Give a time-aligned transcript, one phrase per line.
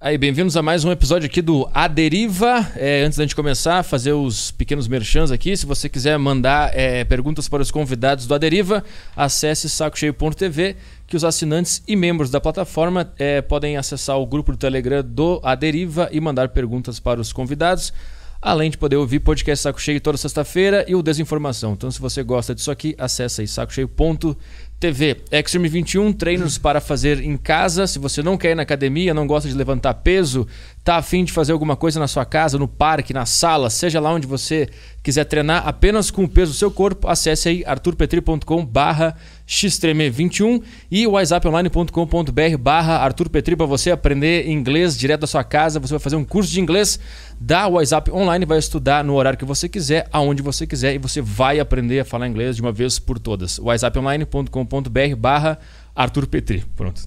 [0.00, 2.64] Aí, bem-vindos a mais um episódio aqui do A Deriva.
[2.76, 5.56] É, antes da gente começar, fazer os pequenos merchans aqui.
[5.56, 8.84] Se você quiser mandar é, perguntas para os convidados do A Deriva,
[9.16, 14.56] acesse sacocheio.tv, que os assinantes e membros da plataforma é, podem acessar o grupo do
[14.56, 17.92] Telegram do A Deriva e mandar perguntas para os convidados.
[18.40, 21.72] Além de poder ouvir podcast Saco Cheio toda sexta-feira e o Desinformação.
[21.72, 24.36] Então, se você gosta disso aqui, acesse aí sacocheio.tv.
[24.80, 27.86] TV, Extreme 21, treinos para fazer em casa.
[27.86, 30.46] Se você não quer ir na academia, não gosta de levantar peso,
[30.84, 34.12] tá afim de fazer alguma coisa na sua casa, no parque, na sala, seja lá
[34.12, 34.68] onde você
[35.02, 39.16] quiser treinar apenas com o peso do seu corpo, acesse aí arturpetri.com barra
[39.48, 45.80] xtreme21 e whatsapponline.com.br barra arturpetri para você aprender inglês direto da sua casa.
[45.80, 47.00] Você vai fazer um curso de inglês
[47.40, 51.20] da WhatsApp Online, vai estudar no horário que você quiser, aonde você quiser e você
[51.20, 53.58] vai aprender a falar inglês de uma vez por todas.
[53.58, 55.58] whatsapponline.com.br barra
[55.94, 56.64] Arthur Petri.
[56.76, 57.02] Pronto.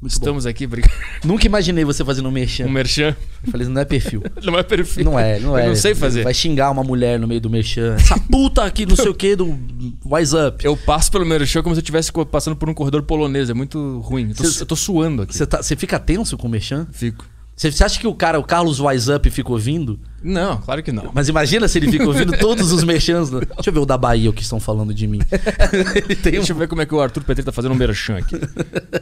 [0.00, 0.90] Muito Estamos aqui, obrigado.
[1.22, 2.64] Nunca imaginei você fazendo um merchan.
[2.64, 3.14] Um merchan.
[3.44, 4.22] Eu falei, não é perfil.
[4.42, 5.04] Não é perfil.
[5.04, 5.64] Não é, não é.
[5.64, 6.24] Eu não sei fazer.
[6.24, 7.96] Vai xingar uma mulher no meio do merchan.
[7.96, 10.64] Essa puta aqui, não sei o que, do Up.
[10.64, 13.50] Eu passo pelo merchan como se eu estivesse passando por um corredor polonês.
[13.50, 14.30] É muito ruim.
[14.30, 15.36] Eu tô, Cê- eu tô suando aqui.
[15.36, 16.86] Você tá, fica tenso com o merchan?
[16.92, 17.26] Fico.
[17.60, 20.00] Você, você acha que o cara, o Carlos Wise Up, fica ouvindo?
[20.22, 21.10] Não, claro que não.
[21.12, 23.30] Mas imagina se ele fica ouvindo todos os merchans.
[23.30, 23.40] né?
[23.54, 25.18] Deixa eu ver o da Bahia, o que estão falando de mim.
[26.22, 26.36] tem um...
[26.38, 28.36] Deixa eu ver como é que o Arthur Petri tá fazendo um merchan aqui.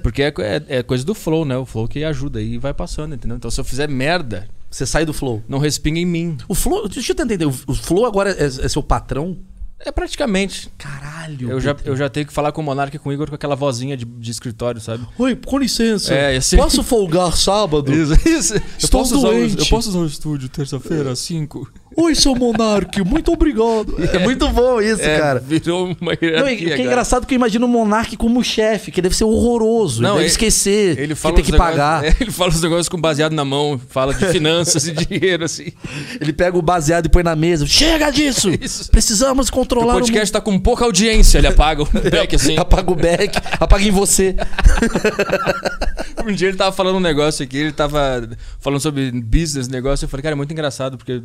[0.02, 1.56] Porque é, é- é coisa do flow, né?
[1.56, 3.36] O flow que ajuda e vai passando, entendeu?
[3.36, 5.40] Então se eu fizer merda, Você sai do flow.
[5.48, 6.36] não respinga em mim.
[6.48, 7.46] O flow, deixa eu tentar entender.
[7.46, 9.36] O, o flow agora é, é seu patrão?
[9.80, 10.68] É praticamente.
[10.76, 11.50] Caralho.
[11.50, 13.34] Eu já, eu já tenho que falar com o Monark e com o Igor com
[13.34, 15.06] aquela vozinha de, de escritório, sabe?
[15.16, 16.12] Oi, com licença.
[16.12, 17.92] É, esse- Posso folgar sábado?
[17.94, 18.54] isso.
[18.54, 19.58] Eu Estou posso, usar o, doente.
[19.58, 21.70] eu posso usar o estúdio terça-feira às 5?
[21.96, 23.96] Oi, seu Monark, muito obrigado.
[24.12, 25.40] É, muito bom isso, É, cara.
[25.40, 26.68] virou uma Não, e hierarquia.
[26.72, 29.24] o que é engraçado é que eu imagino o Monark como chefe, que deve ser
[29.24, 30.00] horroroso.
[30.00, 32.02] Não, ele deve ele- esquecer Ele que fala tem os que pagar.
[32.02, 35.44] negócios- é, ele fala os negócios com baseado na mão, fala de finanças e dinheiro,
[35.44, 35.72] assim.
[36.20, 37.66] Ele pega o baseado e põe na mesa.
[37.66, 38.50] Chega disso!
[38.60, 38.90] Isso.
[38.90, 42.56] Precisamos O controlar o, podcast tá com pouca audiência, ele apaga o back, assim.
[42.58, 44.36] Apaga o back, apaga em você.
[46.26, 48.28] Um dia ele tava falando um negócio aqui, ele tava
[48.60, 51.22] falando sobre business, negócio, eu falei, cara, é muito engraçado, porque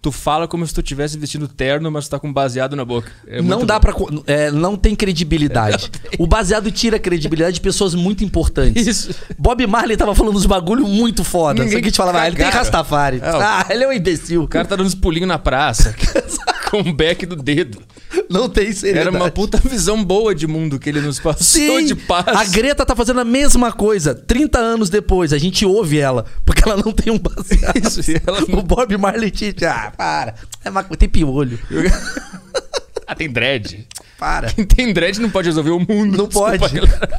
[0.00, 3.10] tu fala como se tu tivesse vestindo terno, mas tu tá com baseado na boca.
[3.26, 5.90] É não dá co- É, não tem credibilidade.
[6.18, 8.86] o baseado tira a credibilidade de pessoas muito importantes.
[8.86, 9.14] Isso.
[9.38, 11.64] Bob Marley tava falando uns bagulho muito foda.
[11.64, 12.46] Ninguém Só que a gente falava, ah, ele tem.
[12.48, 13.18] Rastafari.
[13.22, 14.42] É, ah, ele é um imbecil.
[14.44, 15.94] O cara tá dando uns pulinhos na praça,
[16.70, 17.80] com o back do dedo.
[18.28, 19.08] não tem seriedade.
[19.08, 22.26] Era uma puta visão boa de mundo que ele nos passou Sim, de paz.
[22.28, 24.14] a Greta tá fazendo a mesma coisa.
[24.14, 27.76] 30 anos depois, a gente ouve ela, porque ela não tem um baseado.
[27.76, 30.34] Isso, ela O Bob Marley Tite, ah, para.
[30.64, 30.82] É uma...
[30.84, 31.58] Tem piolho.
[33.06, 33.86] ah, tem dread.
[34.18, 34.52] Para.
[34.52, 36.16] Quem tem dread não pode resolver o mundo.
[36.16, 36.74] Não Desculpa, pode.
[36.74, 37.18] galera.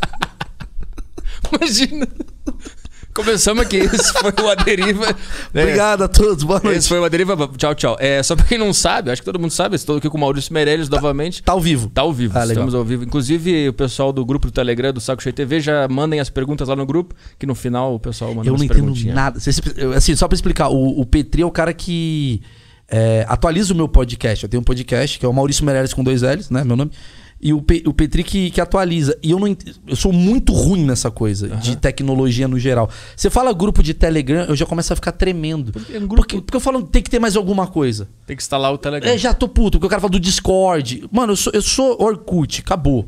[1.54, 2.08] Imagina.
[3.18, 5.08] Começamos aqui, esse foi o Aderiva.
[5.52, 6.78] É, Obrigado a todos, boa noite.
[6.78, 7.36] Esse foi o Aderiva.
[7.58, 7.98] Tchau, tchau.
[8.00, 10.22] É, só pra quem não sabe, acho que todo mundo sabe, estou aqui com o
[10.22, 11.42] Maurício Meirelles novamente.
[11.42, 11.90] Tá ao vivo.
[11.90, 12.52] Tá ao vivo, Ah, legal.
[12.52, 13.04] estamos ao vivo.
[13.04, 16.68] Inclusive, o pessoal do grupo do Telegram do Saco Cheio TV já mandem as perguntas
[16.68, 19.40] lá no grupo, que no final o pessoal manda Eu não entendo nada.
[19.96, 22.40] Assim, só pra explicar, o, o Petri é o cara que
[22.88, 24.44] é, atualiza o meu podcast.
[24.44, 26.64] Eu tenho um podcast que é o Maurício Meirelles com dois L's, né?
[26.64, 26.92] Meu nome.
[27.40, 29.16] E o, Pe- o Petri que, que atualiza.
[29.22, 29.48] E eu não
[29.88, 32.90] eu sou muito ruim nessa coisa de tecnologia no geral.
[33.16, 35.72] Você fala grupo de Telegram, eu já começo a ficar tremendo.
[35.94, 38.10] é um grupo- Porque, porque eu falo, tem que ter mais alguma coisa.
[38.26, 39.12] Tem que instalar o Telegram.
[39.12, 41.08] É, já tô puto, porque o cara fala do Discord.
[41.12, 43.08] Mano, eu sou, eu sou Orkut, acabou.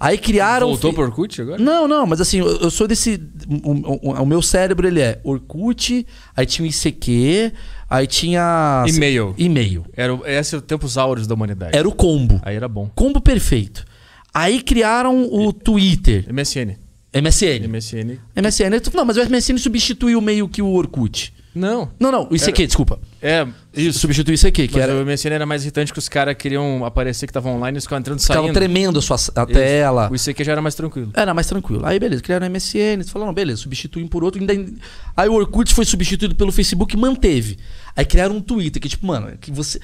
[0.00, 0.68] Aí criaram.
[0.68, 1.58] Voltou pro Orkut agora?
[1.60, 3.20] não, não, mas assim, eu, eu sou desse.
[3.64, 6.06] O, o- o meu cérebro ele é Orkut,
[6.36, 7.52] aí tinha o ICQ,
[7.88, 8.84] aí tinha.
[8.86, 9.34] E-mail.
[9.38, 9.86] E-mail.
[9.94, 11.76] Era, esse é o tempos áureos da humanidade.
[11.76, 12.40] Era o combo.
[12.42, 12.90] Aí era bom.
[12.94, 13.84] Combo perfeito.
[14.32, 16.26] Aí criaram o Twitter.
[16.32, 16.76] MSN.
[17.14, 17.66] MSN.
[17.66, 18.18] MSN.
[18.36, 18.94] MSN.
[18.94, 21.32] Não, mas o MSN substituiu meio que o Orkut.
[21.54, 21.90] Não.
[21.98, 22.98] Não, não, o ICQ, desculpa.
[23.20, 23.98] É, isso.
[23.98, 24.94] Substituiu o ICQ, que Mas era.
[24.94, 28.00] o MSN era mais irritante que os caras queriam aparecer que estavam online e ficavam
[28.00, 28.52] entrando e saindo.
[28.52, 29.46] tremendo a, sua, a Isso.
[29.46, 30.10] tela.
[30.10, 31.10] O ICQ já era mais tranquilo.
[31.14, 31.84] Era mais tranquilo.
[31.84, 32.78] Aí, beleza, criaram o MSN.
[32.94, 34.40] Eles falaram, beleza, substituem por outro.
[34.40, 34.54] Ainda...
[35.16, 37.58] Aí o Orkut foi substituído pelo Facebook e manteve.
[37.98, 39.80] Aí criaram um Twitter, que tipo, mano, que você.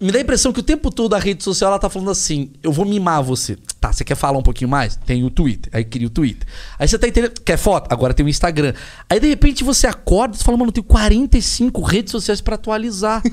[0.00, 2.50] Me dá a impressão que o tempo todo a rede social ela tá falando assim:
[2.62, 3.58] eu vou mimar você.
[3.78, 4.96] Tá, você quer falar um pouquinho mais?
[4.96, 5.70] Tem o Twitter.
[5.76, 6.48] Aí cria o Twitter.
[6.78, 7.38] Aí você tá entendendo.
[7.42, 7.92] Quer foto?
[7.92, 8.72] Agora tem o Instagram.
[9.06, 13.22] Aí de repente você acorda e fala, mano, eu tenho 45 redes sociais pra atualizar.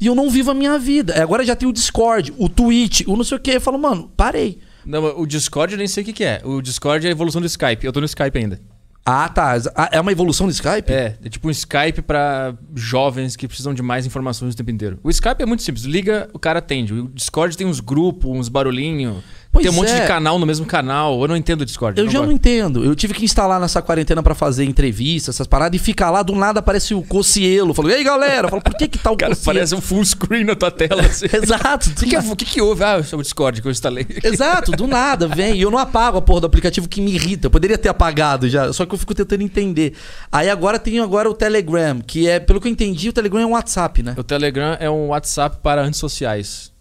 [0.00, 1.14] E eu não vivo a minha vida.
[1.14, 3.52] Aí Agora já tem o Discord, o Twitch, o não sei o que.
[3.52, 4.58] Eu falo, mano, parei.
[4.84, 6.42] Não, o Discord eu nem sei o que, que é.
[6.44, 7.86] O Discord é a evolução do Skype.
[7.86, 8.60] Eu tô no Skype ainda.
[9.04, 9.52] Ah, tá.
[9.74, 10.90] Ah, É uma evolução do Skype?
[10.90, 14.98] É, é tipo um Skype pra jovens que precisam de mais informações o tempo inteiro.
[15.02, 15.84] O Skype é muito simples.
[15.84, 16.94] Liga, o cara atende.
[16.94, 19.22] O Discord tem uns grupos, uns barulhinhos.
[19.54, 20.00] Pois Tem um monte é.
[20.00, 21.22] de canal no mesmo canal.
[21.22, 21.98] Eu não entendo o Discord.
[22.00, 22.34] Eu já não gosto.
[22.34, 22.84] entendo.
[22.84, 26.34] Eu tive que instalar nessa quarentena pra fazer entrevista, essas paradas, e ficar lá, do
[26.34, 27.72] nada aparece o Cocielo.
[27.72, 28.48] Falou, e aí galera?
[28.48, 29.54] Falo, por que que tá o Cara, Cocielo?
[29.54, 31.02] parece um full screen na tua tela.
[31.02, 31.26] Assim.
[31.32, 31.88] Exato.
[31.90, 32.82] O que, que, é- o que, que houve?
[32.82, 34.04] Ah, é o Discord que eu instalei.
[34.24, 35.54] Exato, do nada, vem.
[35.54, 37.46] E eu não apago a porra do aplicativo que me irrita.
[37.46, 39.94] Eu poderia ter apagado já, só que eu fico tentando entender.
[40.32, 43.46] Aí agora tem agora o Telegram, que é, pelo que eu entendi, o Telegram é
[43.46, 44.14] um WhatsApp, né?
[44.18, 46.73] O Telegram é um WhatsApp para antissociais.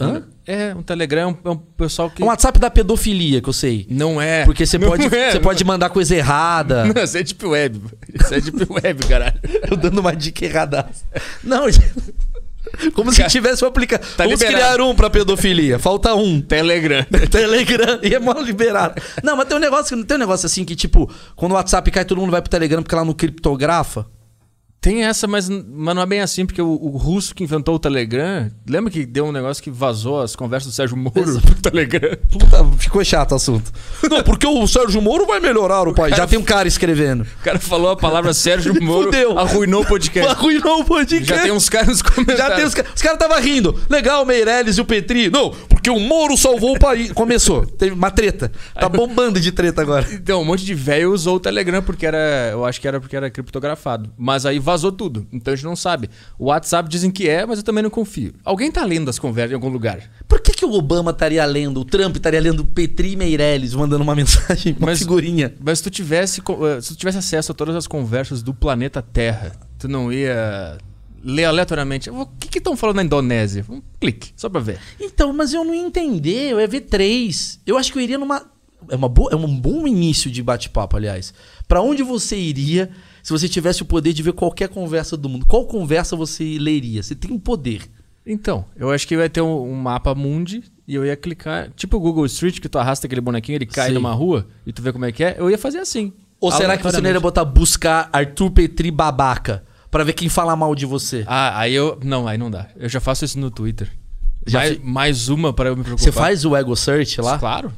[0.00, 0.22] Hã?
[0.46, 2.22] É, um Telegram é um, é um pessoal que.
[2.22, 3.86] É um WhatsApp da pedofilia, que eu sei.
[3.88, 4.44] Não é.
[4.44, 6.86] Porque você Não pode, é, você não pode mandar coisa errada.
[6.92, 7.80] Não, isso é Deep Web.
[8.14, 9.38] Isso é Deep Web, caralho.
[9.70, 10.88] Eu dando uma dica errada.
[11.44, 11.66] Não.
[12.94, 14.10] Como se tivesse um aplicativo.
[14.16, 14.56] Vamos liberado.
[14.56, 15.78] criar um pra pedofilia.
[15.78, 16.40] Falta um.
[16.40, 17.04] Telegram.
[17.30, 19.00] Telegram e é mó liberado.
[19.22, 22.04] Não, mas tem um negócio, tem um negócio assim que, tipo, quando o WhatsApp cai,
[22.04, 24.06] todo mundo vai pro Telegram porque lá no criptografa.
[24.80, 27.78] Tem essa, mas, mas não é bem assim, porque o, o russo que inventou o
[27.78, 28.50] Telegram.
[28.66, 31.12] Lembra que deu um negócio que vazou as conversas do Sérgio Moro
[31.42, 32.16] pro Telegram?
[32.30, 33.70] Puta, ficou chato o assunto.
[34.08, 36.16] Não, porque o Sérgio Moro vai melhorar o país.
[36.16, 37.26] Já tem um cara escrevendo.
[37.40, 39.38] O cara falou a palavra Sérgio Moro, Fudeu.
[39.38, 40.30] arruinou o podcast.
[40.30, 41.26] Arruinou o podcast.
[41.26, 42.38] Já tem uns caras nos comentários.
[42.46, 42.92] Já tem os caras.
[42.96, 43.78] Os caras estavam rindo.
[43.90, 45.28] Legal, o Meirelles e o Petri.
[45.28, 47.12] Não, porque o Moro salvou o país.
[47.12, 47.66] Começou.
[47.66, 48.50] Teve uma treta.
[48.74, 50.08] Tá bombando de treta agora.
[50.10, 52.48] Então, um monte de velho usou o Telegram porque era.
[52.50, 54.10] Eu acho que era porque era criptografado.
[54.16, 55.26] Mas aí vazou tudo.
[55.32, 56.08] Então a gente não sabe.
[56.38, 58.32] O WhatsApp dizem que é, mas eu também não confio.
[58.44, 60.00] Alguém tá lendo as conversas em algum lugar.
[60.28, 64.14] Por que, que o Obama estaria lendo, o Trump estaria lendo Petri Meirelles mandando uma
[64.16, 65.54] mensagem, uma Mas- figurinha?
[65.60, 66.40] Mas se tu tivesse.
[66.40, 70.78] eh, Se tu tivesse acesso a todas as conversas do planeta Terra, tu não ia
[71.22, 72.08] ler aleatoriamente.
[72.10, 73.64] O que estão falando na Indonésia?
[73.68, 74.78] Um clique, só pra ver.
[74.98, 77.60] Então, mas eu não ia entender, eu ia ver três.
[77.66, 78.42] Eu acho que eu iria numa.
[78.88, 81.34] É, uma boa, é um bom início de bate-papo, aliás.
[81.68, 82.90] Pra onde você iria
[83.22, 85.46] se você tivesse o poder de ver qualquer conversa do mundo?
[85.46, 87.02] Qual conversa você leria?
[87.02, 87.82] Você tem o poder.
[88.26, 91.70] Então, eu acho que vai ter um, um mapa mundi e eu ia clicar.
[91.74, 93.94] Tipo o Google Street, que tu arrasta aquele bonequinho, ele cai Sim.
[93.94, 95.36] numa rua e tu vê como é que é.
[95.38, 96.12] Eu ia fazer assim.
[96.40, 99.64] Ou será que você não iria botar buscar Arthur Petri babaca?
[99.90, 101.24] Pra ver quem fala mal de você?
[101.26, 101.98] Ah, aí eu.
[102.02, 102.68] Não, aí não dá.
[102.76, 103.90] Eu já faço isso no Twitter.
[104.46, 106.04] Já mais, fi- mais uma pra eu me preocupar.
[106.04, 107.38] Você faz o ego search lá?
[107.38, 107.72] Claro.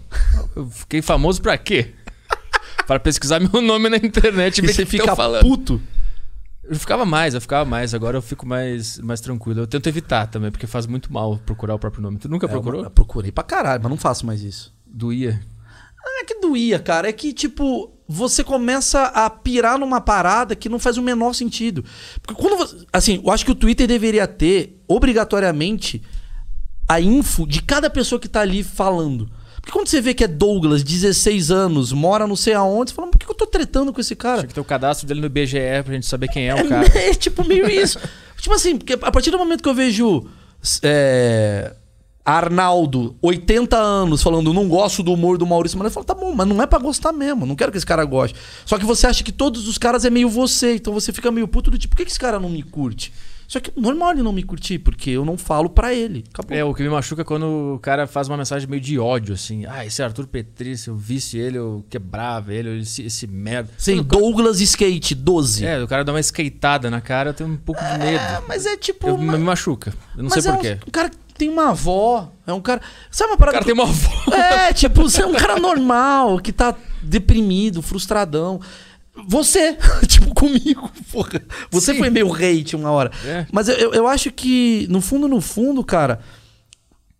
[0.54, 1.92] Eu fiquei famoso pra quê?
[2.86, 5.42] Para pesquisar meu nome na internet e E ver você que fica falando.
[5.42, 5.80] puto?
[6.64, 7.92] Eu ficava mais, eu ficava mais.
[7.94, 9.60] Agora eu fico mais, mais tranquilo.
[9.60, 12.18] Eu tento evitar também, porque faz muito mal procurar o próprio nome.
[12.18, 12.82] Tu nunca procurou?
[12.82, 14.72] É, eu procurei pra caralho, mas não faço mais isso.
[14.86, 15.40] Doía.
[16.04, 17.08] Não é que doía, cara.
[17.08, 21.84] É que, tipo, você começa a pirar numa parada que não faz o menor sentido.
[22.20, 22.84] Porque quando você.
[22.92, 26.02] Assim, eu acho que o Twitter deveria ter, obrigatoriamente,
[26.88, 29.28] a info de cada pessoa que tá ali falando.
[29.56, 33.06] Porque quando você vê que é Douglas, 16 anos, mora não sei aonde, você fala,
[33.06, 34.38] mas por que eu tô tretando com esse cara?
[34.38, 36.64] Tinha que ter o cadastro dele no IBGE pra gente saber quem é o É,
[36.68, 36.88] cara.
[36.98, 37.98] é tipo meio isso.
[38.38, 40.26] tipo assim, porque a partir do momento que eu vejo
[40.82, 41.74] é,
[42.24, 46.32] Arnaldo, 80 anos, falando não gosto do humor do Maurício Manuel, eu falo, tá bom,
[46.34, 48.36] mas não é pra gostar mesmo, não quero que esse cara goste.
[48.66, 51.46] Só que você acha que todos os caras é meio você, então você fica meio
[51.46, 53.12] puto do tipo, por que, que esse cara não me curte?
[53.52, 56.24] Só que normal ele não me curtir, porque eu não falo pra ele.
[56.32, 56.56] Acabou.
[56.56, 59.34] É, o que me machuca é quando o cara faz uma mensagem meio de ódio,
[59.34, 59.66] assim.
[59.66, 63.68] Ah, esse Arthur Petri, se eu visse ele, eu quebrava ele, esse, esse merda.
[63.76, 65.66] Sim, Quando o cara- Douglas Skate, 12.
[65.66, 68.16] É, o cara dá uma skateada na cara, eu tenho um pouco de medo.
[68.24, 69.06] É, mas é tipo.
[69.06, 69.92] Eu, uma- Me machuca.
[70.16, 70.78] Eu não mas sei é porquê.
[70.86, 72.80] um, um cara tem uma avó, é um cara.
[73.10, 74.34] Sabe uma O parada cara que- tem uma avó.
[74.34, 78.60] É, tipo, você é um cara normal, que tá deprimido, frustradão.
[79.28, 79.76] Você,
[80.08, 81.42] tipo, comigo, porra.
[81.70, 81.98] Você Sim.
[81.98, 83.10] foi meio hate uma hora.
[83.24, 83.46] É.
[83.52, 86.20] Mas eu, eu, acho que, no fundo, no fundo, cara,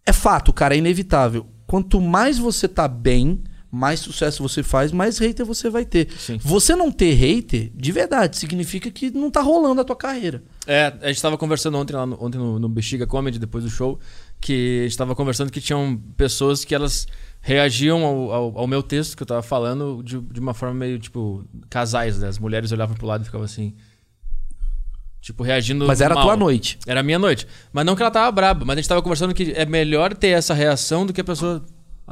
[0.07, 1.47] é fato, cara, é inevitável.
[1.67, 6.09] Quanto mais você tá bem, mais sucesso você faz, mais hater você vai ter.
[6.19, 6.39] Sim.
[6.43, 10.43] Você não ter hater, de verdade, significa que não tá rolando a tua carreira.
[10.67, 13.71] É, a gente tava conversando ontem, lá no, ontem no, no Bexiga Comedy, depois do
[13.71, 13.99] show,
[14.41, 17.07] que a gente tava conversando que tinham pessoas que elas
[17.43, 20.99] reagiam ao, ao, ao meu texto que eu tava falando de, de uma forma meio,
[20.99, 22.29] tipo, casais, né?
[22.29, 23.75] As mulheres olhavam pro lado e ficavam assim...
[25.21, 26.25] Tipo, reagindo Mas era a mal.
[26.25, 26.79] tua noite.
[26.87, 27.47] Era a minha noite.
[27.73, 30.29] Mas não que ela tava braba, mas a gente tava conversando que é melhor ter
[30.29, 31.63] essa reação do que a pessoa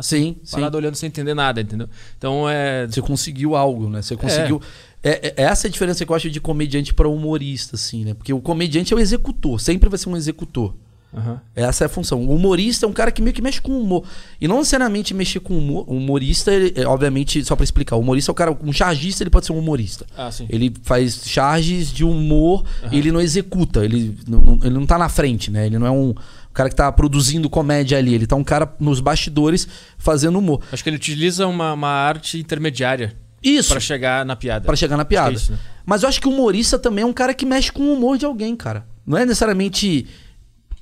[0.00, 0.56] Sim, sim.
[0.56, 1.88] parada olhando sem entender nada, entendeu?
[2.16, 2.86] Então é...
[2.86, 4.00] Você conseguiu algo, né?
[4.00, 4.62] Você conseguiu.
[5.02, 8.14] É, é- essa é a diferença que eu acho de comediante pra humorista, assim, né?
[8.14, 10.74] Porque o comediante é o executor, sempre vai ser um executor.
[11.12, 11.40] Aham.
[11.56, 12.20] Essa é a função.
[12.24, 14.04] O humorista é um cara que meio que mexe com o humor.
[14.40, 15.84] E não necessariamente mexer com o humor.
[15.88, 18.56] O humorista, ele- é, obviamente, só pra explicar, o humorista é o cara.
[18.62, 20.06] Um chargista, ele pode ser um humorista.
[20.16, 20.46] Ah, sim.
[20.48, 23.84] Ele faz charges de humor e ele não executa.
[23.84, 25.66] Ele não, ele não tá na frente, né?
[25.66, 26.14] Ele não é um
[26.54, 28.14] cara que tá produzindo comédia ali.
[28.14, 29.66] Ele tá um cara nos bastidores
[29.98, 30.60] fazendo humor.
[30.72, 33.70] Acho que ele utiliza uma, uma arte intermediária Isso.
[33.70, 34.64] pra chegar na piada.
[34.64, 35.30] Pra chegar na piada.
[35.32, 35.58] É isso, né?
[35.84, 38.16] Mas eu acho que o humorista também é um cara que mexe com o humor
[38.16, 38.84] de alguém, cara.
[39.06, 40.06] Não é necessariamente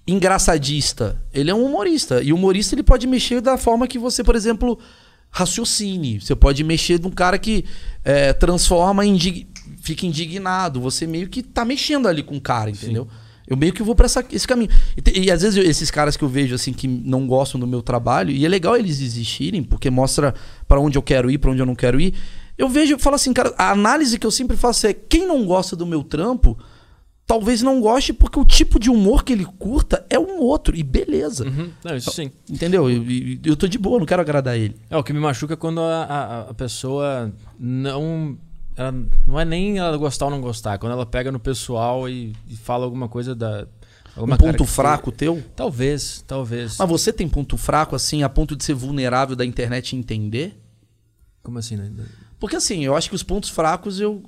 [0.09, 1.23] engraçadista.
[1.33, 2.23] Ele é um humorista.
[2.23, 4.79] E o humorista ele pode mexer da forma que você, por exemplo,
[5.31, 6.21] raciocine.
[6.21, 7.65] Você pode mexer de um cara que
[8.03, 9.47] é, transforma, indig...
[9.83, 10.81] fica indignado.
[10.81, 13.05] Você meio que tá mexendo ali com o cara, entendeu?
[13.05, 13.29] Sim.
[13.47, 14.71] Eu meio que vou pra essa, esse caminho.
[14.97, 17.67] E, e às vezes eu, esses caras que eu vejo assim que não gostam do
[17.67, 20.35] meu trabalho, e é legal eles existirem, porque mostra
[20.67, 22.15] para onde eu quero ir, para onde eu não quero ir.
[22.59, 25.47] Eu vejo, eu falo assim, cara, a análise que eu sempre faço é quem não
[25.47, 26.59] gosta do meu trampo,
[27.29, 30.75] talvez não goste porque o tipo de humor que ele curta é um outro.
[30.75, 31.45] E beleza.
[31.47, 31.71] Uhum.
[31.85, 32.33] Não, isso sim.
[32.51, 32.91] Entendeu?
[32.91, 34.75] Eu, eu, eu tô de boa, não quero agradar ele.
[34.89, 37.31] É, o que me machuca é quando a, a, a pessoa
[37.61, 38.37] não
[38.75, 38.95] ela
[39.27, 42.57] não é nem ela gostar ou não gostar, quando ela pega no pessoal e, e
[42.57, 43.67] fala alguma coisa da.
[44.17, 45.45] Alguma um ponto fraco teu?
[45.55, 46.79] Talvez, talvez.
[46.79, 50.61] Mas você tem ponto fraco, assim, a ponto de ser vulnerável da internet entender?
[51.43, 51.93] Como assim, né?
[52.41, 54.23] Porque assim, eu acho que os pontos fracos eu,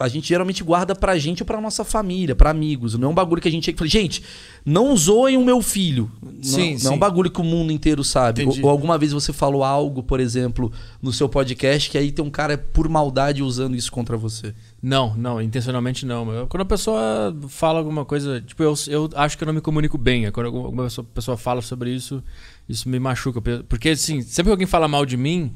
[0.00, 2.94] a gente geralmente guarda pra gente ou pra nossa família, pra amigos.
[2.94, 3.74] Não é um bagulho que a gente.
[3.84, 4.22] Gente,
[4.64, 6.10] não zoem o meu filho.
[6.40, 6.84] Sim, não, sim.
[6.84, 8.44] não é um bagulho que o mundo inteiro sabe.
[8.44, 12.24] Ou, ou, alguma vez você falou algo, por exemplo, no seu podcast, que aí tem
[12.24, 14.54] um cara por maldade usando isso contra você.
[14.82, 16.46] Não, não, intencionalmente não.
[16.48, 19.98] Quando a pessoa fala alguma coisa, tipo, eu, eu acho que eu não me comunico
[19.98, 20.30] bem.
[20.32, 22.22] Quando alguma pessoa, pessoa fala sobre isso,
[22.66, 23.42] isso me machuca.
[23.68, 25.52] Porque, assim, sempre que alguém fala mal de mim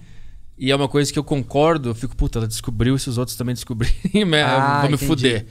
[0.57, 3.37] e é uma coisa que eu concordo, eu fico, puta, ela descobriu, se os outros
[3.37, 5.07] também descobrirem, ah, vou me entendi.
[5.07, 5.47] fuder.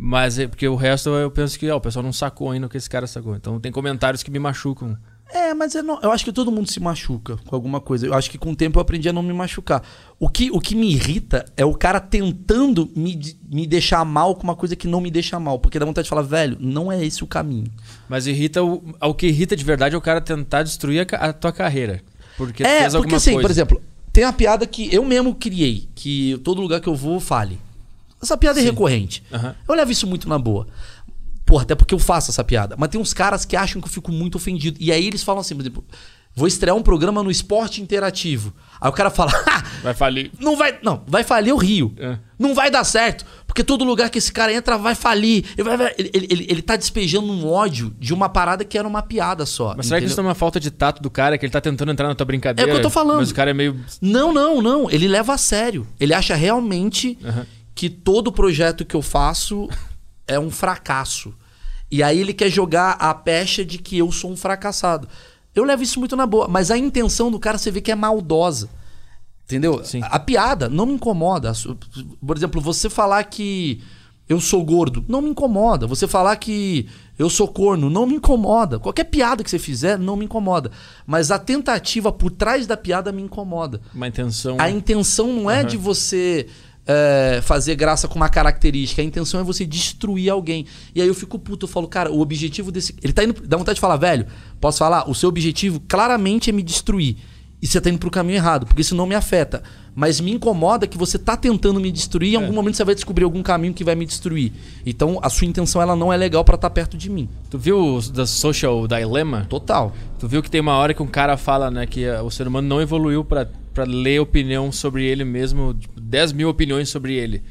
[0.00, 2.70] Mas é porque o resto eu penso que ó, o pessoal não sacou ainda o
[2.70, 3.34] que esse cara sacou.
[3.34, 4.96] Então tem comentários que me machucam.
[5.30, 8.06] É, mas eu, não, eu acho que todo mundo se machuca com alguma coisa.
[8.06, 9.82] Eu acho que com o tempo eu aprendi a não me machucar.
[10.18, 14.44] O que, o que me irrita é o cara tentando me, me deixar mal com
[14.44, 15.58] uma coisa que não me deixa mal.
[15.58, 17.66] Porque dá vontade de falar, velho, não é esse o caminho.
[18.08, 21.32] Mas irrita o, o que irrita de verdade é o cara tentar destruir a, a
[21.32, 22.00] tua carreira.
[22.36, 23.48] Porque é, fez porque assim, coisa.
[23.48, 27.20] por exemplo, tem a piada que eu mesmo criei, que todo lugar que eu vou
[27.20, 27.58] fale.
[28.22, 28.68] Essa piada é Sim.
[28.68, 29.22] é recorrente.
[29.32, 29.54] Uhum.
[29.68, 30.66] Eu levo isso muito na boa.
[31.46, 32.76] Porra, até porque eu faço essa piada.
[32.76, 34.76] Mas tem uns caras que acham que eu fico muito ofendido.
[34.80, 35.84] E aí eles falam assim, por exemplo,
[36.38, 38.54] vou estrear um programa no esporte interativo.
[38.80, 39.32] Aí o cara fala,
[39.82, 40.30] vai falir.
[40.38, 41.92] Não vai, não, vai falir o Rio.
[41.98, 42.16] É.
[42.38, 45.44] Não vai dar certo, porque todo lugar que esse cara entra vai falir.
[45.58, 49.02] Ele, vai, ele, ele, ele tá despejando um ódio de uma parada que era uma
[49.02, 49.74] piada só.
[49.76, 51.60] Mas será que isso não é uma falta de tato do cara, que ele tá
[51.60, 52.70] tentando entrar na tua brincadeira?
[52.70, 53.18] É o que eu tô falando.
[53.18, 53.76] Mas o cara é meio.
[54.00, 54.88] Não, não, não.
[54.88, 55.84] Ele leva a sério.
[55.98, 57.44] Ele acha realmente uhum.
[57.74, 59.68] que todo projeto que eu faço
[60.28, 61.34] é um fracasso.
[61.90, 65.08] E aí ele quer jogar a pecha de que eu sou um fracassado.
[65.58, 67.94] Eu levo isso muito na boa, mas a intenção do cara você vê que é
[67.94, 68.68] maldosa.
[69.44, 69.82] Entendeu?
[69.84, 70.02] Sim.
[70.02, 71.52] A, a piada não me incomoda.
[72.24, 73.82] Por exemplo, você falar que
[74.28, 75.86] eu sou gordo, não me incomoda.
[75.86, 76.86] Você falar que
[77.18, 78.78] eu sou corno, não me incomoda.
[78.78, 80.70] Qualquer piada que você fizer, não me incomoda.
[81.06, 83.80] Mas a tentativa por trás da piada me incomoda.
[83.94, 84.56] Uma intenção.
[84.60, 85.66] A intenção não é uhum.
[85.66, 86.46] de você
[86.88, 89.02] é, fazer graça com uma característica.
[89.02, 90.64] A intenção é você destruir alguém.
[90.94, 92.94] E aí eu fico puto, eu falo, cara, o objetivo desse.
[93.02, 93.34] Ele tá indo.
[93.46, 94.26] Dá vontade de falar, velho,
[94.58, 95.08] posso falar?
[95.08, 97.16] O seu objetivo claramente é me destruir.
[97.60, 99.64] E você tá indo pro caminho errado, porque isso não me afeta.
[99.92, 102.40] Mas me incomoda que você tá tentando me destruir e em é.
[102.40, 104.52] algum momento você vai descobrir algum caminho que vai me destruir.
[104.86, 107.28] Então a sua intenção ela não é legal para estar tá perto de mim.
[107.50, 109.44] Tu viu o da Social Dilemma?
[109.50, 109.92] Total.
[110.20, 112.68] Tu viu que tem uma hora que um cara fala, né, que o ser humano
[112.68, 117.42] não evoluiu para ler opinião sobre ele mesmo, tipo, 10 mil opiniões sobre ele.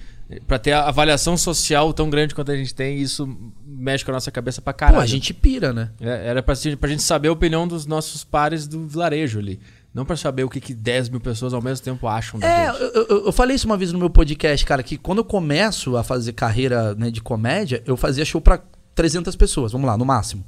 [0.46, 3.28] Pra ter a avaliação social tão grande quanto a gente tem, isso
[3.66, 4.98] mexe com a nossa cabeça pra caralho.
[4.98, 5.92] Pô, a gente pira, né?
[6.02, 9.60] É, era pra, pra gente saber a opinião dos nossos pares do vilarejo ali.
[9.94, 12.70] Não para saber o que, que 10 mil pessoas ao mesmo tempo acham da é.
[12.70, 15.96] Eu, eu, eu, falei isso uma vez no meu podcast, cara, que quando eu começo
[15.96, 18.62] a fazer carreira né, de comédia, eu fazia show para
[18.94, 20.44] 300 pessoas, vamos lá, no máximo.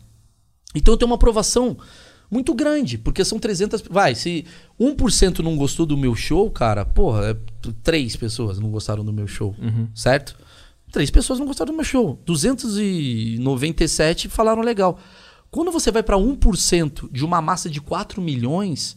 [0.75, 1.77] Então eu tenho uma aprovação
[2.29, 3.81] muito grande, porque são 300.
[3.89, 4.45] Vai, se
[4.79, 7.37] 1% não gostou do meu show, cara, porra, é,
[7.83, 9.89] três pessoas não gostaram do meu show, uhum.
[9.95, 10.37] certo?
[10.91, 12.21] Três pessoas não gostaram do meu show.
[12.25, 14.99] 297 falaram legal.
[15.51, 18.95] Quando você vai para 1% de uma massa de 4 milhões,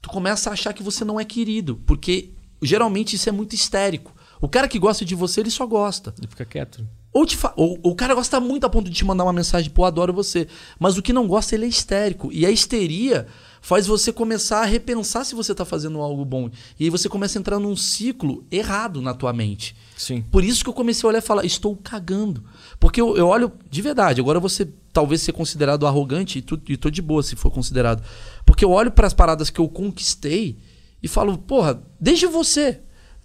[0.00, 2.30] tu começa a achar que você não é querido, porque
[2.62, 4.14] geralmente isso é muito histérico.
[4.40, 6.14] O cara que gosta de você, ele só gosta.
[6.18, 6.86] Ele fica quieto.
[7.12, 7.52] Ou, te fa...
[7.56, 10.46] ou, o cara gosta muito a ponto de te mandar uma mensagem, pô, adoro você.
[10.78, 12.30] Mas o que não gosta, ele é histérico.
[12.32, 13.26] E a histeria
[13.60, 16.48] faz você começar a repensar se você está fazendo algo bom.
[16.78, 19.76] E aí você começa a entrar num ciclo errado na tua mente.
[19.96, 20.22] Sim.
[20.30, 22.44] Por isso que eu comecei a olhar e falar, estou cagando.
[22.78, 26.76] Porque eu, eu olho de verdade, agora você talvez ser considerado arrogante e, tu, e
[26.76, 28.02] tô de boa se for considerado.
[28.46, 30.56] Porque eu olho para as paradas que eu conquistei
[31.02, 32.80] e falo, porra, desde você,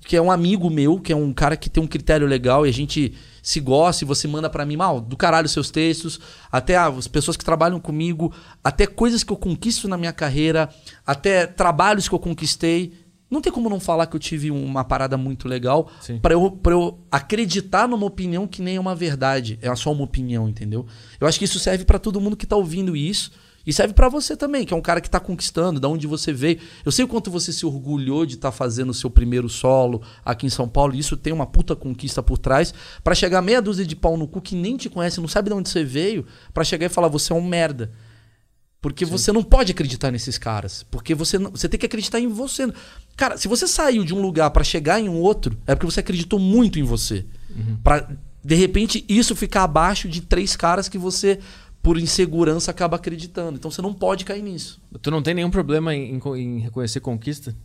[0.05, 2.69] que é um amigo meu, que é um cara que tem um critério legal e
[2.69, 3.13] a gente
[3.45, 6.19] se gosta e você manda para mim, mal, do caralho seus textos,
[6.51, 8.33] até as pessoas que trabalham comigo,
[8.63, 10.67] até coisas que eu conquisto na minha carreira,
[11.05, 13.05] até trabalhos que eu conquistei.
[13.29, 15.91] Não tem como não falar que eu tive uma parada muito legal
[16.23, 19.59] pra eu, pra eu acreditar numa opinião que nem é uma verdade.
[19.61, 20.87] É só uma opinião, entendeu?
[21.19, 23.31] Eu acho que isso serve pra todo mundo que tá ouvindo isso.
[23.65, 26.31] E serve pra você também, que é um cara que tá conquistando, da onde você
[26.31, 26.59] veio.
[26.85, 30.45] Eu sei o quanto você se orgulhou de estar fazendo o seu primeiro solo aqui
[30.45, 30.93] em São Paulo.
[30.93, 32.73] E isso tem uma puta conquista por trás.
[33.03, 35.55] Pra chegar meia dúzia de pau no cu que nem te conhece, não sabe de
[35.55, 37.91] onde você veio, pra chegar e falar, você é um merda.
[38.81, 40.85] Porque você não pode acreditar nesses caras.
[40.91, 42.71] Porque você, não- você tem que acreditar em você.
[43.17, 46.01] Cara, se você saiu de um lugar pra chegar em um outro, é porque você
[46.01, 47.25] acreditou muito em você.
[47.83, 48.07] Pra,
[48.43, 51.39] de repente, isso ficar abaixo de três caras que você,
[51.85, 53.57] por insegurança, acaba acreditando.
[53.57, 54.81] Então você não pode cair nisso.
[55.01, 57.55] Tu não tem nenhum problema em, em- reconhecer conquista?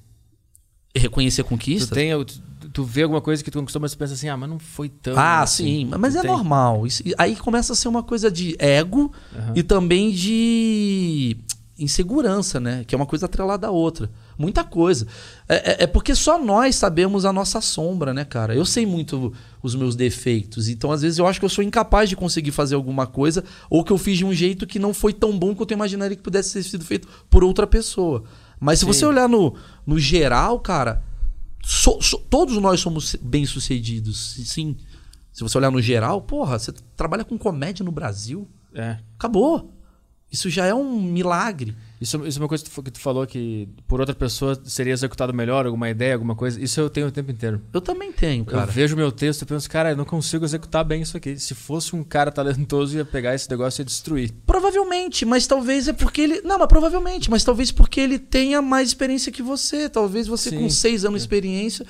[0.94, 1.94] Reconhecer a Tu, conquista?
[1.94, 2.40] tem, tu,
[2.72, 4.88] tu vê alguma coisa que tu conquistou, mas tu pensa assim, ah, mas não foi
[4.88, 5.16] tão.
[5.16, 5.64] Ah, assim.
[5.64, 6.30] sim, mas Tu é tem?
[6.30, 6.86] normal.
[6.86, 9.52] Isso- aí começa a ser uma coisa de ego Aham.
[9.56, 11.36] e também de
[11.78, 12.84] insegurança, né?
[12.86, 14.10] Que é uma coisa atrelada à outra.
[14.36, 15.06] Muita coisa.
[15.48, 18.54] É, é- é porque só nós sabemos a nossa sombra, né, cara?
[18.54, 20.68] Eu sei muito os meus defeitos.
[20.68, 23.84] Então, às vezes, eu acho que eu sou incapaz de conseguir fazer alguma coisa ou
[23.84, 26.22] que eu fiz de um jeito que não foi tão bom quanto eu imaginaria que
[26.22, 28.24] pudesse ter sido feito por outra pessoa.
[28.58, 28.92] Mas se Sim.
[28.92, 29.54] você olhar no,
[29.86, 31.02] no geral, cara,
[31.62, 34.34] so- so- todos nós somos bem-sucedidos.
[34.46, 34.76] Sim.
[35.32, 38.98] Se você olhar no geral, porra, você trabalha com comédia no Brasil, É.
[39.18, 39.72] acabou.
[40.30, 41.74] Isso já é um milagre.
[42.00, 44.94] Isso, isso é uma coisa que tu, que tu falou que por outra pessoa seria
[44.94, 46.58] executado melhor, alguma ideia, alguma coisa.
[46.58, 47.60] Isso eu tenho o tempo inteiro.
[47.74, 48.66] Eu também tenho, Eu cara.
[48.66, 51.38] vejo meu texto e penso, cara, eu não consigo executar bem isso aqui.
[51.38, 54.32] Se fosse um cara talentoso, ia pegar esse negócio e destruir.
[54.46, 56.40] Provavelmente, mas talvez é porque ele.
[56.40, 59.86] Não, mas provavelmente, mas talvez porque ele tenha mais experiência que você.
[59.88, 60.58] Talvez você Sim.
[60.58, 61.84] com seis anos de experiência.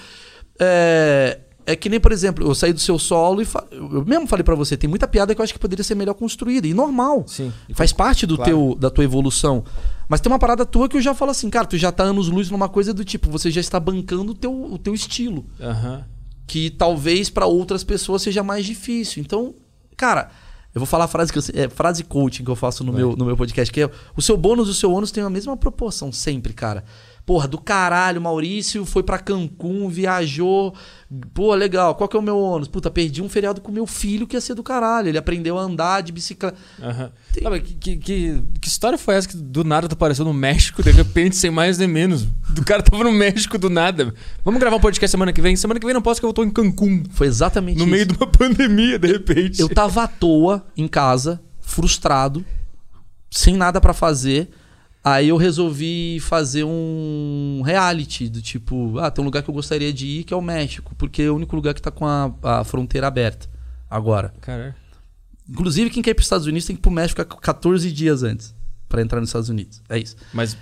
[0.59, 1.39] É...
[1.73, 4.43] é que nem, por exemplo, eu saí do seu solo e fa- eu mesmo falei
[4.45, 6.67] pra você, tem muita piada que eu acho que poderia ser melhor construída.
[6.67, 7.25] E normal.
[7.27, 7.53] Sim.
[7.75, 8.51] Faz parte do Claro.
[8.51, 9.65] teu, da tua evolução.
[10.09, 12.29] Mas tem uma parada tua que eu já falo assim, cara, tu já tá anos
[12.29, 15.47] luz numa coisa do tipo, você já está bancando o teu, o teu estilo.
[15.61, 16.05] Aham.
[16.47, 19.23] Que talvez pra outras pessoas seja mais difícil.
[19.23, 19.55] Então,
[19.97, 20.31] cara,
[20.75, 23.01] eu vou falar a frase que eu, é, frase coaching que eu faço no Vai.
[23.03, 25.31] meu, no meu podcast, que é o seu bônus e o seu ônus têm a
[25.31, 26.85] mesma proporção sempre, cara.
[27.31, 30.75] Porra, do caralho, Maurício foi pra Cancún, viajou.
[31.33, 31.95] Pô, legal.
[31.95, 32.67] Qual que é o meu ônus?
[32.67, 35.07] Puta, perdi um feriado com meu filho que ia ser do caralho.
[35.07, 36.59] Ele aprendeu a andar de bicicleta.
[36.83, 37.13] Aham.
[37.41, 40.83] Tá, mas que, que, que, história foi essa que do nada tu apareceu no México,
[40.83, 42.27] de repente, sem mais nem menos?
[42.49, 44.13] Do cara tava no México do nada.
[44.45, 45.55] Vamos gravar um podcast semana que vem?
[45.55, 47.05] Semana que vem não posso que eu tô em Cancún.
[47.13, 47.93] Foi exatamente No isso.
[47.93, 49.61] meio de uma pandemia, de repente.
[49.61, 52.45] Eu tava à toa em casa, frustrado,
[53.31, 54.51] sem nada pra fazer.
[55.03, 59.93] Aí eu resolvi fazer um reality do tipo, ah, tem um lugar que eu gostaria
[59.93, 62.31] de ir que é o México, porque é o único lugar que tá com a,
[62.43, 63.49] a fronteira aberta
[63.89, 64.33] agora.
[64.43, 64.75] Caralho.
[65.49, 68.55] Inclusive, quem quer ir pros Estados Unidos tem que ir pro México 14 dias antes
[68.89, 69.83] pra entrar nos Estados Unidos.
[69.89, 70.17] É isso.
[70.35, 70.57] Mas.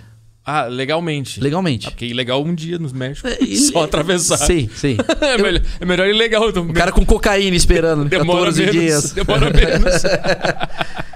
[0.45, 1.39] Ah, legalmente.
[1.41, 1.87] Legalmente.
[1.87, 3.27] Ah, porque é ilegal um dia no México.
[3.27, 4.37] É, e- Só atravessar.
[4.37, 4.95] Sim, sim.
[5.21, 6.49] é, melhor, é melhor ilegal.
[6.49, 8.73] Então, O cara com cocaína esperando demora 14 menos.
[8.73, 9.11] dias.
[9.11, 9.93] Demora menos.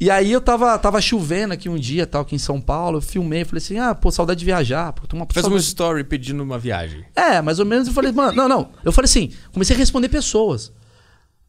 [0.00, 3.02] E aí eu tava, tava chovendo aqui um dia, tal, aqui em São Paulo, eu
[3.02, 6.40] filmei, falei assim, ah, pô, saudade de viajar, pô, tô uma Faz um story pedindo
[6.42, 7.04] uma viagem.
[7.16, 8.70] É, mais ou menos eu falei, mano, não, não.
[8.84, 10.72] Eu falei assim, comecei a responder pessoas.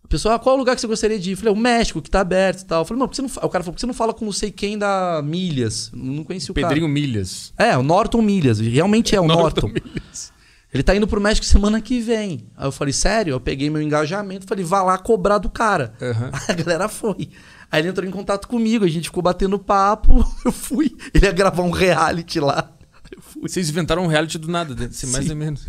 [0.04, 1.34] A pessoa, ah, qual lugar que você gostaria de ir?
[1.34, 2.82] Eu falei, o México, que tá aberto e tal.
[2.82, 3.94] Eu falei, mano, por que você não fa-" o cara falou, por que você não
[3.94, 5.92] fala com não sei quem da Milhas?
[5.94, 7.54] Eu Não conheci o Pedrinho Milhas.
[7.56, 7.74] cara.
[7.74, 9.68] É, o Norton Milhas, realmente é o Norton.
[9.68, 10.34] Milhas.
[10.74, 12.48] Ele tá indo pro México semana que vem.
[12.58, 13.32] Aí eu falei, sério?
[13.34, 15.94] Eu peguei meu engajamento, falei, vá lá cobrar do cara.
[16.02, 16.32] Aham.
[16.48, 17.30] A galera foi.
[17.72, 20.96] Aí ele entrou em contato comigo, a gente ficou batendo papo, eu fui.
[21.14, 22.72] Ele ia gravar um reality lá.
[23.16, 23.42] Eu fui.
[23.44, 25.32] Vocês inventaram um reality do nada, deve ser mais Sim.
[25.32, 25.68] ou menos.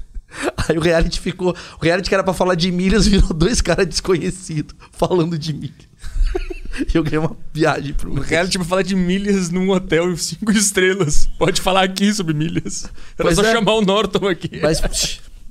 [0.68, 1.56] Aí o reality ficou.
[1.80, 5.90] O reality que era pra falar de milhas virou dois caras desconhecidos falando de milhas.
[6.94, 10.52] E eu ganhei uma viagem pro O reality pra falar de milhas num hotel cinco
[10.52, 11.28] estrelas.
[11.36, 12.84] Pode falar aqui sobre milhas.
[12.84, 13.52] Era Pois só é.
[13.52, 14.60] chamar o Norton aqui.
[14.62, 14.80] Mas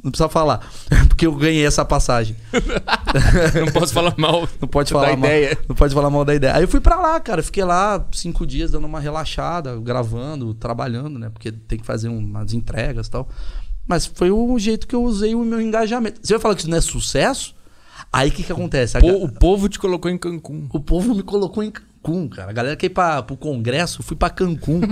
[0.03, 0.65] não precisa falar.
[1.09, 2.35] Porque eu ganhei essa passagem.
[3.65, 4.47] Não posso falar mal.
[4.61, 5.27] Não pode da falar mal.
[5.29, 5.57] ideia.
[5.67, 6.55] Não pode falar mal da ideia.
[6.55, 7.43] Aí eu fui pra lá, cara.
[7.43, 11.29] Fiquei lá cinco dias dando uma relaxada, gravando, trabalhando, né?
[11.29, 13.27] Porque tem que fazer umas entregas e tal.
[13.85, 16.21] Mas foi o jeito que eu usei o meu engajamento.
[16.23, 17.53] Você vai falar que isso não é sucesso?
[18.13, 18.97] Aí o que, que acontece?
[18.99, 20.69] Ga- o povo te colocou em Cancún.
[20.71, 22.51] O povo me colocou em Cancún, cara.
[22.51, 24.79] A galera quer ir pra, pro congresso, fui pra Cancún.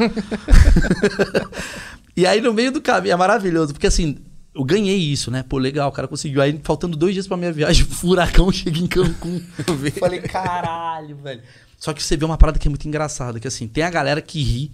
[2.16, 4.18] e aí, no meio do caminho, é maravilhoso, porque assim,
[4.58, 5.44] eu ganhei isso, né?
[5.44, 6.42] Pô, legal, o cara conseguiu.
[6.42, 9.40] Aí, faltando dois dias pra minha viagem, furacão chega em Cancún.
[9.68, 9.92] Eu.
[9.92, 11.44] Falei, caralho, velho.
[11.78, 14.20] Só que você vê uma parada que é muito engraçada, que assim, tem a galera
[14.20, 14.72] que ri,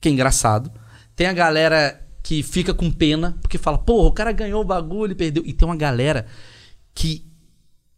[0.00, 0.72] que é engraçado.
[1.14, 5.12] Tem a galera que fica com pena, porque fala, porra, o cara ganhou o bagulho
[5.12, 5.42] e perdeu.
[5.44, 6.26] E tem uma galera
[6.94, 7.26] que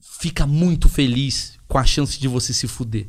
[0.00, 3.08] fica muito feliz com a chance de você se fuder.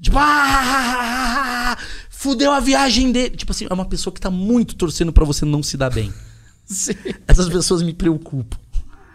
[0.00, 1.76] Tipo, ah,
[2.08, 3.36] fudeu a viagem dele.
[3.36, 6.10] Tipo assim, é uma pessoa que tá muito torcendo pra você não se dar bem.
[6.64, 6.94] Sim.
[7.26, 8.58] Essas pessoas me preocupam.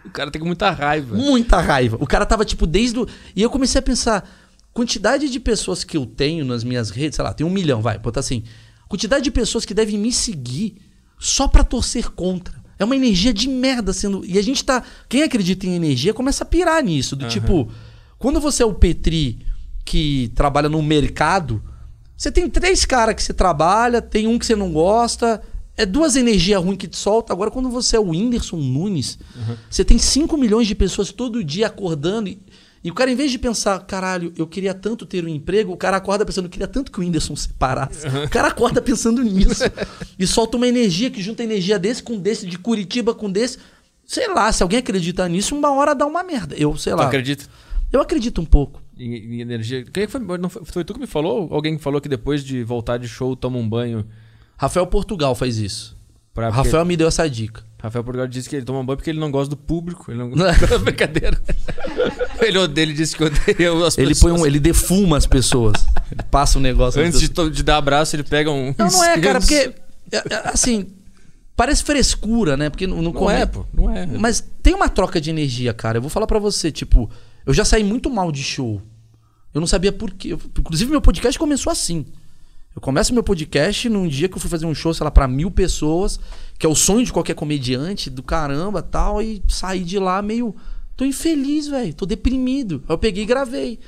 [0.04, 1.14] O cara tem muita raiva.
[1.14, 1.98] Muita raiva.
[2.00, 3.06] O cara tava, tipo, desde o.
[3.36, 4.28] E eu comecei a pensar,
[4.72, 7.98] quantidade de pessoas que eu tenho nas minhas redes, sei lá, tem um milhão, vai,
[7.98, 8.42] botar assim.
[8.88, 10.76] Quantidade de pessoas que devem me seguir
[11.18, 12.56] só pra torcer contra.
[12.78, 14.24] É uma energia de merda sendo.
[14.24, 14.82] E a gente tá.
[15.08, 17.16] Quem acredita em energia começa a pirar nisso.
[17.16, 17.70] Do tipo,
[18.18, 19.44] quando você é o Petri
[19.84, 21.62] que trabalha no mercado,
[22.16, 25.42] você tem três caras que você trabalha, tem um que você não gosta.
[25.78, 27.32] É duas energias ruins que te solta.
[27.32, 29.16] Agora, quando você é o Whindersson Nunes,
[29.70, 32.28] você tem 5 milhões de pessoas todo dia acordando.
[32.28, 32.42] E,
[32.82, 35.76] e o cara, em vez de pensar, caralho, eu queria tanto ter um emprego, o
[35.76, 38.06] cara acorda pensando, eu queria tanto que o Whindersson se parasse.
[38.08, 39.62] O cara acorda pensando nisso.
[40.18, 43.58] e solta uma energia que junta energia desse com desse, de Curitiba com desse.
[44.04, 46.56] Sei lá, se alguém acredita nisso, uma hora dá uma merda.
[46.56, 47.06] Eu, sei Tu lá.
[47.06, 47.44] acredita?
[47.92, 48.82] Eu acredito um pouco.
[48.98, 49.84] Em, em energia.
[49.84, 50.62] Quem é foi, não foi?
[50.64, 51.42] Foi tu que me falou?
[51.48, 54.04] Ou Alguém que falou que depois de voltar de show toma um banho
[54.58, 55.96] Rafael Portugal faz isso.
[56.34, 56.50] pra.
[56.50, 57.64] Rafael me deu essa dica.
[57.80, 60.10] Rafael Portugal disse que ele toma banho porque ele não gosta do público.
[60.10, 60.30] Ele não
[60.82, 61.40] Brincadeira.
[62.42, 64.32] ele, odeia, ele disse que odeia as Ele pessoas.
[64.32, 65.86] põe um, ele defuma as pessoas.
[66.10, 67.00] Ele passa um negócio.
[67.00, 68.74] Antes de, to- de dar abraço, ele pega um.
[68.76, 69.72] Não, não é, cara, porque
[70.10, 70.88] é, é, assim,
[71.54, 72.68] parece frescura, né?
[72.68, 73.64] Porque no Não come- é, pô.
[73.72, 74.06] Não é.
[74.06, 75.98] Mas tem uma troca de energia, cara.
[75.98, 77.08] Eu vou falar pra você, tipo,
[77.46, 78.82] eu já saí muito mal de show.
[79.54, 80.36] Eu não sabia por quê.
[80.58, 82.06] Inclusive, meu podcast começou assim.
[82.78, 85.26] Eu começo meu podcast num dia que eu fui fazer um show, sei lá, pra
[85.26, 86.20] mil pessoas,
[86.56, 90.54] que é o sonho de qualquer comediante, do caramba tal, e saí de lá meio.
[90.96, 91.92] Tô infeliz, velho.
[91.92, 92.80] Tô deprimido.
[92.88, 93.80] Eu peguei e gravei.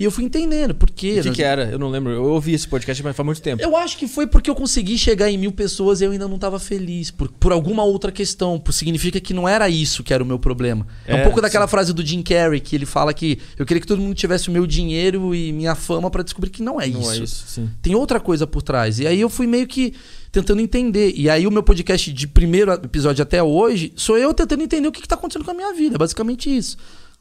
[0.00, 1.20] E eu fui entendendo por quê.
[1.20, 1.64] O que, que era?
[1.64, 2.10] Eu não lembro.
[2.10, 3.62] Eu ouvi esse podcast, mas faz muito tempo.
[3.62, 6.36] Eu acho que foi porque eu consegui chegar em mil pessoas e eu ainda não
[6.36, 7.10] estava feliz.
[7.10, 8.58] Por, por alguma outra questão.
[8.58, 10.86] Por, significa que não era isso que era o meu problema.
[11.06, 11.70] É, É, um pouco daquela sim.
[11.70, 14.52] frase do Jim Carrey, que ele fala que eu queria que todo mundo tivesse o
[14.52, 17.12] meu dinheiro e minha fama para descobrir que não é não isso.
[17.12, 17.70] é isso, sim.
[17.82, 19.00] Tem outra coisa por trás.
[19.00, 19.92] E aí eu fui meio que
[20.32, 21.12] tentando entender.
[21.14, 24.92] E aí o meu podcast de primeiro episódio até hoje sou eu tentando entender o
[24.92, 25.96] que, que tá acontecendo com a minha vida.
[25.96, 26.78] É basicamente isso.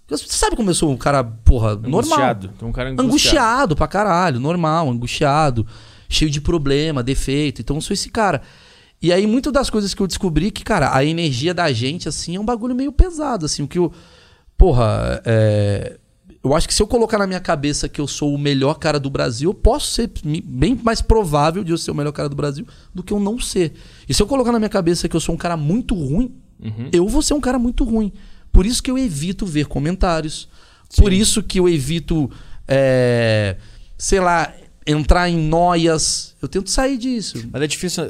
[0.10, 2.00] Você sabe como eu sou um cara, porra, normal.
[2.00, 2.52] Angustiado.
[2.56, 3.08] Então, um cara angustiado.
[3.10, 5.65] Angustiado pra caralho, normal, angustiado,
[6.10, 7.62] cheio de problema, defeito.
[7.62, 8.41] Então eu sou esse cara.
[9.02, 12.36] E aí, muitas das coisas que eu descobri que, cara, a energia da gente, assim,
[12.36, 13.63] é um bagulho meio pesado, assim.
[13.63, 13.93] O que eu.
[14.58, 15.98] Porra, é.
[16.43, 18.98] Eu acho que se eu colocar na minha cabeça que eu sou o melhor cara
[18.98, 20.10] do Brasil, eu posso ser
[20.45, 23.38] bem mais provável de eu ser o melhor cara do Brasil do que eu não
[23.38, 23.74] ser.
[24.08, 26.89] E se eu colocar na minha cabeça que eu sou um cara muito ruim, Uhum.
[26.93, 28.12] eu vou ser um cara muito ruim.
[28.60, 30.50] Por isso que eu evito ver comentários.
[30.98, 32.30] Por isso que eu evito,
[32.67, 33.56] é,
[33.98, 34.54] sei lá,
[34.86, 36.36] entrar em noias.
[36.41, 37.38] Eu tento sair disso.
[37.54, 38.04] Mas é difícil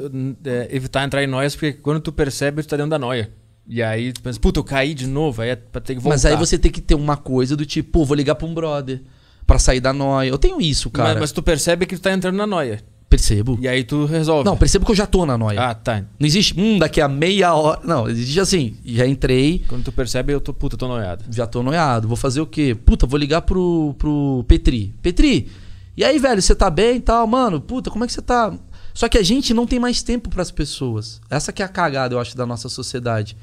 [0.44, 3.30] é, evitar entrar em noias, porque quando tu percebe, tu tá dentro da noia.
[3.64, 6.16] E aí tu pensa, puta, eu caí de novo, aí é pra ter que voltar.
[6.16, 8.52] Mas aí você tem que ter uma coisa do tipo, pô, vou ligar pra um
[8.52, 9.00] brother
[9.46, 10.30] pra sair da noia.
[10.30, 11.10] Eu tenho isso, cara.
[11.10, 12.82] Mas, mas tu percebe que tu tá entrando na noia.
[13.10, 13.58] Percebo.
[13.60, 14.44] E aí tu resolve.
[14.44, 15.60] Não, percebo que eu já tô na noia.
[15.60, 16.04] Ah, tá.
[16.18, 17.80] Não existe, hum, daqui a meia hora.
[17.84, 21.24] Não, existe assim, já entrei, Quando tu percebe, eu tô, puta, tô noiado.
[21.28, 22.06] já tô noiado.
[22.06, 22.72] Vou fazer o quê?
[22.74, 24.94] Puta, vou ligar pro, pro Petri.
[25.02, 25.48] Petri,
[25.96, 27.26] e aí, velho, você tá bem e tal?
[27.26, 28.54] Mano, puta, como é que você tá?
[28.94, 31.20] Só que a gente não tem mais tempo pras pessoas.
[31.28, 33.36] Essa que é a cagada, eu acho, da nossa sociedade.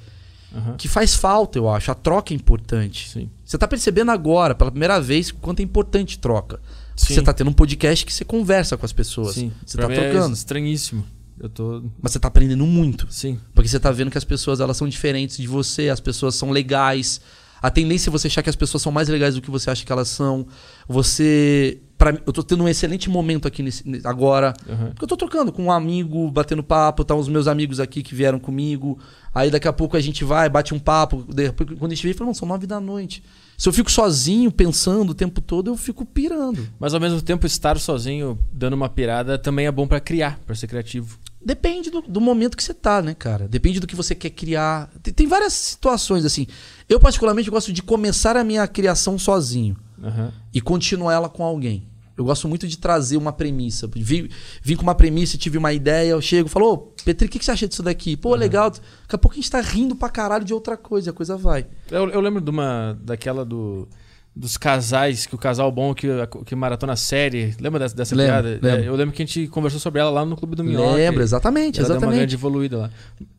[0.56, 0.76] Aham.
[0.78, 1.92] Que faz falta, eu acho.
[1.92, 3.10] A troca é importante.
[3.10, 3.30] Sim.
[3.46, 6.60] Você tá percebendo agora, pela primeira vez, quanto é importante troca.
[6.96, 7.16] Porque Sim.
[7.16, 9.36] Você tá tendo um podcast que você conversa com as pessoas.
[9.36, 9.52] Sim.
[9.66, 10.34] Você tá mim É trocando.
[10.34, 11.06] estranhíssimo.
[11.40, 11.84] Eu tô.
[12.02, 13.06] Mas você tá aprendendo muito.
[13.12, 13.40] Sim.
[13.54, 16.50] Porque você tá vendo que as pessoas elas são diferentes de você, as pessoas são
[16.50, 17.22] legais.
[17.62, 19.86] A tendência é você achar que as pessoas são mais legais do que você acha
[19.86, 20.48] que elas são.
[20.88, 21.80] Você.
[21.98, 24.54] Pra, eu tô tendo um excelente momento aqui nesse- ne- agora.
[24.70, 24.90] Aham.
[24.90, 28.14] Porque eu tô trocando com um amigo, batendo papo, tá os meus amigos aqui que
[28.14, 29.00] vieram comigo.
[29.34, 31.26] Aí daqui a pouco a gente vai, bate um papo.
[31.28, 33.24] Depois, quando a gente vê, fala, não, são nove da noite.
[33.58, 36.68] Se eu fico sozinho, pensando o tempo todo, eu fico pirando.
[36.80, 40.54] Mas ao mesmo tempo, estar sozinho, dando uma pirada, também é bom pra criar, pra
[40.56, 41.18] ser criativo.
[41.44, 43.48] Depende do, do momento que você tá, né, cara?
[43.48, 44.90] Depende do que você quer criar.
[45.02, 46.46] Tem, tem várias situações, assim.
[46.88, 50.32] Eu, particularmente, gosto de começar a minha criação sozinho Aham.
[50.54, 51.88] e continuar ela com alguém.
[52.18, 53.88] Eu gosto muito de trazer uma premissa.
[53.96, 54.28] Vim,
[54.64, 57.38] vim com uma premissa, tive uma ideia, eu chego e falo, ô, Petri, o que,
[57.38, 58.18] que você acha disso daqui?
[58.18, 58.72] Pô, legal.
[58.72, 58.82] Daqui
[59.12, 61.68] a pouco a gente tá rindo pra caralho de outra coisa, a coisa vai.
[61.92, 62.98] Eu, eu lembro de uma.
[63.04, 63.88] daquela do.
[64.36, 66.08] Dos casais, que o casal bom que,
[66.46, 67.56] que maratona série.
[67.60, 68.50] Lembra dessa, dessa Lembro, piada?
[68.50, 68.84] lembro.
[68.84, 70.94] É, Eu lembro que a gente conversou sobre ela lá no Clube do Minhoca.
[70.94, 72.36] Lembra, e exatamente, ela deu uma grande exatamente.
[72.36, 72.92] evoluída lá.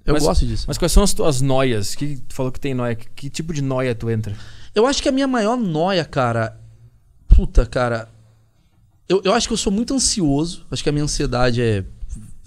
[0.05, 0.65] Eu mas, gosto disso.
[0.67, 1.95] Mas quais são as tuas noias?
[1.95, 2.97] Que tu falou que tem noia.
[2.97, 4.35] Que, que tipo de noia tu entra?
[4.75, 6.59] Eu acho que a minha maior noia, cara.
[7.27, 8.09] Puta, cara.
[9.09, 10.67] Eu, eu acho que eu sou muito ansioso.
[10.71, 11.85] Acho que a minha ansiedade é.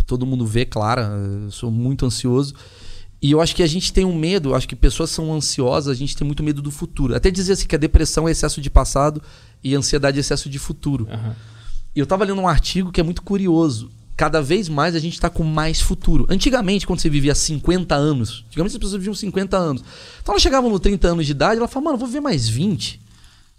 [0.05, 1.03] Todo mundo vê, clara.
[1.43, 2.53] Eu sou muito ansioso.
[3.21, 4.55] E eu acho que a gente tem um medo.
[4.55, 5.95] Acho que pessoas são ansiosas.
[5.95, 7.15] A gente tem muito medo do futuro.
[7.15, 9.21] Até dizer assim que a depressão é excesso de passado
[9.63, 11.07] e a ansiedade é excesso de futuro.
[11.95, 13.91] E eu tava lendo um artigo que é muito curioso.
[14.21, 16.27] Cada vez mais a gente tá com mais futuro.
[16.29, 19.83] Antigamente, quando você vivia 50 anos, antigamente as pessoas viviam 50 anos.
[20.21, 23.01] Então elas chegavam no 30 anos de idade, ela fala, mano, vou viver mais 20.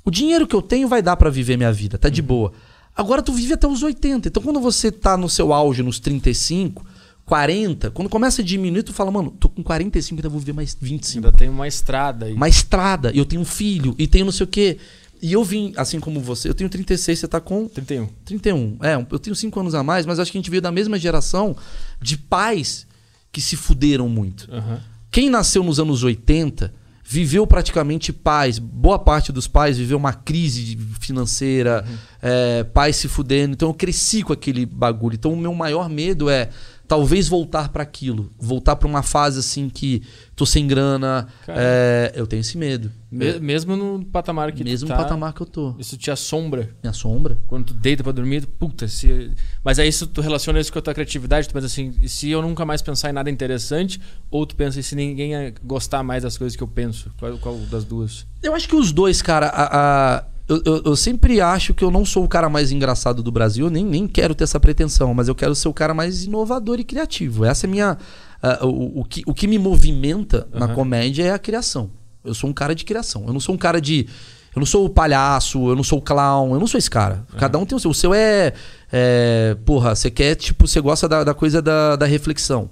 [0.05, 2.53] O dinheiro que eu tenho vai dar para viver minha vida, tá de boa.
[2.95, 4.29] Agora tu vive até os 80.
[4.29, 6.87] Então quando você tá no seu auge, nos 35,
[7.27, 10.79] 40, quando começa a diminuir, tu fala, mano, tô com 45, ainda vou viver mais
[10.81, 11.27] 25.
[11.27, 12.35] Ainda tem uma estrada aí.
[12.35, 14.79] Uma estrada, e eu tenho um filho, e tenho não sei o quê.
[15.23, 18.09] E eu vim, assim como você, eu tenho 36, você tá com 31.
[18.25, 18.79] 31.
[18.83, 20.99] É, eu tenho 5 anos a mais, mas acho que a gente veio da mesma
[20.99, 21.57] geração
[22.01, 22.89] de pais
[23.31, 24.53] que se fuderam muito.
[24.53, 24.81] Aham.
[25.13, 30.79] Quem nasceu nos anos 80 viveu praticamente pais, boa parte dos pais viveu uma crise
[30.99, 31.85] financeira,
[32.21, 33.53] é, pais se fudendo.
[33.53, 35.15] Então eu cresci com aquele bagulho.
[35.15, 36.49] Então o meu maior medo é
[36.93, 40.03] talvez voltar para aquilo, voltar para uma fase assim que
[40.37, 41.27] tô sem grana.
[41.49, 42.93] É, eu tenho esse medo.
[43.11, 45.75] Me- mesmo no patamar que Mesmo tu no tá, patamar que eu tô.
[45.79, 46.69] Isso te assombra.
[46.83, 47.39] Me assombra.
[47.47, 49.31] Quando tu deita pra dormir, puta, se...
[49.65, 52.43] Mas aí isso tu relaciona isso com a tua criatividade, tu pensa assim, se eu
[52.43, 53.99] nunca mais pensar em nada interessante,
[54.31, 55.33] ou tu pensa, se ninguém
[55.65, 57.11] gostar mais das coisas que eu penso?
[57.19, 58.27] Qual, qual das duas?
[58.43, 61.91] Eu acho que os dois, cara, a- a- eu, eu- eu sempre acho que eu
[61.91, 65.29] não sou o cara mais engraçado do Brasil, nem, nem quero ter essa pretensão, mas
[65.29, 67.45] eu quero ser o cara mais inovador e criativo.
[67.45, 67.99] Essa é a minha.
[68.43, 70.75] a- o, o que, o que me movimenta na Aham.
[70.75, 71.91] comédia é a criação.
[72.25, 73.25] Eu sou um cara de criação.
[73.27, 74.07] Eu não sou um cara de.
[74.55, 77.25] Eu não sou o palhaço, eu não sou o clown, eu não sou esse cara.
[77.39, 77.91] Cada um tem o seu.
[77.91, 78.53] O seu é.
[78.93, 82.69] é, porra, você quer, tipo, você gosta da, da coisa da, da reflexão.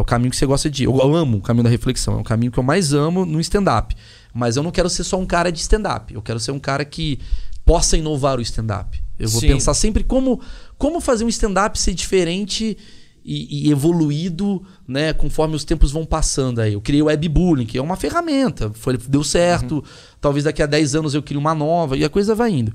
[0.00, 0.86] É o caminho que você gosta de ir.
[0.86, 2.14] Eu amo o caminho da reflexão.
[2.14, 3.94] É o caminho que eu mais amo no stand-up.
[4.32, 6.12] Mas eu não quero ser só um cara de stand-up.
[6.12, 7.20] Eu quero ser um cara que
[7.64, 9.00] possa inovar o stand-up.
[9.18, 9.48] Eu vou Sim.
[9.48, 10.40] pensar sempre como,
[10.78, 12.76] como fazer um stand-up ser diferente
[13.22, 15.12] e, e evoluído, né?
[15.12, 16.72] Conforme os tempos vão passando aí.
[16.72, 18.72] Eu criei o webbullying, que é uma ferramenta.
[18.72, 19.84] Foi, deu certo.
[20.20, 22.72] Talvez daqui a 10 anos eu crie uma nova e a coisa vai indo.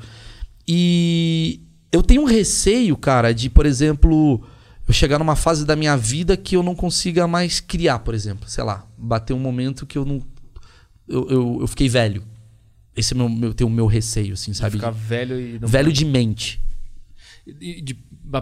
[0.67, 1.61] E
[1.91, 4.43] eu tenho um receio, cara, de, por exemplo,
[4.87, 8.47] eu chegar numa fase da minha vida que eu não consiga mais criar, por exemplo.
[8.49, 10.21] Sei lá, bater um momento que eu não.
[11.07, 12.23] Eu, eu, eu fiquei velho.
[12.95, 14.77] Esse é o meu, meu, tem o meu receio, assim, sabe?
[14.77, 16.61] ficar velho e não Velho de mente.
[17.45, 17.97] de, de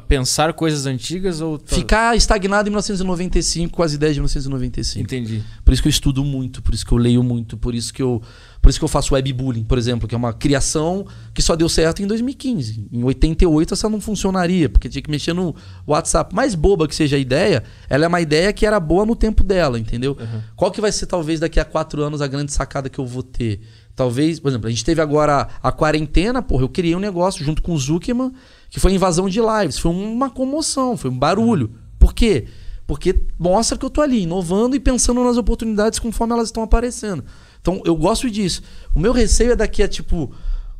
[0.08, 5.04] pensar coisas antigas ou tá- Ficar estagnado em 1995 com as ideias de 1995.
[5.04, 7.94] entendi Por isso que eu estudo muito, por isso que eu leio muito, por isso
[7.94, 8.22] que eu,
[8.64, 11.68] por isso que eu faço webbullying, por exemplo, que é uma criação que só deu
[11.68, 12.88] certo em 2015.
[12.94, 15.54] Em 88 essa não funcionaria, porque tinha que mexer no
[15.86, 16.34] WhatsApp.
[16.34, 19.44] Mais boba que seja a ideia, ela é uma ideia que era boa no tempo
[19.44, 20.16] dela, entendeu?
[20.18, 20.42] Uhum.
[20.56, 23.22] Qual que vai ser talvez daqui a quatro anos a grande sacada que eu vou
[23.22, 23.60] ter?
[23.94, 27.62] Talvez, por exemplo, a gente teve agora a quarentena, porra, eu criei um negócio junto
[27.62, 28.32] com o Zuckerman,
[28.70, 31.70] que foi invasão de lives, foi uma comoção, foi um barulho.
[32.00, 32.46] Por quê?
[32.88, 37.26] Porque mostra que eu tô ali, inovando e pensando nas oportunidades conforme elas estão aparecendo.
[37.64, 38.62] Então, eu gosto disso.
[38.94, 40.30] O meu receio é daqui a, tipo,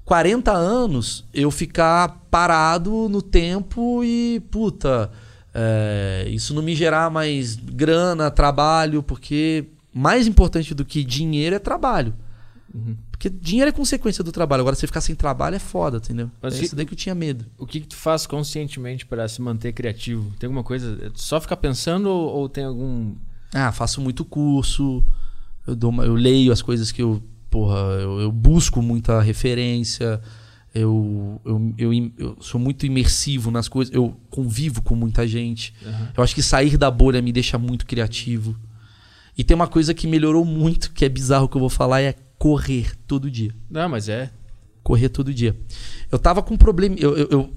[0.04, 5.10] 40 anos eu ficar parado no tempo e, puta,
[5.54, 11.60] é, isso não me gerar mais grana, trabalho, porque mais importante do que dinheiro é
[11.60, 12.14] trabalho.
[12.74, 12.98] Uhum.
[13.12, 14.60] Porque dinheiro é consequência do trabalho.
[14.62, 16.30] Agora, você ficar sem trabalho é foda, entendeu?
[16.42, 17.46] Mas é que- isso daí que eu tinha medo.
[17.58, 21.40] o que, que tu faz conscientemente pra se manter criativo tem alguma coisa é só
[21.40, 23.16] ficar pensando ou, ou tem algum
[23.54, 25.02] Ah, faço muito curso,
[25.68, 27.22] eu, dou uma- eu leio as coisas que eu.
[27.50, 30.20] Porra, eu, eu busco muita referência,
[30.74, 35.72] eu, eu, eu, eu sou muito imersivo nas coisas, eu convivo com muita gente.
[35.86, 36.10] Aham.
[36.18, 38.56] Eu acho que sair da bolha me deixa muito criativo.
[39.38, 42.16] E tem uma coisa que melhorou muito, que é bizarro que eu vou falar, é
[42.40, 43.54] correr todo dia.
[43.70, 44.32] não mas é
[44.82, 45.56] Correr todo dia.
[46.12, 46.96] Eu tava com um problema.
[47.00, 47.54] Eu, eu- eu-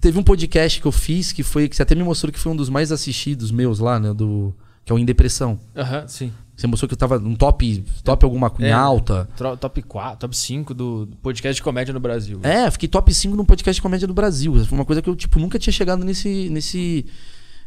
[0.00, 1.68] teve um podcast que eu fiz que foi.
[1.68, 4.12] Que você até me mostrou que foi um dos mais assistidos meus lá, né?
[4.12, 4.52] Do.
[4.84, 5.60] Que é o Em Depressão.
[5.76, 8.70] Aham, sim Você mostrou que eu tava num top, top alguma coisa É.
[8.70, 9.28] em alta.
[9.60, 13.44] Top 4 top 5 do podcast de comédia no Brasil É, fiquei top 5 num
[13.44, 14.52] podcast de comédia do Brasil.
[14.64, 17.06] Foi uma coisa que eu, tipo, nunca tinha chegado nesse, nesse,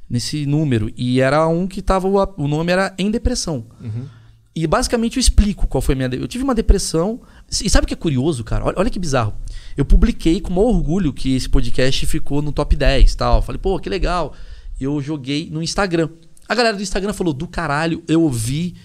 [0.10, 0.92] nesse número.
[0.98, 2.06] E era um que tava.
[2.36, 3.66] O, nome era Em Depressão.
[3.80, 4.08] Uhum.
[4.54, 6.10] E basicamente eu explico qual foi a minha.
[6.14, 7.22] Eu tive uma depressão.
[7.64, 8.66] E sabe o que é curioso, cara?
[8.66, 9.34] Olha, olha que bizarro.
[9.78, 13.42] Eu publiquei com o maior orgulho que esse podcast ficou no top 10 tal.
[13.42, 14.34] Falei, pô, que legal.
[14.78, 16.10] Eu joguei no Instagram.
[16.52, 18.76] A galera do Instagram falou, do caralho, eu ouvi,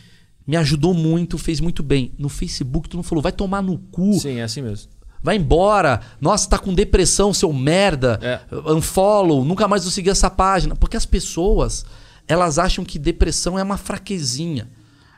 [0.46, 2.12] me ajudou muito, fez muito bem.
[2.16, 4.88] No Facebook, tu não falou, vai tomar no cu, sim é assim mesmo
[5.20, 6.00] vai embora.
[6.20, 8.20] Nossa, tá com depressão, seu merda.
[8.22, 8.40] É.
[8.72, 10.76] Unfollow, nunca mais vou seguir essa página.
[10.76, 11.84] Porque as pessoas,
[12.28, 14.68] elas acham que depressão é uma fraquezinha.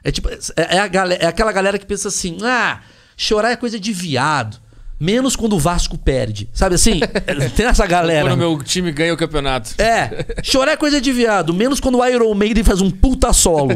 [0.02, 2.80] É tipo, é, é a galera, é aquela galera que pensa assim: ah,
[3.18, 4.58] chorar é coisa de viado.
[5.00, 6.48] Menos quando o Vasco perde.
[6.52, 7.00] Sabe assim?
[7.56, 8.28] Tem essa galera.
[8.28, 11.54] quando meu time ganha o campeonato É, chorar é coisa de viado.
[11.54, 13.70] Menos quando o Iron Maiden faz um puta solo.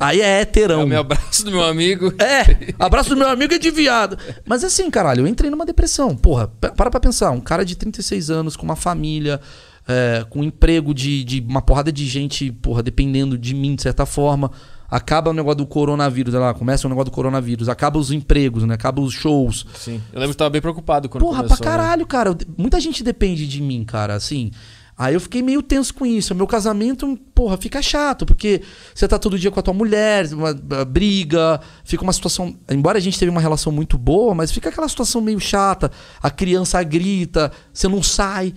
[0.00, 0.84] Aí é é heterão.
[0.84, 4.16] o meu abraço do meu amigo É, abraço do meu amigo é de viado.
[4.46, 6.16] Mas assim, caralho, eu entrei numa depressão.
[6.16, 7.30] Porra, pa- para pra pensar.
[7.30, 9.40] Um cara de 36 anos, com uma família,
[9.86, 14.06] é, com emprego de, de uma porrada de gente, porra, dependendo de mim de certa
[14.06, 14.50] forma.
[14.94, 18.74] Acaba o negócio do coronavírus, lá, começa o negócio do coronavírus, acaba os empregos, né?
[18.74, 19.66] Acaba os shows.
[19.74, 20.00] Sim.
[20.12, 21.56] Eu lembro que tava bem preocupado quando Porra, começou.
[21.56, 22.32] pra caralho, cara.
[22.56, 24.52] Muita gente depende de mim, cara, assim.
[24.96, 26.32] Aí eu fiquei meio tenso com isso.
[26.32, 28.62] Meu casamento, porra, fica chato, porque
[28.94, 32.56] você tá todo dia com a tua mulher, uma, uma briga, fica uma situação.
[32.70, 35.90] Embora a gente teve uma relação muito boa, mas fica aquela situação meio chata.
[36.22, 38.54] A criança grita, você não sai.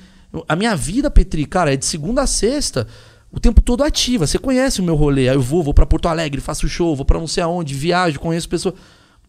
[0.48, 2.86] A minha vida, Petri, cara, é de segunda a sexta,
[3.32, 4.26] o tempo todo ativa.
[4.28, 5.30] Você conhece o meu rolê.
[5.30, 8.20] Aí eu vou, vou pra Porto Alegre, faço show, vou pra não sei aonde, viajo,
[8.20, 8.76] conheço pessoas.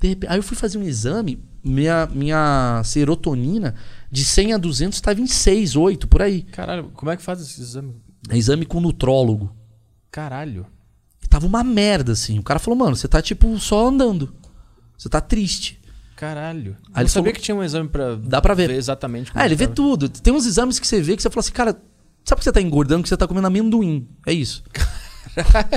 [0.01, 3.75] Repente- aí eu fui fazer um exame, minha, minha serotonina
[4.11, 6.43] de 100 a 200 estava em 6, 8, por aí.
[6.43, 7.97] Caralho, como é que faz esse exame?
[8.31, 9.53] Exame com nutrólogo.
[10.11, 10.67] Caralho.
[11.23, 12.39] E tava uma merda, assim.
[12.39, 14.33] O cara falou, mano, você tá tipo só andando.
[14.97, 15.79] Você tá triste.
[16.17, 16.77] Caralho.
[16.95, 18.71] Aí eu sabia falou- que tinha um exame pra Dá pra ver.
[18.71, 20.09] exatamente como Ah, ele vê tudo.
[20.09, 21.77] Tem uns exames que você vê que você fala assim, cara,
[22.29, 23.03] sabe que você tá engordando?
[23.03, 24.07] Que você tá comendo amendoim.
[24.27, 24.63] É isso.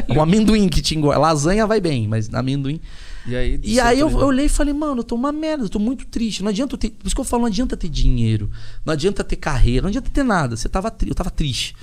[0.10, 1.20] um amendoim que te engorda.
[1.20, 2.80] Lasanha vai bem, mas amendoim.
[3.28, 5.70] E aí, E aí eu, eu olhei e falei, mano, eu tô uma merda, eu
[5.70, 6.42] tô muito triste.
[6.42, 6.90] Não adianta ter.
[6.90, 8.50] Por isso que eu falo, não adianta ter dinheiro,
[8.86, 10.56] não adianta ter carreira, não adianta ter nada.
[10.56, 11.76] Você tava, eu tava triste.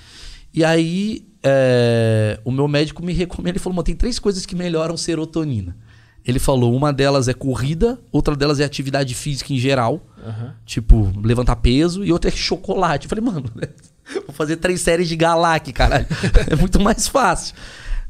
[0.53, 4.57] E aí é, o meu médico me recomenda, ele falou, mano, tem três coisas que
[4.57, 5.77] melhoram serotonina.
[6.25, 10.55] Ele falou, uma delas é corrida, outra delas é atividade física em geral, Aham.
[10.67, 13.07] tipo, levantar peso, e outra é chocolate.
[13.07, 13.51] Eu falei, mano,
[14.27, 16.07] vou fazer três séries de Galac, caralho.
[16.51, 17.55] É muito mais fácil.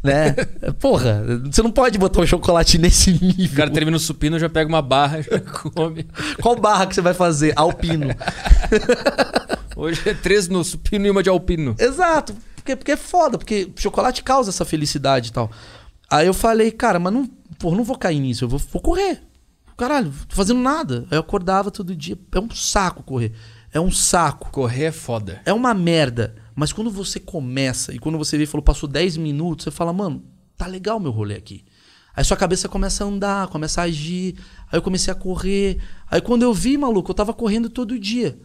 [0.02, 0.32] Né?
[0.78, 3.54] Porra, você não pode botar um chocolate nesse nível.
[3.54, 6.06] O cara termina o supino, já pega uma barra, já come.
[6.40, 7.52] Qual barra que você vai fazer?
[7.56, 8.06] Alpino.
[9.74, 11.74] Hoje é três no supino e uma de alpino.
[11.78, 12.34] Exato.
[12.56, 15.50] Porque, porque é foda, porque chocolate causa essa felicidade e tal.
[16.10, 17.26] Aí eu falei, cara, mas não,
[17.58, 19.20] porra, não vou cair nisso, eu vou, vou correr.
[19.76, 21.06] Caralho, tô fazendo nada.
[21.10, 22.18] Aí eu acordava todo dia.
[22.34, 23.32] É um saco correr.
[23.72, 24.50] É um saco.
[24.50, 25.40] Correr é foda.
[25.44, 26.36] É uma merda.
[26.54, 29.92] Mas quando você começa e quando você vê e falou, passou 10 minutos, você fala,
[29.92, 30.24] mano,
[30.56, 31.64] tá legal meu rolê aqui.
[32.14, 34.34] Aí sua cabeça começa a andar, começa a agir.
[34.70, 35.78] Aí eu comecei a correr.
[36.10, 38.36] Aí quando eu vi, maluco, eu tava correndo todo dia.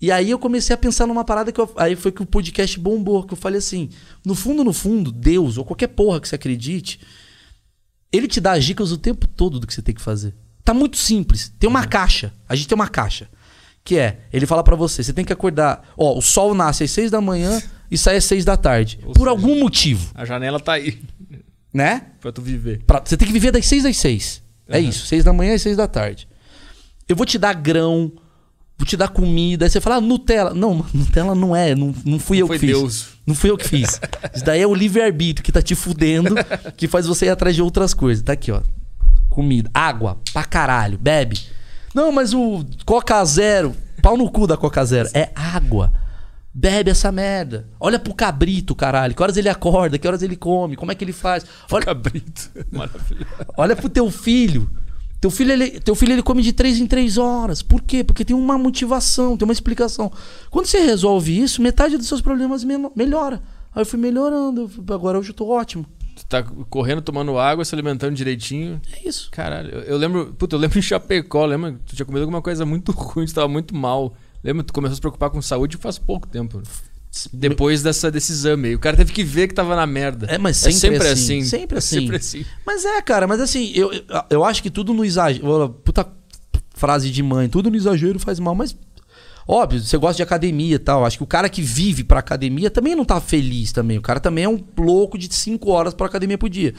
[0.00, 2.78] E aí eu comecei a pensar numa parada que eu, aí foi que o podcast
[2.80, 3.90] bombou, que eu falei assim,
[4.24, 7.00] no fundo, no fundo, Deus ou qualquer porra que você acredite,
[8.10, 10.34] ele te dá as dicas o tempo todo do que você tem que fazer.
[10.64, 11.52] Tá muito simples.
[11.58, 12.32] Tem uma caixa.
[12.48, 13.28] A gente tem uma caixa.
[13.84, 15.82] Que é, ele fala pra você, você tem que acordar.
[15.96, 18.98] Ó, o sol nasce às 6 da manhã e sai às 6 da tarde.
[19.04, 21.00] Ou por seja- algum motivo, A janela tá aí
[21.74, 22.02] né?
[22.20, 22.82] pra tu viver.
[22.86, 24.42] Pra- você tem que viver das 6 às 6.
[24.68, 24.88] É Aham.
[24.88, 26.28] isso, 6 da manhã às 6 da tarde.
[27.08, 28.12] Eu vou te dar grão,
[28.78, 29.66] vou te dar comida.
[29.66, 30.54] Aí você fala, ah, Nutella.
[30.54, 32.78] Não, Nutella não é, não, não fui eu Foi que fiz.
[32.78, 33.06] Deus.
[33.26, 34.00] Não fui eu que fiz.
[34.34, 36.34] Isso daí é o livre-arbítrio que tá te fudendo,
[36.76, 38.22] que faz você ir atrás de outras coisas.
[38.22, 38.62] Tá aqui, ó.
[39.28, 41.38] Comida, água, pra caralho, bebe.
[41.94, 45.08] Não, mas o Coca Zero, pau no cu da Coca Zero.
[45.14, 45.92] É água.
[46.54, 47.66] Bebe essa merda.
[47.80, 49.14] Olha pro cabrito, caralho.
[49.14, 51.44] Que horas ele acorda, que horas ele come, como é que ele faz.
[51.70, 52.50] Olha, Cabrito.
[52.70, 53.26] Maravilhoso.
[53.56, 54.68] olha pro teu filho.
[55.18, 57.62] Teu filho, ele, teu filho ele come de três em três horas.
[57.62, 58.02] Por quê?
[58.02, 60.10] Porque tem uma motivação, tem uma explicação.
[60.50, 63.40] Quando você resolve isso, metade dos seus problemas melhora.
[63.74, 64.68] Aí eu fui melhorando.
[64.92, 65.86] Agora hoje eu tô ótimo.
[66.32, 68.80] Tá correndo, tomando água, se alimentando direitinho.
[68.92, 69.28] É isso.
[69.30, 70.34] Caralho, eu, eu lembro.
[70.38, 71.72] Puta, eu lembro em Chapecó, lembra?
[71.72, 74.14] que Tu tinha comido alguma coisa muito ruim, tu tava muito mal.
[74.42, 74.62] Lembra?
[74.62, 76.62] que Tu começou a se preocupar com saúde faz pouco tempo.
[77.32, 78.74] Depois dessa, desse exame aí.
[78.74, 80.26] O cara teve que ver que tava na merda.
[80.30, 81.44] É, mas sempre assim, assim.
[81.44, 81.98] sempre É assim.
[82.00, 82.44] Sempre assim.
[82.66, 85.68] Mas é, cara, mas assim, eu, eu- eu acho que tudo no exagero.
[85.84, 86.06] Puta
[86.74, 88.74] frase de mãe, tudo no exagero faz mal, mas.
[89.46, 91.04] Óbvio, você gosta de academia e tal.
[91.04, 93.98] Acho que o cara que vive pra academia também não tá feliz também.
[93.98, 96.74] O cara também é um louco de 5 horas pra academia por dia.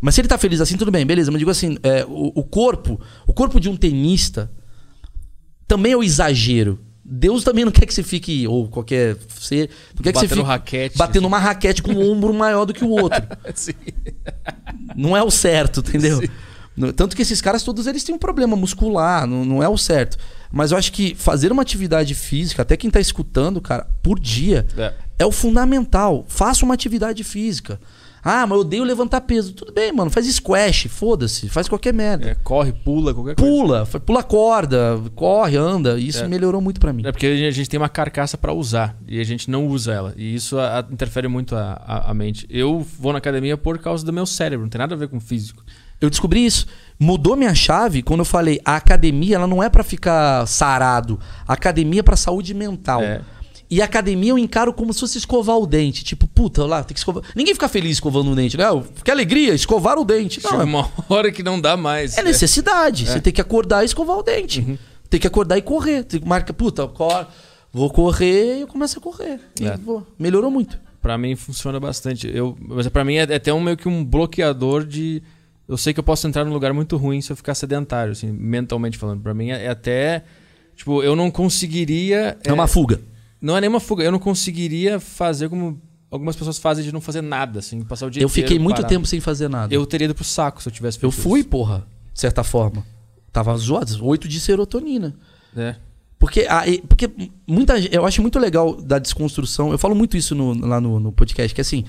[0.00, 1.30] Mas se ele tá feliz assim, tudo bem, beleza.
[1.30, 4.50] Mas digo assim, é, o, o corpo, o corpo de um tenista
[5.66, 6.78] também é o exagero.
[7.10, 10.40] Deus também não quer que você fique, ou qualquer ser, não quer que você Batendo
[10.40, 10.98] fique raquete.
[10.98, 13.22] batendo uma raquete com um ombro maior do que o outro.
[13.54, 13.72] Sim.
[14.94, 16.20] Não é o certo, entendeu?
[16.20, 16.92] Sim.
[16.92, 20.18] Tanto que esses caras todos eles têm um problema muscular, não, não é o certo.
[20.50, 24.66] Mas eu acho que fazer uma atividade física, até quem tá escutando, cara, por dia,
[24.76, 24.92] É.
[25.20, 26.24] é o fundamental.
[26.28, 27.78] Faça uma atividade física.
[28.24, 29.52] Ah, mas eu odeio levantar peso.
[29.52, 30.10] Tudo bem, mano.
[30.10, 31.48] Faz squash, foda-se.
[31.48, 32.30] Faz qualquer merda.
[32.30, 33.50] É, corre, pula, qualquer coisa.
[33.50, 35.98] Pula, pula corda, corre, anda.
[35.98, 36.28] Isso É.
[36.28, 37.04] melhorou muito pra mim.
[37.06, 40.14] É porque a gente tem uma carcaça pra usar e a gente não usa ela.
[40.16, 42.44] E isso a- a- interfere muito a, a- a mente.
[42.50, 45.18] Eu vou na academia por causa do meu cérebro, não tem nada a ver com
[45.18, 45.62] o físico.
[46.00, 46.66] Eu descobri isso.
[46.98, 51.18] Mudou minha chave quando eu falei a academia ela não é pra ficar sarado.
[51.46, 53.02] A academia é pra saúde mental.
[53.02, 53.20] É.
[53.70, 56.02] E a academia eu encaro como se fosse escovar o dente.
[56.02, 57.22] Tipo, puta, lá, tem que escovar.
[57.36, 58.64] Ninguém fica feliz escovando o dente, né?
[58.64, 60.40] Ah, Que alegria, escovar o dente.
[60.42, 62.16] Não, Chega é, uma hora que não dá mais.
[62.18, 63.06] é necessidade.
[63.06, 64.60] Você tem que acordar e escovar o dente.
[64.60, 64.78] Uhum.
[65.10, 66.02] Tem que acordar e correr.
[66.02, 67.26] Tem que marcar, puta, cor-
[67.72, 69.38] Vou correr e eu começo a correr.
[69.60, 69.78] E É.
[70.18, 70.78] Melhorou muito.
[71.02, 72.26] Pra mim funciona bastante.
[72.34, 75.22] Eu, mas pra mim é, é até um, meio que um bloqueador de.
[75.68, 78.32] Eu sei que eu posso entrar num lugar muito ruim se eu ficar sedentário, assim,
[78.32, 79.20] mentalmente falando.
[79.20, 80.24] Pra mim é, é até.
[80.74, 82.38] Tipo, eu não conseguiria.
[82.42, 83.00] É, uma fuga.
[83.40, 84.02] Não é nenhuma fuga.
[84.02, 88.10] Eu não conseguiria fazer como algumas pessoas fazem de não fazer nada, assim, passar o
[88.10, 88.88] dia Eu fiquei muito parado.
[88.94, 89.74] tempo sem fazer nada.
[89.74, 92.84] Eu teria ido pro saco se eu tivesse feito Eu fui, porra, de certa forma.
[93.30, 95.14] Tava zoado, 8 de serotonina.
[95.52, 95.60] isso.
[95.60, 95.76] É.
[96.18, 97.08] Porque, a- e- porque
[97.46, 99.70] muita eu acho muito legal da desconstrução.
[99.70, 101.84] Eu falo muito isso no- lá no, no podcast, que assim.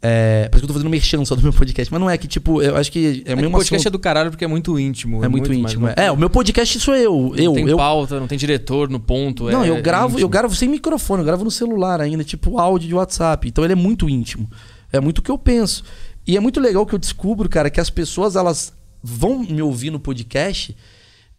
[0.00, 2.28] É, parece que eu tô fazendo merchan só do meu podcast, mas não é que,
[2.28, 4.78] tipo, eu acho que é É meio o podcast é do caralho porque é muito
[4.78, 5.24] íntimo.
[5.24, 5.86] é muito mais- íntimo.
[5.86, 6.06] não- é.
[6.06, 7.34] É, o meu podcast sou eu.
[7.36, 9.50] Eu, não tem eu pauta, não tem diretor no ponto.
[9.50, 12.86] Não, é eu gravo, eu gravo sem microfone, eu gravo no celular ainda, tipo áudio
[12.88, 13.48] de WhatsApp.
[13.48, 14.48] Então ele é muito íntimo.
[14.92, 15.82] É muito o que eu penso.
[16.24, 18.72] E é muito legal que eu descubro, cara, que as pessoas elas
[19.02, 20.76] vão me ouvir no podcast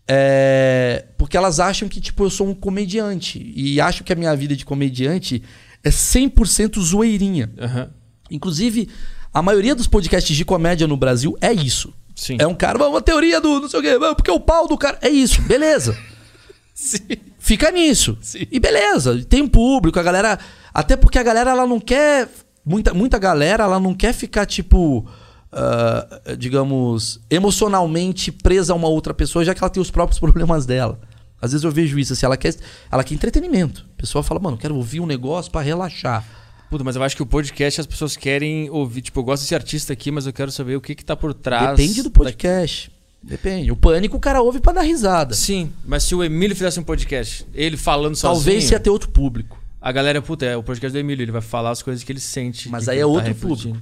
[0.08, 4.36] é, porque elas acham que tipo eu sou um comediante e acham que a minha
[4.36, 5.44] vida de comediante
[5.84, 7.50] é 100% zoeirinha.
[7.58, 7.90] Aham.
[8.30, 8.90] Inclusive,
[9.34, 11.94] a maioria dos podcasts de comédia no Brasil é isso.
[12.16, 12.38] Sim.
[12.40, 14.98] É um cara, uma teoria do não sei o quê, porque o pau do cara.
[15.02, 15.98] É isso, beleza.
[16.74, 17.18] Sim.
[17.38, 18.18] Fica nisso.
[18.22, 18.46] Sim.
[18.52, 20.38] E beleza, tem público, a galera.
[20.74, 22.28] Até porque a galera ela não quer.
[22.66, 25.08] Muita, muita galera ela não quer ficar, tipo.
[25.52, 30.66] ah, digamos, emocionalmente presa a uma outra pessoa, já que ela tem os próprios problemas
[30.66, 31.00] dela.
[31.42, 32.54] Às vezes eu vejo isso, assim, ela quer,
[32.92, 33.86] ela quer entretenimento.
[33.98, 36.26] A pessoa fala, mano, quero ouvir um negócio pra relaxar.
[36.70, 39.02] Puta, mas eu acho que o podcast as pessoas querem ouvir.
[39.02, 41.34] Tipo, eu gosto desse artista aqui, mas eu quero saber o que que tá por
[41.34, 41.76] trás.
[41.78, 42.92] Depende do podcast.
[43.22, 43.72] Depende.
[43.72, 45.32] O pânico o cara ouve pra dar risada.
[45.32, 48.90] da- Sim, mas se o Emílio fizesse um podcast, ele falando sozinho, Talvez ia ter
[48.90, 49.62] outro público.
[49.82, 52.20] a galera, puta, é o podcast do Emílio, ele vai falar as coisas que ele
[52.20, 52.70] sente.
[52.70, 53.82] Mas aí é ele outro refletindo.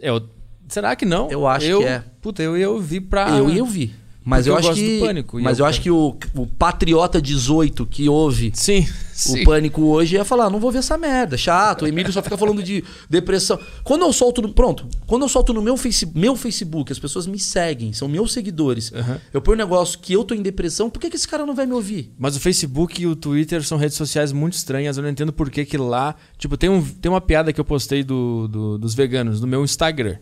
[0.00, 0.22] É, o-
[0.68, 1.28] será que não?
[1.30, 2.02] Eu acho que é.
[2.22, 3.28] Puta, eu ia ouvir pra.
[3.30, 3.94] Eu ia ouvir.
[4.24, 5.00] Mas eu, eu acho que.
[5.00, 9.42] Pânico, mas eu eu acho que o, o Patriota 18 que ouve Sim, sim.
[9.42, 11.82] o Pânico hoje ia falar: não vou ver essa merda, chato.
[11.82, 13.58] O Emílio só fica falando de depressão.
[13.82, 14.52] Quando eu solto no.
[14.52, 18.32] Pronto, quando eu solto no meu, face, meu Facebook, as pessoas me seguem, são meus
[18.32, 18.92] seguidores.
[18.92, 19.18] Aham.
[19.32, 21.54] Eu ponho um negócio que eu tô em depressão, por que, que esse cara não
[21.54, 22.12] vai me ouvir?
[22.18, 24.96] Mas o Facebook e o Twitter são redes sociais muito estranhas.
[24.96, 26.14] Eu não entendo por que que lá.
[26.36, 29.64] Tipo, tem, um, tem uma piada que eu postei do, do- dos veganos no meu
[29.64, 30.16] Instagram.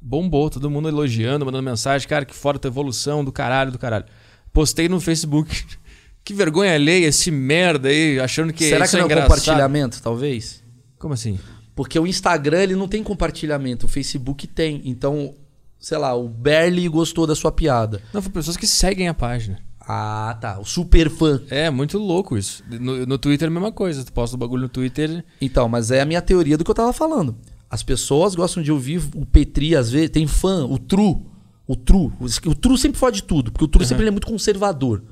[0.00, 2.08] Bombou, todo mundo elogiando, mandando mensagem.
[2.08, 4.06] Cara, que fora tua evolução, do caralho, do caralho.
[4.52, 5.64] Postei no Facebook.
[6.24, 9.10] que vergonha alheia esse merda aí, achando que Será isso que é não é um
[9.10, 9.28] engraçado.
[9.28, 10.62] compartilhamento, talvez?
[10.98, 11.38] Como assim?
[11.74, 14.82] Porque o Instagram ele não tem compartilhamento, o Facebook tem.
[14.84, 15.34] Então,
[15.78, 18.02] sei lá, o Berly gostou da sua piada.
[18.12, 19.58] Não, foi pessoas que seguem a página.
[19.80, 20.58] Ah, tá.
[20.60, 21.40] O super fã.
[21.50, 22.62] É, muito louco isso.
[22.68, 24.04] No, no Twitter é a mesma coisa.
[24.04, 25.24] Tu posta o bagulho no Twitter.
[25.40, 27.34] Então, mas é a minha teoria do que eu tava falando.
[27.70, 31.24] As pessoas gostam de ouvir o Petri, às vezes, tem fã, o Tru.
[31.66, 32.12] O Tru.
[32.46, 35.02] O Tru sempre fala de tudo, porque o Tru sempre ele é muito conservador.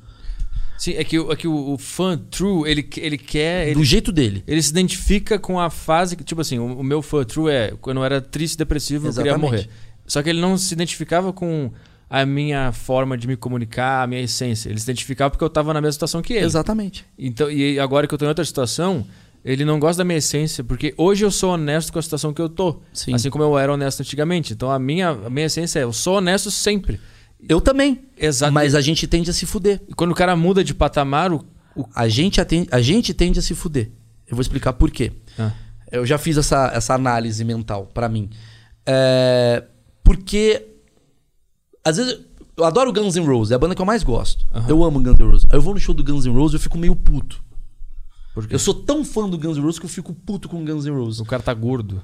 [0.76, 3.66] Sim, é que, o- é que o, o fã true, ele, ele quer.
[3.66, 4.44] Ele Do jeito dele.
[4.46, 7.74] Ele se identifica com a fase que, tipo assim, o, o meu fã true é
[7.80, 9.50] quando eu era triste, depressivo, eu queria Exatamente.
[9.50, 9.68] morrer.
[10.06, 11.70] Só que ele não se identificava com
[12.08, 14.68] a minha forma de me comunicar, a minha essência.
[14.68, 16.44] Ele se identificava porque eu tava na mesma situação que ele.
[16.46, 17.04] Exatamente.
[17.18, 19.04] Então, e agora que eu tô em outra situação,
[19.52, 22.40] ele não gosta da minha essência, porque hoje eu sou honesto com a situação que
[22.42, 22.80] eu tô.
[22.92, 23.14] Sim.
[23.14, 24.52] Assim como eu era honesto antigamente.
[24.52, 27.00] Então a minha, a minha essência é eu sou honesto sempre.
[27.48, 28.00] Eu também.
[28.16, 28.52] Exato.
[28.52, 29.80] Mas a gente tende a se fuder.
[29.88, 31.44] E quando o cara muda de patamar, o.
[31.76, 33.90] o- A gente, atende- a gente tende a se fuder.
[34.26, 35.12] Eu vou explicar por quê.
[35.38, 35.52] Ah,
[35.90, 38.28] Eu já fiz essa, essa análise mental pra mim.
[38.84, 39.64] É,
[40.04, 40.66] porque,
[41.84, 42.18] às vezes,
[42.56, 44.46] eu adoro Guns N' Roses, é a banda que eu mais gosto.
[44.52, 44.66] Aham.
[44.68, 45.46] Eu amo Guns N' Roses.
[45.50, 47.42] Aí eu vou no show do Guns N' Roses e eu fico meio puto.
[48.50, 50.92] Eu sou tão fã do Guns N' Roses que eu fico puto com Guns N'
[50.92, 51.20] Roses.
[51.20, 52.02] O cara tá gordo.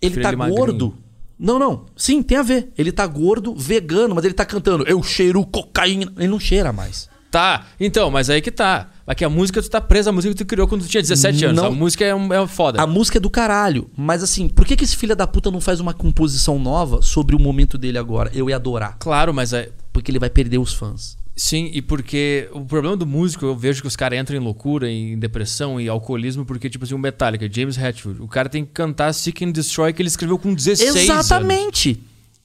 [0.00, 0.58] Ele Prefiro tá ele magrinho.
[0.58, 0.94] gordo.
[1.38, 1.86] Não, não.
[1.96, 2.72] Sim, tem a ver.
[2.76, 4.84] Ele tá gordo, vegano, mas ele tá cantando.
[4.86, 6.12] Eu cheiro cocaína.
[6.16, 7.08] Ele não cheira mais.
[7.30, 8.90] Tá, então, mas aí que tá.
[9.06, 11.44] Aqui a música, tu tá presa à música que tu criou quando tu tinha 17
[11.46, 11.62] anos.
[11.62, 11.68] Não.
[11.68, 12.82] A música é, um, é foda.
[12.82, 13.88] A música é do caralho.
[13.96, 17.36] Mas assim, por que, que esse filho da puta não faz uma composição nova sobre
[17.36, 18.30] o momento dele agora?
[18.34, 18.96] Eu ia adorar.
[18.98, 19.70] Claro, mas é.
[19.92, 21.16] Porque ele vai perder os fãs.
[21.36, 24.90] Sim, e porque o problema do músico, eu vejo que os caras entram em loucura,
[24.90, 28.72] em depressão e alcoolismo, porque, tipo assim, o Metallica, James Hetfield, o cara tem que
[28.72, 31.02] cantar Seek and Destroy que ele escreveu com 16 anos.
[31.02, 32.02] Exatamente.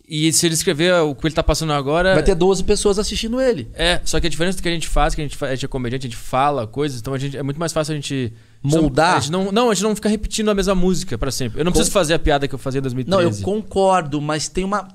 [0.08, 2.14] E se ele escrever o que ele tá passando agora.
[2.14, 3.68] Vai ter 12 pessoas assistindo ele.
[3.74, 5.66] É, só que a diferença do que a gente faz, que a gente, a gente
[5.66, 8.32] é comediante, a gente fala coisas, então a gente, é muito mais fácil a gente.
[8.62, 9.18] Moldar?
[9.18, 11.60] A gente não, não, a gente não fica repetindo a mesma música pra sempre.
[11.60, 13.44] Eu não preciso fazer a piada que eu fazia em Não, eu 2013.
[13.44, 14.88] concordo, mas tem uma.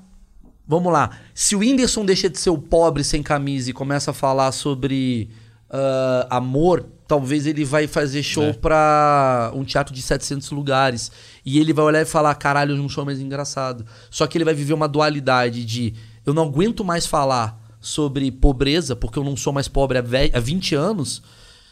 [0.71, 1.09] Vamos lá.
[1.35, 5.29] Se o Whindersson deixa de ser o pobre sem camisa e começa a falar sobre
[5.69, 8.53] ah, amor, talvez ele vai fazer show É.
[8.53, 11.11] pra um teatro de 700 lugares.
[11.45, 13.85] E ele vai olhar e falar: caralho, eu não sou mais engraçado.
[14.09, 15.93] Só que ele vai viver uma dualidade de
[16.25, 20.31] eu não aguento mais falar sobre pobreza, porque eu não sou mais pobre há ve-
[20.33, 21.21] há 20 anos.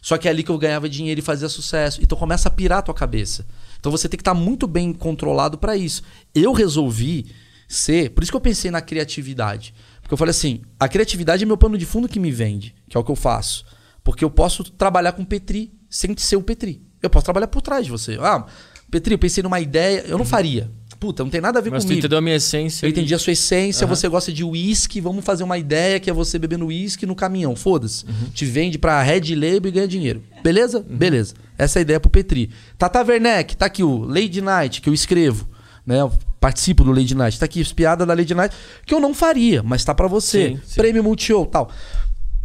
[0.01, 2.01] Só que é ali que eu ganhava dinheiro e fazia sucesso.
[2.03, 3.45] Então começa a pirar a tua cabeça.
[3.79, 6.01] Então você tem que estar muito bem controlado para isso.
[6.35, 7.27] Eu resolvi
[7.69, 9.73] ser, por isso que eu pensei na criatividade.
[10.01, 12.97] Porque eu falei assim, a criatividade é meu pano de fundo que me vende, que
[12.97, 13.63] é o que eu faço.
[14.03, 16.81] Porque eu posso trabalhar com Petri sem ser o Petri.
[17.01, 18.17] Eu posso trabalhar por trás de você.
[18.19, 18.45] Ah,
[18.89, 20.69] Petri, eu pensei numa ideia, eu não faria.
[20.99, 21.99] Puta, não tem nada a ver Mas tu comigo.
[21.99, 22.85] entendeu a minha essência.
[22.85, 23.95] Eu e- entendi a sua essência, Aham.
[23.95, 27.55] você gosta de uísque, vamos fazer uma ideia que é você bebendo uísque no caminhão.
[27.55, 28.03] Foda-se.
[28.05, 28.29] Uhum.
[28.33, 30.21] Te vende pra Red Label e ganha dinheiro.
[30.43, 30.81] Beleza?
[30.89, 31.35] Beleza.
[31.57, 32.49] Essa é a ideia pro Petri.
[32.77, 35.47] Tata Werneck, tá aqui o Lady Night, que eu escrevo.
[35.85, 35.99] Né?
[36.39, 37.37] Participo do Lady Night.
[37.37, 40.49] Tá aqui, as piadas da Lady Night, que eu não faria, mas tá pra você.
[40.49, 40.75] Sim, sim.
[40.75, 41.69] Prêmio Multishow tal.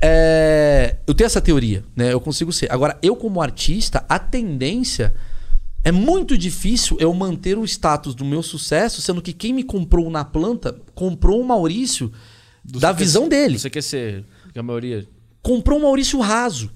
[0.02, 2.12] É, eu tenho essa teoria, né?
[2.12, 2.70] Eu consigo ser.
[2.70, 5.14] Agora, eu como artista, a tendência
[5.84, 10.10] é muito difícil eu manter o status do meu sucesso, sendo que quem me comprou
[10.10, 12.12] na planta comprou o Maurício
[12.64, 13.58] Você da visão ser- dele.
[13.58, 15.06] Você quer ser, que a maioria.
[15.42, 16.70] Comprou o Maurício raso.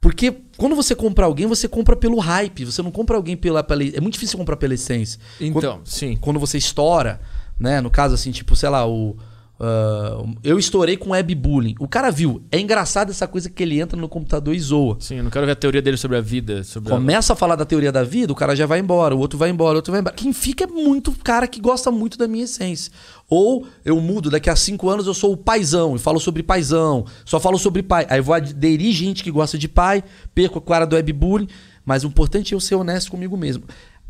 [0.00, 2.64] Porque quando você compra alguém, você compra pelo hype.
[2.64, 3.64] Você não compra alguém pela.
[3.64, 5.20] pela é muito difícil comprar pela essência.
[5.40, 6.16] Então, sim.
[6.16, 7.20] Quando você estoura,
[7.58, 7.80] né?
[7.80, 9.16] No caso, assim, tipo, sei lá, o.
[9.60, 11.74] ah, eu estourei com webbullying.
[11.80, 12.42] O cara viu.
[12.50, 14.96] É engraçado essa coisa que ele entra no computador e zoa.
[15.00, 16.62] Sim, eu não quero ver a teoria dele sobre a vida.
[16.64, 19.18] Sobre a- Começa a falar da teoria da vida, o cara já vai embora, o
[19.18, 20.14] outro vai embora, o outro vai embora.
[20.14, 22.92] Quem fica é muito cara que gosta muito da minha essência.
[23.28, 27.04] Ou eu mudo, daqui a cinco anos eu sou o paizão e falo sobre paizão,
[27.24, 28.06] só falo sobre pai.
[28.08, 30.02] Aí eu vou aderir gente que gosta de pai,
[30.34, 31.48] perco a cara do webbullying,
[31.84, 33.64] mas o importante é eu ser honesto comigo mesmo.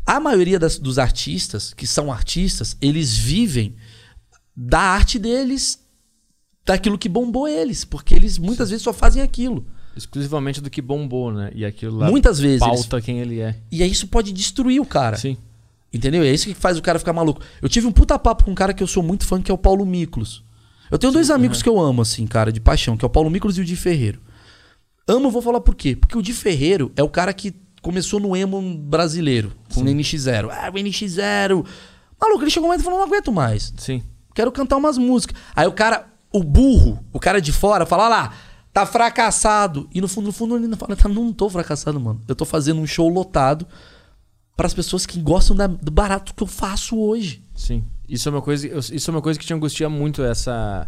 [0.05, 3.75] A maioria das- dos artistas, que são artistas, eles vivem
[4.55, 5.79] da arte deles,
[6.65, 9.65] daquilo que bombou eles, porque eles muitas vezes só fazem aquilo.
[9.95, 11.51] Exclusivamente do que bombou, né?
[11.53, 12.61] E aquilo lá Muitas vezes.
[12.61, 13.55] eles- pauta quem ele é.
[13.71, 15.17] E aí isso pode destruir o cara.
[15.17, 15.37] Sim.
[15.91, 16.21] Entendeu?
[16.23, 17.41] É isso que faz o cara ficar maluco.
[17.61, 19.53] Eu tive um puta papo com um cara que eu sou muito fã, que é
[19.53, 20.43] o Paulo Miklos.
[20.91, 23.29] Eu tenho dois amigos que eu amo, assim, cara, de paixão, que é o Paulo
[23.29, 24.21] Miklos e o Di Ferreiro.
[25.07, 25.95] Amo, vou falar por quê.
[25.95, 30.49] Porque o Di Ferreiro é o cara que começou no emo brasileiro, com o NX0.
[30.51, 31.65] Ah, o NX0.
[32.21, 33.73] Maluco, ele chegou um momento e falou: não aguento mais.
[33.77, 34.03] Sim.
[34.33, 35.35] Quero cantar umas músicas.
[35.55, 38.33] Aí o cara, o burro, o cara de fora, fala "Olha lá,
[38.71, 39.89] tá fracassado.
[39.93, 42.21] E no fundo, no fundo, ele não fala, tá, não tô fracassado, mano.
[42.27, 43.65] Eu tô fazendo um show lotado
[44.55, 47.43] para as pessoas que gostam da- do barato que eu faço hoje.
[47.55, 47.83] Sim.
[48.07, 50.87] Isso é uma coisa, isso é uma coisa que te angustia muito, essa.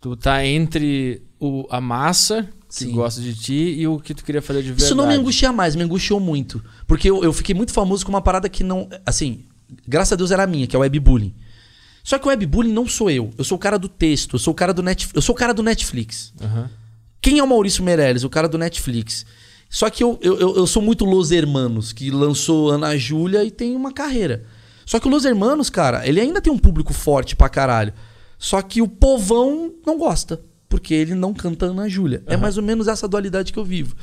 [0.00, 2.92] Tu tá entre o, a massa que Sim.
[2.92, 4.84] gosta de ti e o que tu queria fazer de verdade.
[4.84, 6.62] Isso não me angustia mais, me angustiou muito.
[6.86, 8.88] Porque eu, eu fiquei muito famoso com uma parada que não.
[9.06, 9.44] Assim,
[9.88, 11.34] graças a Deus era minha, que é o webbullying.
[12.08, 13.32] Só que o webbullying não sou eu.
[13.36, 15.38] Eu sou o cara do texto, eu sou o cara do, net, eu sou o
[15.38, 16.32] cara do Netflix.
[16.40, 16.70] Aham.
[17.20, 18.22] Quem é o Maurício Meirelles?
[18.22, 19.26] O cara do Netflix.
[19.68, 23.50] Só que eu, eu, eu- eu sou muito Los Hermanos, que lançou Ana Júlia e
[23.50, 24.44] tem uma carreira.
[24.84, 27.92] Só que o Los Hermanos, cara, ele ainda tem um público forte pra caralho.
[28.38, 32.22] Só que o povão não gosta, porque ele não canta Ana Júlia.
[32.28, 33.96] É mais ou menos essa dualidade que eu vivo.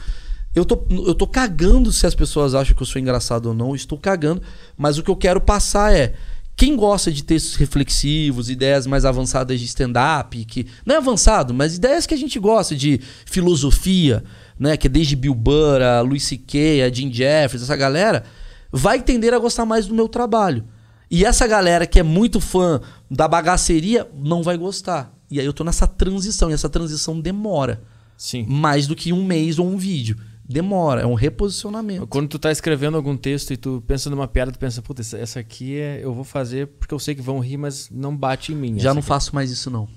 [0.53, 3.73] Eu tô, eu tô cagando se as pessoas acham que eu sou engraçado ou não,
[3.73, 4.41] estou cagando,
[4.77, 6.13] mas o que eu quero passar é.
[6.55, 11.75] Quem gosta de textos reflexivos, ideias mais avançadas de stand-up, que não é avançado, mas
[11.75, 14.23] ideias que a gente gosta de filosofia,
[14.59, 18.23] né, que é desde Bill Burr, a Louis C.K., a Jim Jeffries, essa galera,
[18.71, 20.63] vai tender a gostar mais do meu trabalho.
[21.09, 22.79] E essa galera que é muito fã
[23.09, 25.13] da bagaceria não vai gostar.
[25.29, 27.81] E aí eu tô nessa transição, e essa transição demora
[28.15, 28.45] Sim.
[28.47, 30.17] mais do que um mês ou um vídeo.
[30.45, 32.05] Demora, é um reposicionamento.
[32.07, 35.39] Quando tu tá escrevendo algum texto e tu pensa numa piada, tu pensa, puta, essa,
[35.39, 38.55] aqui é, eu vou fazer porque eu sei que vão rir, mas não bate em
[38.55, 38.77] mim.
[38.79, 39.07] Já não aqui.
[39.07, 39.87] faço mais isso, não.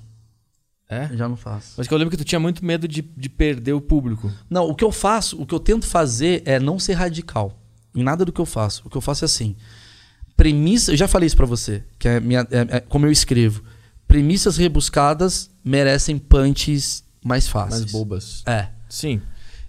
[0.88, 1.08] É?
[1.16, 1.74] Já não faço.
[1.76, 4.30] Mas que eu lembro que tu tinha muito medo de, de perder o público.
[4.48, 7.58] Não, o que eu faço, o que eu tento fazer é não ser radical.
[7.92, 8.82] Em nada do que eu faço.
[8.86, 9.56] O que eu faço é assim.
[10.36, 13.64] Premissa, eu já falei isso pra você, que é, minha, é- é como eu escrevo.
[14.06, 17.80] Premissas rebuscadas merecem punches mais fáceis.
[17.80, 18.42] Mais bobas.
[18.46, 18.68] É.
[18.88, 19.20] Sim.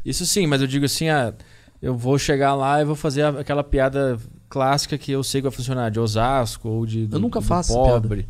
[0.08, 1.34] Isso sim, mas eu digo assim, ah,
[1.82, 5.52] eu vou chegar lá e vou fazer aquela piada clássica que eu sei que vai
[5.52, 8.26] funcionar, de Osasco ou de do, Eu nunca faço pobre.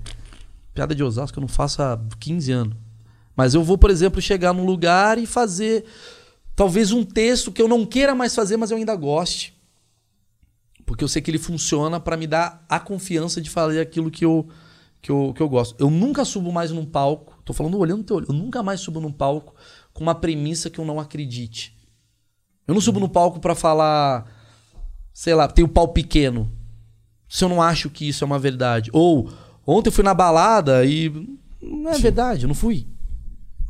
[0.73, 2.75] Piada de Osasco eu não faço há 15 anos.
[3.35, 5.85] Mas eu vou, por exemplo, chegar num lugar e fazer
[6.55, 9.55] talvez um texto que eu não queira mais fazer, mas eu ainda goste.
[10.83, 14.25] Porque eu sei que ele funciona pra me dar a confiança de fazer aquilo que
[14.25, 14.47] eu,
[14.99, 15.75] que eu, que eu gosto.
[15.77, 18.79] Eu nunca subo mais num palco, tô falando olhando no teu olho, eu nunca mais
[18.79, 19.53] subo num palco
[19.97, 21.75] com uma premissa que eu não acredite.
[22.67, 24.31] Eu não subo no palco pra falar,
[25.11, 26.51] sei lá, tem o pau pequeno.
[27.27, 28.91] Se eu não acho que isso é uma verdade.
[28.93, 29.27] Ou,
[29.65, 31.09] ontem eu fui na balada e.
[31.59, 32.85] Não é verdade, eu não fui.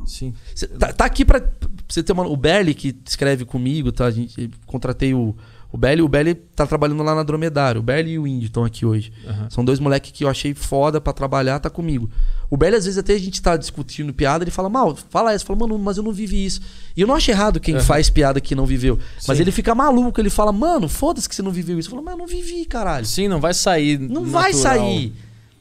[0.04, 0.34] Sim.
[0.54, 2.26] Cê- tá, tá aqui pra, pra você ter uma.
[2.26, 4.04] O Berli, que escreve comigo, tá?
[4.04, 5.34] A gente, contratei o,
[5.70, 7.80] O Belly, o Belly tá trabalhando lá na Dromedário.
[7.80, 9.12] O Belly e o Indy estão aqui hoje.
[9.26, 9.50] Aham.
[9.50, 12.08] São dois moleques que eu achei foda pra trabalhar, tá comigo.
[12.48, 15.44] O Belly, às vezes, até a gente tá discutindo piada, ele fala, mal, fala isso.
[15.44, 16.62] Fala, mano, mas eu não vivi isso.
[16.96, 17.84] E eu não acho errado quem Aham.
[17.84, 18.98] faz piada que não viveu.
[19.26, 19.42] Mas Sim.
[19.42, 21.88] ele fica maluco, ele fala, mano, foda-se que você não viveu isso.
[21.88, 23.04] Eu falo, mas eu não vivi, caralho.
[23.04, 23.98] Sim, não vai sair.
[23.98, 24.74] Não vai natural.
[24.78, 25.12] sair.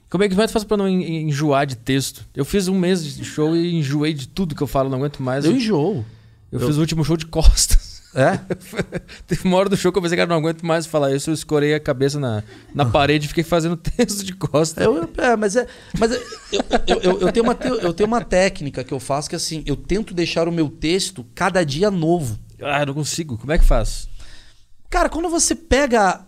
[0.09, 2.23] Como é que vai fazer pra não en- enjoar de texto?
[2.33, 5.21] Eu fiz um mês de show e enjoei de tudo que eu falo, não aguento
[5.21, 5.43] mais.
[5.43, 6.05] Eu Eu, enjoo.
[6.49, 7.76] eu- fiz o último show de costas.
[8.17, 8.39] É?
[9.27, 11.29] Teve uma hora do show que eu pensei, cara, não aguento mais falar isso.
[11.29, 12.43] Eu escorei a cabeça na,
[12.73, 14.83] na parede e fiquei fazendo texto de costas.
[14.83, 15.67] Eu, é, mas é.
[15.99, 19.29] Mas é- eu, eu, eu, eu tenho uma, eu tenho uma técnica que eu faço
[19.29, 22.39] que assim, eu tento deixar o meu texto cada dia novo.
[22.59, 23.37] Ah, não consigo.
[23.37, 24.09] Como é que faz?
[24.89, 26.25] Cara, quando você pega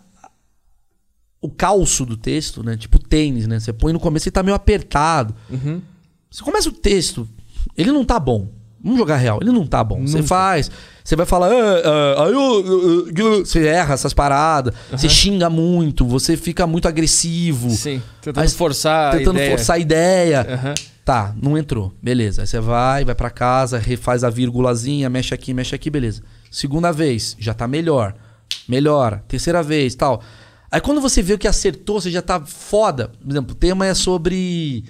[1.41, 2.77] o calço do texto, né?
[2.77, 3.59] Tipo tênis, né?
[3.59, 5.35] Você põe no começo e tá meio apertado.
[5.49, 5.81] Uhum.
[6.29, 7.27] Você começa o texto,
[7.75, 8.58] ele não tá bom.
[8.83, 10.01] Vamos jogar real, ele não tá bom.
[10.01, 10.71] Você faz,
[11.03, 16.87] você vai falar, ah, ah, você erra essas paradas, você xinga muito, você fica muito
[16.87, 18.01] agressivo, Sim.
[18.21, 19.57] Tentando Aí, forçar tentando a ideia.
[19.57, 20.47] forçar a ideia.
[20.49, 20.73] Aham.
[21.03, 21.91] Tá, não entrou.
[22.01, 22.41] Beleza.
[22.43, 26.21] Aí você vai, vai pra casa, refaz a vírgulazinha, mexe aqui, mexe aqui, beleza.
[26.51, 28.13] Segunda vez, já tá melhor.
[28.67, 29.23] Melhora.
[29.27, 30.21] Terceira vez, tal.
[30.71, 33.11] Aí quando você vê que acertou, você já tá foda.
[33.23, 34.83] Por exemplo, o tema é sobre,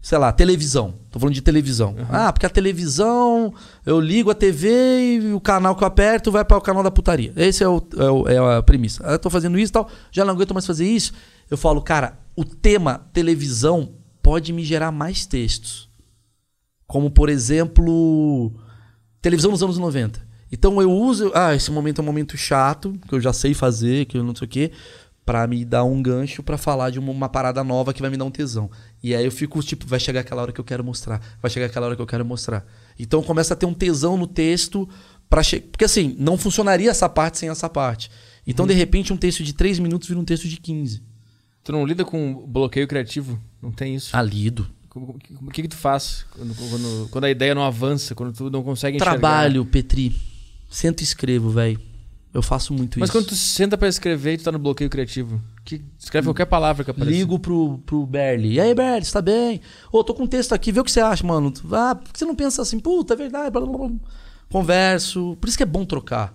[0.00, 0.94] sei lá, televisão.
[1.10, 1.94] Tô falando de televisão.
[2.10, 3.52] Ah, porque a televisão,
[3.84, 6.90] eu ligo a TV e o canal que eu aperto vai para o canal da
[6.90, 7.32] putaria.
[7.36, 9.06] Esse é, o, é, o- é a premissa.
[9.06, 11.12] Aí eu tô fazendo isso e tal, já não aguento mais fazer isso.
[11.50, 13.92] Eu falo, cara, o tema televisão
[14.22, 15.88] pode me gerar mais textos.
[16.86, 18.52] Como, por exemplo,
[19.20, 20.26] televisão nos anos 90.
[20.50, 21.30] Então eu uso.
[21.34, 24.34] Ah, esse momento é um momento chato, que eu já sei fazer, que eu não
[24.34, 24.72] sei o quê,
[25.28, 28.16] pra me dar um gancho pra falar de uma, uma parada nova que vai me
[28.16, 28.70] dar um tesão.
[29.02, 31.20] E aí eu fico, tipo, vai chegar aquela hora que eu quero mostrar.
[31.42, 32.64] Vai chegar aquela hora que eu quero mostrar.
[32.98, 34.88] Então começa a ter um tesão no texto.
[35.28, 35.60] Pra che...
[35.60, 38.10] Porque assim, não funcionaria essa parte sem essa parte.
[38.46, 41.02] Então, de repente, um texto de 3 minutos vira um texto de 15.
[41.62, 43.38] Tu não lida com bloqueio criativo?
[43.60, 44.16] Não tem isso?
[44.16, 44.66] Ah, lido.
[44.94, 48.62] O que, que tu faz quando, quando- quando a ideia não avança, quando tu não
[48.62, 49.18] consegue enxergar?
[49.18, 50.16] Trabalho, Petri.
[50.70, 51.78] Sento e escrevo, velho.
[52.38, 53.18] Eu faço muito Mas isso.
[53.18, 56.84] quando tu senta pra escrever e tu tá no bloqueio criativo, que escreve qualquer palavra
[56.84, 57.10] que apareça.
[57.10, 58.54] Ligo pro, pro Berli.
[58.54, 59.60] E aí, Berli, você tá bem?
[59.90, 61.52] Ô, tô com um texto aqui, vê o que você acha, mano.
[61.72, 62.78] Ah, por que você não pensa assim?
[62.78, 63.50] Puta, é verdade.
[63.50, 63.90] Blá, blá, blá.
[64.48, 65.36] Converso.
[65.40, 66.32] Por isso que é bom trocar.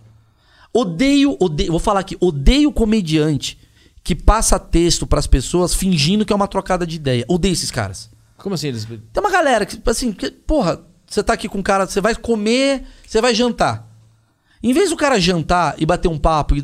[0.74, 3.58] Odeio, odeio, vou falar aqui, odeio comediante
[4.04, 7.24] que passa texto pras pessoas fingindo que é uma trocada de ideia.
[7.30, 8.12] Odeio esses caras.
[8.38, 8.86] Como assim eles.
[8.86, 12.14] Tem uma galera que, assim, que, porra, você tá aqui com um cara, você vai
[12.14, 13.93] comer, você vai jantar.
[14.64, 16.56] Em vez do cara jantar e bater um papo.
[16.56, 16.64] e-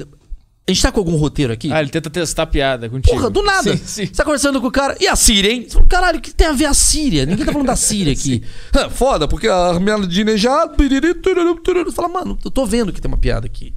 [0.67, 1.71] A gente tá com algum roteiro aqui?
[1.73, 3.15] Ah, ele tenta testar a piada contigo.
[3.15, 3.75] Porra, do nada.
[3.75, 4.05] Sim, sim.
[4.05, 4.95] Você tá conversando com o cara.
[4.99, 5.65] E a Síria, hein?
[5.67, 7.25] Você fala, Caralho, o que tem a ver a Síria?
[7.25, 8.43] Ninguém tá falando da Síria aqui.
[8.73, 10.69] Ah, Foda, porque a Armenianejad.
[10.77, 13.73] Você fala, mano, eu tô vendo que tem uma piada aqui.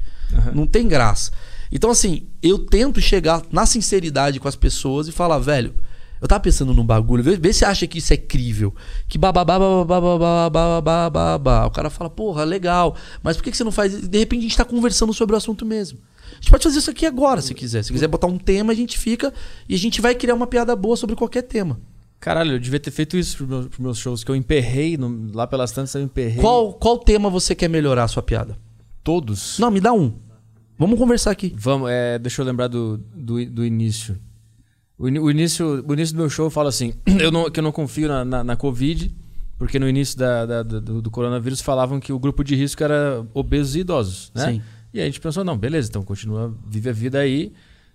[0.54, 1.30] Não tem graça.
[1.70, 5.74] Então, assim, eu tento chegar na sinceridade com as pessoas e falar, velho.
[6.22, 8.72] Eu tava pensando num bagulho, vê, vê se acha que isso é crível.
[9.08, 11.66] Que bababá, bababá, bababá, bababá, babá.
[11.66, 12.94] O cara fala, porra, legal.
[13.24, 14.08] Mas por que que você não faz?
[14.08, 15.98] De repente a gente tá conversando sobre o assunto mesmo.
[16.30, 17.82] A gente pode fazer isso aqui agora, se quiser.
[17.82, 19.34] Se quiser botar um tema, a gente fica
[19.68, 21.80] e a gente vai criar uma piada boa sobre qualquer tema.
[22.20, 25.30] Caralho, eu devia ter feito isso pros meus, pros meus shows, que eu emperrei no-
[25.34, 26.40] lá pelas tantas, eu emperrei.
[26.40, 28.56] Qual, qual tema você quer melhorar a sua piada?
[29.02, 29.58] Todos.
[29.58, 30.14] Não, me dá um.
[30.78, 31.52] Vamos conversar aqui.
[31.56, 34.16] Vamos, é, deixa eu lembrar do, do, do início.
[34.99, 35.84] O, o início.
[35.86, 38.24] O início do meu show eu falo assim: eu não, que eu não confio na,
[38.24, 39.14] na, na Covid,
[39.59, 43.24] porque no início da, da- do, do coronavírus falavam que o grupo de risco era
[43.34, 44.53] obesos e idosos, né?
[44.53, 44.62] Sim.
[44.95, 47.53] E a gente pensou: não, beleza, então continua, vive a vida aí.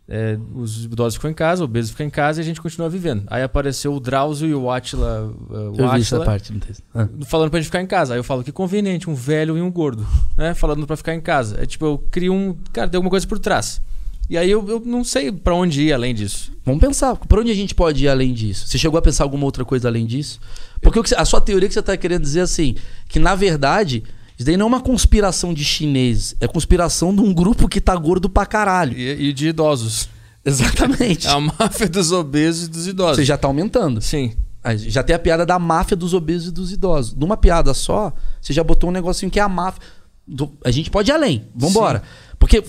[0.10, 3.24] é, os idosos ficam em casa, obesos ficam em casa e a gente continua vivendo.
[3.28, 6.82] Aí apareceu o Drauzio e o Atila, uh, o Eu vi essa parte no texto.
[6.96, 7.08] Ah.
[7.26, 8.14] falando pra gente ficar em casa.
[8.14, 10.54] Aí eu falo que conveniente, um velho e um gordo, né?
[10.54, 11.62] Falando pra ficar em casa.
[11.62, 12.56] É tipo, eu crio um.
[12.74, 13.82] Cara, tem alguma coisa por trás.
[14.30, 16.52] E aí eu, eu não sei pra onde ir além disso.
[16.66, 18.68] Vamos pensar, por onde a gente pode ir além disso?
[18.68, 20.40] Você chegou a pensar alguma outra coisa além disso?
[20.82, 22.76] Porque você- a sua teoria que você está querendo dizer é assim,
[23.08, 24.04] que na verdade,
[24.38, 27.96] isso daí não é uma conspiração de chinês, é conspiração de um grupo que tá
[27.96, 28.98] gordo pra caralho.
[28.98, 30.10] E, e de idosos.
[30.44, 31.26] Exatamente.
[31.28, 33.18] É a máfia dos obesos e dos idosos.
[33.18, 34.02] Você já tá aumentando.
[34.02, 34.34] Sim.
[34.76, 37.14] Já tem a piada da máfia dos obesos e dos idosos.
[37.16, 38.12] Numa piada só,
[38.42, 39.82] você já botou um negocinho que é a máfia.
[40.28, 41.48] do- A gente pode ir além.
[41.56, 42.04] Vambora.
[42.38, 42.62] Porque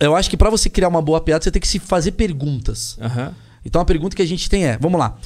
[0.00, 2.96] eu acho que pra você criar uma boa piada, você tem que se fazer perguntas.
[3.00, 3.32] Aham.
[3.64, 5.16] Então a pergunta que a gente tem é, vamos lá.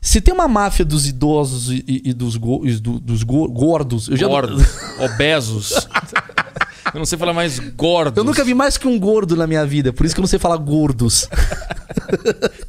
[0.00, 4.08] Se tem uma máfia dos idosos e, e- dos, go- e do- dos go- gordos,
[4.08, 4.62] eu já Gordos.
[4.98, 5.86] Obesos.
[6.94, 8.16] eu não sei falar mais gordos.
[8.16, 10.28] eu nunca vi mais que um gordo na minha vida, por isso que eu não
[10.28, 11.28] sei falar gordos.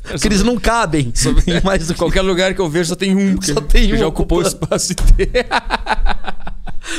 [0.03, 1.13] Porque eles não cabem
[1.47, 3.41] em mais do que Qualquer lugar que eu vejo só tem um.
[3.41, 5.31] Só tem um já ocupou o espaço inteiro.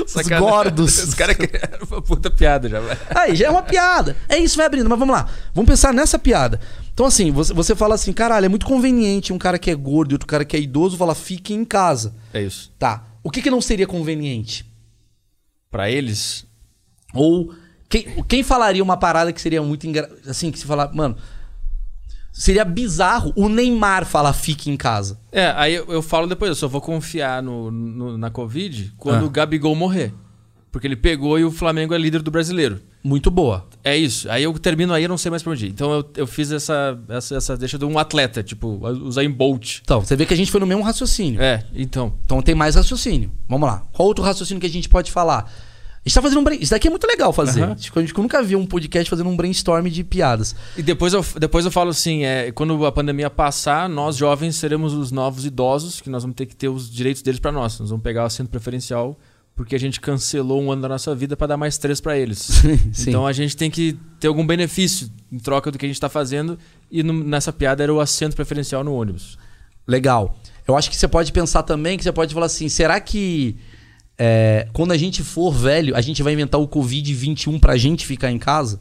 [0.05, 1.05] Os gordos.
[1.05, 2.99] Os caras criaram uma puta piada já, vai.
[3.15, 4.17] Aí, já é uma piada.
[4.29, 4.89] É isso, vai abrindo.
[4.89, 5.29] Mas vamos lá.
[5.55, 6.61] Vamos pensar nessa piada.
[6.93, 10.13] Então, assim, você, você fala assim, caralho, é muito conveniente um cara que é gordo
[10.13, 12.15] e outro cara que é idoso falar, fique em casa.
[12.33, 12.73] É isso.
[12.79, 13.05] Tá.
[13.23, 14.67] O que, que não seria conveniente?
[15.71, 16.45] Pra eles,
[17.15, 17.55] Ou
[17.89, 20.11] quem, quem falaria uma parada que seria muito engra...
[20.27, 21.17] assim, que se falar, mano,
[22.33, 25.19] seria bizarro o Neymar falar fique em casa.
[25.31, 29.23] É, aí eu, eu falo depois, eu só vou confiar no, no- na Covid quando
[29.23, 29.27] Ah.
[29.27, 30.13] o Gabigol morrer.
[30.71, 32.81] Porque ele pegou e o Flamengo é líder do brasileiro.
[33.05, 33.67] Muito boa.
[33.85, 34.31] É isso.
[34.31, 35.69] Aí eu termino aí, eu não sei mais pra onde ir.
[35.69, 39.81] Então eu, eu fiz essa, essa, essa deixa de um atleta, tipo, usar em Bolt.
[39.83, 41.43] Então, você vê que a gente foi no mesmo raciocínio.
[41.43, 42.15] É, então.
[42.25, 43.31] Então tem mais raciocínio.
[43.47, 43.85] Vamos lá.
[43.93, 45.53] Qual outro raciocínio que a gente pode falar?
[46.05, 46.59] A gente tá fazendo um brain...
[46.61, 47.77] Isso daqui é muito legal fazer.
[47.77, 50.55] Tipo, A gente nunca viu um podcast fazendo um brainstorm de piadas.
[50.77, 54.95] E depois eu, depois eu falo assim, é, quando a pandemia passar, nós jovens seremos
[54.95, 57.79] os novos idosos, que nós vamos ter que ter os direitos deles pra nós.
[57.79, 59.17] Nós vamos pegar o assento preferencial,
[59.55, 62.51] porque a gente cancelou um ano da nossa vida pra dar mais três pra eles.
[63.07, 66.09] Então a gente tem que ter algum benefício em troca do que a gente tá
[66.09, 66.59] fazendo.
[66.91, 69.39] E no- nessa piada era o assento preferencial no ônibus.
[69.87, 70.37] Legal.
[70.67, 73.57] Eu acho que você pode pensar também que você pode falar assim: será que
[74.25, 78.31] é, quando a gente for velho, a gente vai inventar o Covid-21 pra gente ficar
[78.31, 78.81] em casa?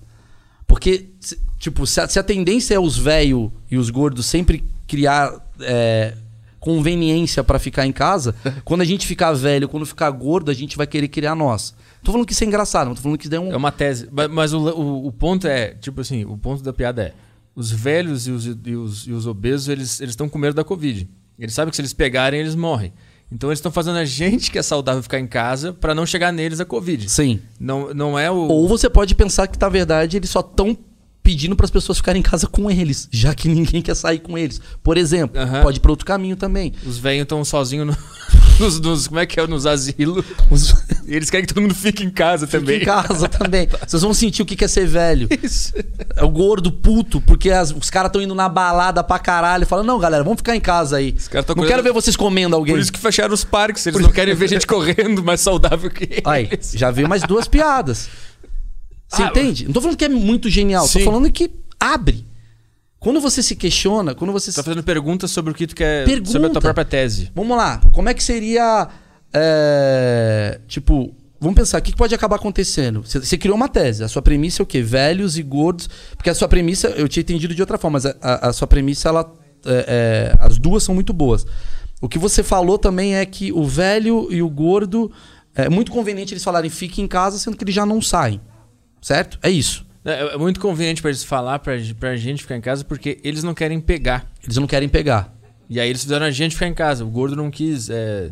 [0.68, 4.64] Porque, se- tipo, se a, se a tendência é os velhos e os gordos sempre
[4.88, 6.16] criar é,
[6.60, 10.78] conveniência pra ficar em casa, quando a gente ficar velho, quando ficar gordo, a gente
[10.78, 11.74] vai querer criar nós.
[12.04, 13.52] Tô falando que isso é engraçado, não tô falando que isso é um.
[13.52, 14.08] É uma tese.
[14.12, 17.14] Mas, mas o, o, o ponto é, tipo assim, o ponto da piada é:
[17.56, 21.10] os velhos e os, e os, e os obesos, eles estão com medo da Covid.
[21.40, 22.94] Eles sabem que se eles pegarem, eles morrem.
[23.32, 26.34] Então eles estão fazendo a gente que é saudável ficar em casa pra não chegar
[26.34, 27.10] neles a Covid.
[27.10, 27.40] Sim.
[27.60, 28.36] Não, não é o.
[28.36, 30.78] Ou você pode pensar que, na verdade, eles só estão
[31.24, 34.38] pedindo para as pessoas ficarem em casa com eles, já que ninguém quer sair com
[34.38, 34.60] eles.
[34.84, 35.62] Por exemplo, Aham.
[35.62, 36.74] pode ir para outro caminho também.
[36.86, 37.98] Os velhos estão sozinhos no-
[38.60, 39.46] nos, nos- Como é que é?
[39.48, 40.26] Nos asilos.
[40.50, 40.74] Os...
[41.06, 42.82] Eles querem que todo mundo fique em casa Fica também.
[42.82, 43.68] em casa também.
[43.88, 45.28] Vocês vão sentir o que é ser velho.
[45.44, 45.74] Isso.
[46.16, 49.66] É o gordo puto, porque as- os caras estão indo na balada pra caralho.
[49.68, 51.12] Fala, não, galera, vamos ficar em casa aí.
[51.34, 52.74] Não cuidando- quero ver vocês comendo alguém.
[52.76, 53.86] Por isso que fecharam os parques.
[53.86, 56.22] Eles não querem ver gente correndo mais saudável que eles.
[56.26, 58.10] Aí, já veio mais duas piadas.
[59.12, 59.66] Você Ah, entende?
[59.66, 61.04] Não tô falando que é muito genial, tô Sim.
[61.06, 62.26] falando que abre.
[63.00, 66.06] Quando você se questiona, quando você tá fazendo perguntas sobre o que tu quer.
[66.06, 66.30] Pergunta.
[66.32, 67.32] Sobre a tua própria tese.
[67.36, 68.88] Vamos lá, como é que seria.
[69.34, 73.02] é, tipo, vamos pensar, o que que pode acabar acontecendo?
[73.04, 74.82] Você, você criou uma tese, a sua premissa é o quê?
[74.82, 75.90] Velhos e gordos.
[76.16, 78.68] Porque a sua premissa, eu tinha entendido de outra forma, mas a, a- a sua
[78.68, 79.34] premissa, ela.
[79.66, 81.46] é, é, as duas são muito boas.
[82.00, 85.12] O que você falou também é que o velho e o gordo.
[85.54, 88.40] É muito conveniente eles falarem fique em casa, sendo que eles já não saem.
[89.02, 89.40] Certo?
[89.42, 89.86] É isso.
[90.06, 93.44] É, é muito conveniente pra eles falar pra, pra gente ficar em casa porque eles
[93.44, 94.32] não querem pegar.
[94.44, 95.34] Eles não querem pegar.
[95.70, 97.04] E aí eles fizeram a gente ficar em casa.
[97.06, 98.32] O gordo não quis é,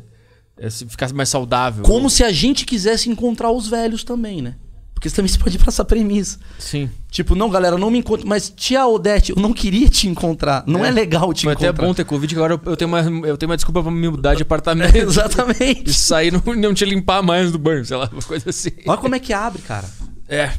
[0.57, 1.83] é, se- ficar mais saudável.
[1.83, 4.55] Como se a gente quisesse encontrar os velhos também, né?
[4.93, 6.37] Porque também se pode ir pra essa premissa.
[6.57, 6.89] Sim.
[7.09, 8.27] Tipo, não, galera, não me encontro.
[8.27, 10.63] Mas, tia Odete, eu não queria te encontrar.
[10.67, 10.91] Não é, É.
[10.91, 11.85] legal te Foi até encontrar.
[11.87, 14.09] bom ter Covid, que agora eu- eu tenho uma, eu tenho uma desculpa pra me
[14.09, 14.93] mudar de apartamento.
[14.97, 15.93] e Exatamente.
[15.93, 18.71] sair não, não te limpar mais do banho, sei lá, uma coisa assim.
[18.85, 19.87] Olha como é que abre, cara.
[20.29, 20.53] É.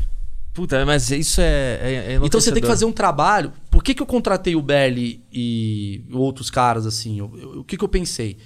[0.52, 1.78] Puta, mas isso é.
[1.80, 3.52] é, é Então você tem que fazer um trabalho.
[3.70, 7.20] Por que, que eu contratei o Berli e outros caras assim?
[7.20, 8.36] O que, que eu pensei?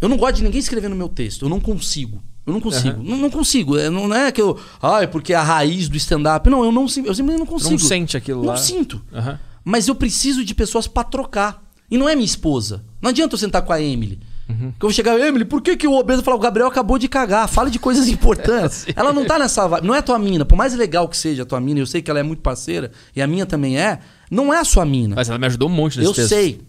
[0.00, 1.44] Eu não gosto de ninguém escrever no meu texto.
[1.44, 2.22] Eu não consigo.
[2.46, 3.02] Eu não consigo.
[3.02, 3.76] Não, não consigo.
[3.78, 4.58] É, não, não é que eu.
[4.80, 6.48] Ah, é porque é a raiz do stand-up.
[6.48, 7.70] Não, eu não eu simplesmente não consigo.
[7.70, 8.56] não sente aquilo Não lá.
[8.56, 9.02] sinto.
[9.12, 9.38] Aham.
[9.62, 11.62] Mas eu preciso de pessoas pra trocar.
[11.90, 12.84] E não é minha esposa.
[13.00, 14.18] Não adianta eu sentar com a Emily.
[14.48, 14.56] Uhum.
[14.72, 17.08] Que eu vou chegar, Emily, por que, que o obeso falar, o Gabriel acabou de
[17.08, 17.48] cagar?
[17.48, 18.86] Fala de coisas importantes.
[18.94, 19.66] ela não tá nessa.
[19.80, 20.44] Não é tua mina.
[20.44, 22.90] Por mais legal que seja a tua mina, eu sei que ela é muito parceira,
[23.16, 25.16] e a minha também é, não é a sua mina.
[25.16, 26.28] Mas ela me ajudou um monte nesse eu texto.
[26.28, 26.60] sei.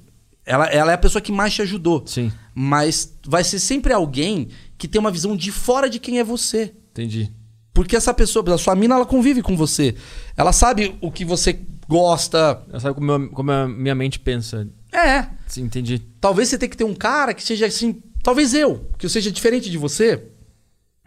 [0.46, 2.04] Ela, ela é a pessoa que mais te ajudou.
[2.06, 6.24] Sim, Mas vai ser sempre alguém que tem uma visão de fora de quem é
[6.24, 6.74] você.
[6.92, 7.32] entendi.
[7.74, 9.96] Porque essa pessoa, a sua mina, ela convive com você.
[10.38, 11.60] Ela sabe o que você
[11.90, 12.62] gosta.
[12.70, 14.66] Ela sabe como, eu- como a minha mente pensa.
[14.96, 15.28] É.
[15.48, 16.00] Sim, entendi.
[16.22, 18.02] Talvez você tenha que ter um cara que seja assim.
[18.24, 20.24] Talvez eu, que eu seja diferente de você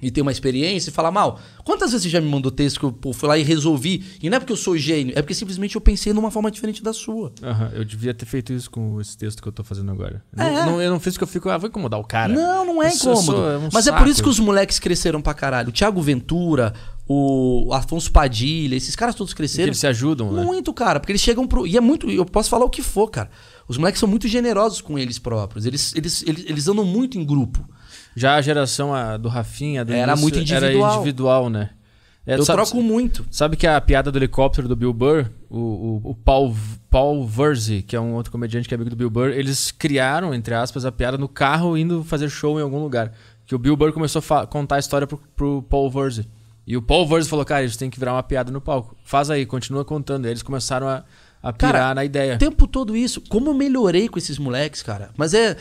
[0.00, 1.40] e tenha uma experiência e falar mal.
[1.64, 4.04] Quantas vezes você já me mandou texto que eu pô, fui lá e resolvi?
[4.22, 6.80] E não é porque eu sou gênio, é porque simplesmente eu pensei numa forma diferente
[6.80, 7.32] da sua.
[7.42, 10.22] Aham, eu devia ter feito isso com esse texto que eu tô fazendo agora.
[10.36, 10.52] Eu É.
[10.52, 12.32] Não, não- eu não fiz porque eu fico, ah, vou incomodar o cara.
[12.32, 13.36] Não, não é Eu sou- incômodo.
[13.38, 14.10] sou- é um Mas é por saco.
[14.10, 15.70] isso que os moleques cresceram pra caralho.
[15.70, 16.72] O Thiago Ventura,
[17.08, 19.66] o Afonso Padilha, esses caras todos Porque cresceram.
[19.66, 20.44] eles se ajudam, né?
[20.44, 21.66] Muito, cara, porque eles chegam pro.
[21.66, 22.08] E é muito.
[22.08, 23.28] Eu posso falar o que for, cara.
[23.68, 25.66] Os moleques são muito generosos com eles próprios.
[25.66, 27.68] Eles, eles, eles, eles andam muito em grupo.
[28.16, 30.90] Já a geração a, do Rafinha, do Era início, muito individual.
[30.90, 31.70] Era individual, né?
[32.26, 33.26] É, eu sabe, troco muito.
[33.30, 36.54] Sabe que a piada do helicóptero do Bill Burr, o, o, o Paul,
[36.90, 40.34] Paul Verzi, que é um outro comediante que é amigo do Bill Burr, eles criaram,
[40.34, 43.12] entre aspas, a piada no carro indo fazer show em algum lugar.
[43.46, 46.28] Que o Bill Burr começou a contar a história pro, pro Paul Verzi.
[46.66, 48.94] E o Paul Verzi falou, cara, isso tem que virar uma piada no palco.
[49.02, 50.26] Faz aí, continua contando.
[50.26, 51.04] Aí eles começaram a,
[51.42, 52.34] a pirar Cara, na ideia.
[52.34, 53.20] O tempo todo isso.
[53.28, 55.10] Como eu melhorei com esses moleques, cara.
[55.16, 55.56] Mas é.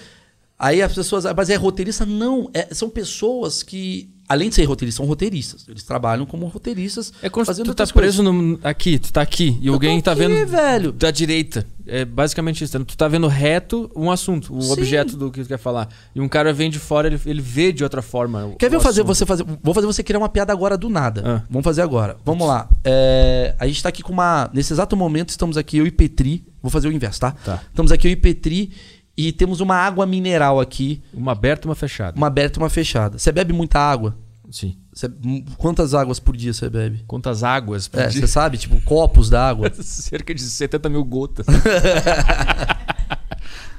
[0.59, 1.25] Aí as pessoas.
[1.35, 2.05] Mas é roteirista?
[2.05, 2.49] Não.
[2.53, 5.65] É- são pessoas que, além de ser roteiristas, são roteiristas.
[5.67, 7.13] Eles trabalham como roteiristas.
[7.21, 10.13] É quando fazendo tu tá preso no- aqui, tu tá aqui, e Eu alguém tá
[10.13, 10.91] aqui, vendo velho.
[10.91, 11.65] da direita.
[11.87, 12.83] É basicamente isso.
[12.85, 14.73] Tu tá vendo reto um assunto, o Sim.
[14.73, 15.87] objeto do que tu quer falar.
[16.13, 18.45] E um cara vem de fora, ele, ele vê de outra forma.
[18.45, 19.45] o- Quer ver eu fazer você fazer.
[19.63, 21.23] Vou fazer você criar uma piada agora do nada.
[21.25, 21.43] Ah.
[21.49, 22.17] Vamos fazer agora.
[22.25, 22.69] Vamos lá.
[22.83, 24.49] É, a gente tá aqui com uma.
[24.53, 26.45] Nesse exato momento, estamos aqui, eu e Petri.
[26.61, 27.31] Vou fazer o inverso, tá?
[27.31, 27.61] Tá.
[27.69, 28.71] Estamos aqui, eu e Petri,
[29.15, 32.17] e temos uma água mineral aqui, Uma aberta e uma fechada.
[32.17, 33.17] uma aberta e uma fechada.
[33.17, 34.15] Você bebe muita água?
[34.51, 34.75] Sim.
[34.97, 35.11] Você-
[35.57, 37.03] quantas águas por dia você bebe?
[37.05, 38.19] Quantas águas por É, dia?
[38.21, 39.71] você sabe, tipo, copos d'água.
[39.83, 41.45] Cerca de 70 mil gotas.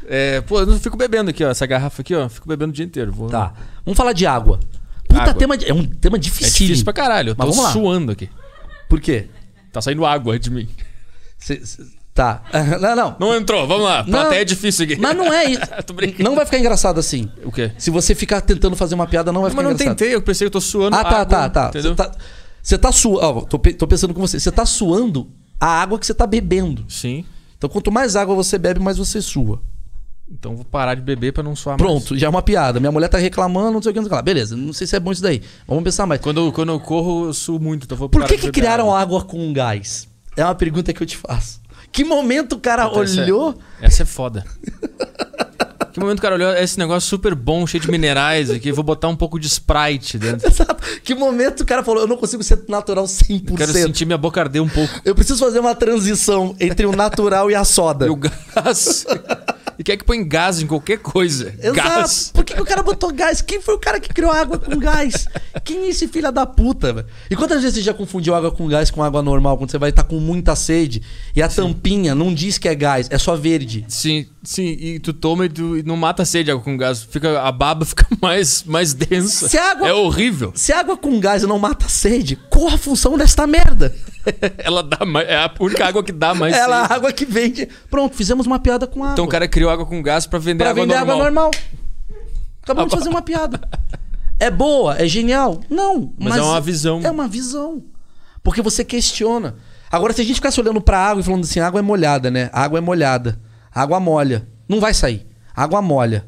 [0.06, 1.50] é, pô, eu não fico bebendo aqui, ó.
[1.50, 2.28] Essa garrafa aqui, ó.
[2.28, 3.10] Fico bebendo o dia inteiro.
[3.12, 3.28] Vou...
[3.28, 3.52] Tá.
[3.84, 4.60] Vamos falar de água.
[5.08, 5.34] Puta, Água.
[5.34, 6.66] tema de- é um tema É difícil.
[6.66, 7.30] difícil pra caralho.
[7.30, 8.28] Eu Mas tô suando aqui.
[8.88, 9.28] Por quê?
[9.72, 10.68] Tá saindo água de mim.
[11.38, 11.82] Cê- cê-
[12.18, 12.42] tá.
[12.80, 13.16] Não, não.
[13.18, 14.04] Não entrou, vamos lá.
[14.06, 14.20] Não.
[14.20, 14.96] Até é difícil aqui.
[14.96, 15.60] Mas não é isso.
[16.22, 17.30] Não vai ficar engraçado assim.
[17.44, 17.72] O quê?
[17.78, 19.96] Se você ficar tentando fazer uma piada, não vai Mas ficar não engraçado.
[19.96, 21.68] tentei, eu pensei que eu tô suando Ah, tá, água, tá, tá.
[21.68, 21.90] Entendeu?
[21.92, 22.10] Você tá,
[22.62, 23.20] você tá suando.
[23.26, 24.38] Ó, tô, tô pensando com você.
[24.40, 25.28] Você tá suando
[25.60, 26.84] a água que você tá bebendo.
[26.88, 27.24] Sim.
[27.56, 29.60] Então, quanto mais água você bebe, mais você sua.
[30.30, 31.90] Então vou parar de beber pra não suar mais.
[31.90, 32.78] Pronto, já é uma piada.
[32.78, 34.22] Minha mulher tá reclamando, não sei o que, não sei o que lá.
[34.22, 35.40] Beleza, não sei se é bom isso daí.
[35.66, 36.20] Vamos pensar mais.
[36.20, 38.52] Quando, eu- quando eu corro, eu suo muito, então vou Por parar que, de que
[38.52, 39.20] criaram água.
[39.20, 40.06] água com gás?
[40.36, 41.60] É uma pergunta que eu te faço.
[41.92, 43.58] Que momento o cara Então, essa é- olhou?
[43.80, 44.44] Essa é foda.
[45.98, 49.08] que momento o cara olhou esse negócio super bom, cheio de minerais aqui, vou botar
[49.08, 50.46] um pouco de Sprite dentro.
[50.48, 50.76] Exato.
[51.02, 53.50] Que momento o cara falou, eu não consigo ser natural 100%.
[53.50, 55.00] Eu quero sentir minha boca arder um pouco.
[55.04, 58.06] Eu preciso fazer uma transição entre o natural e a soda.
[58.06, 59.06] E o gás.
[59.78, 61.54] E quer que põe gás em qualquer coisa.
[61.56, 61.72] Exato.
[61.72, 62.32] Gás.
[62.34, 63.40] Por que, que o cara botou gás?
[63.40, 65.28] Quem foi o cara que criou água com gás?
[65.62, 67.06] Quem é esse filho da puta, velho?
[67.30, 69.56] E quantas vezes você já confundiu água com gás com água normal?
[69.56, 71.00] Quando você vai estar com muita sede
[71.34, 73.84] e a tampinha não diz que é gás, é só verde.
[73.86, 74.66] Sim, sim.
[74.66, 77.02] E tu toma e, tu, não mata a sede água com gás.
[77.02, 79.48] Fica, a baba fica mais, mais densa.
[79.60, 80.52] Água- É horrível.
[80.54, 83.94] Se água com gás não mata a sede, qual a função desta merda?
[84.58, 85.26] Ela dá mais.
[85.28, 86.92] É a única água que dá mais Ela é sede.
[86.92, 87.68] a água que vende.
[87.90, 89.12] Pronto, fizemos uma piada com água.
[89.14, 91.14] Então o cara criou água com gás pra vender pra água vender normal.
[91.16, 91.50] água normal.
[92.62, 93.60] Acabamos de fazer uma piada.
[94.38, 94.96] É boa?
[94.98, 95.60] É genial?
[95.70, 96.12] Não.
[96.18, 97.00] Mas é uma visão.
[97.02, 97.82] É uma visão.
[98.42, 99.56] Porque você questiona.
[99.90, 102.50] Agora, se a gente ficasse olhando pra água e falando assim, água é molhada, né?
[102.52, 103.40] Água é molhada.
[103.74, 104.46] Água molha.
[104.68, 105.26] Não vai sair.
[105.62, 106.24] Água molha.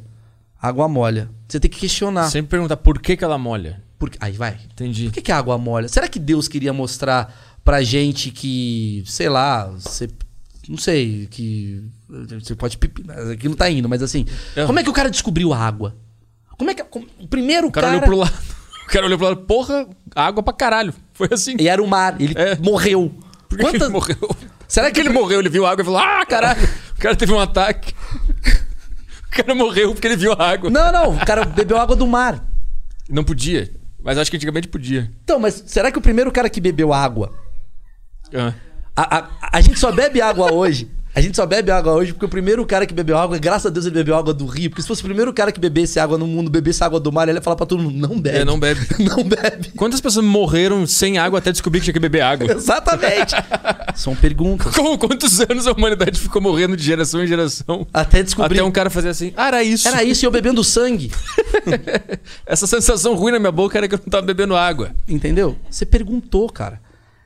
[0.61, 1.31] Água molha.
[1.49, 2.29] Você tem que questionar.
[2.31, 3.83] Sempre perguntar por que, que ela molha.
[3.99, 4.11] Por...
[4.21, 4.59] Aí vai.
[4.73, 5.05] Entendi.
[5.05, 5.89] Por que, que a água molha?
[5.89, 7.33] Será que Deus queria mostrar
[7.65, 10.09] pra gente que, sei lá, você.
[10.69, 11.85] Não sei, que.
[12.41, 12.79] Você pode.
[13.33, 14.27] Aqui não tá indo, mas assim.
[14.57, 14.65] É.
[14.67, 15.97] Como é que o cara descobriu a água?
[16.59, 16.83] Como é que.
[16.85, 17.97] como- o primeiro O cara, cara.
[17.99, 18.35] olhou pro lado.
[18.91, 19.41] O cara olhou pro lado.
[19.43, 20.93] Porra, água pra caralho.
[21.15, 21.55] Foi assim.
[21.61, 22.57] E era o mar, ele É.
[22.57, 23.15] morreu.
[23.49, 24.17] Por que, que ele morreu?
[24.67, 25.39] Será que ele morreu?
[25.41, 26.61] Ele viu água e falou: Ah, caralho.
[26.97, 27.95] O cara teve um ataque.
[29.33, 30.69] O cara morreu porque ele viu a água.
[30.69, 32.45] Não, não, o cara bebeu água do mar.
[33.09, 33.71] Não podia.
[34.03, 35.11] Mas acho que antigamente podia.
[35.23, 37.33] Então, mas será que o primeiro cara que bebeu água.
[38.35, 38.55] Ah.
[38.97, 40.91] A, a, a gente só bebe água hoje.
[41.13, 43.71] A gente só bebe água hoje porque o primeiro cara que bebeu água, graças a
[43.71, 44.71] Deus ele bebeu água do rio.
[44.71, 47.29] Porque se fosse o primeiro cara que bebesse água no mundo, bebesse água do mar,
[47.29, 48.39] ele ia falar pra todo mundo: não bebe.
[48.39, 48.81] É, não bebe.
[49.03, 49.73] não bebe.
[49.77, 52.51] Quantas pessoas morreram sem água até descobrir que tinha que beber água?
[52.55, 53.35] Exatamente.
[53.97, 54.73] São perguntas.
[54.75, 57.87] Com quantos anos a humanidade ficou morrendo de geração em geração?
[57.93, 58.59] Até descobrir.
[58.59, 59.89] Até um cara fazer assim, ah, era isso.
[59.89, 61.11] Era isso e eu bebendo sangue.
[62.47, 64.93] Essa sensação ruim na minha boca era que eu não tava bebendo água.
[65.09, 65.57] Entendeu?
[65.69, 66.81] Você perguntou, cara.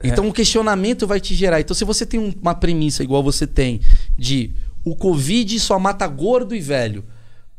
[0.05, 0.09] É.
[0.09, 1.61] Então o questionamento vai te gerar.
[1.61, 3.81] Então, se você tem um- uma premissa igual você tem
[4.19, 4.51] de
[4.85, 7.05] o Covid só mata gordo e velho.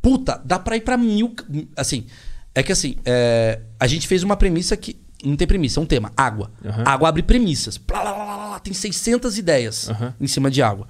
[0.02, 1.34] Puta, dá pra ir pra mil.
[1.76, 2.06] Assim,
[2.54, 4.96] é que assim, é, a gente fez uma premissa que.
[5.24, 6.12] Não tem premissa, é um tema.
[6.16, 6.52] Água.
[6.64, 6.84] Aham.
[6.86, 7.78] Água abre premissas.
[7.80, 10.14] Plá, lá, lá, lá, lá, tem 600 ideias Aham.
[10.22, 10.88] em cima de água.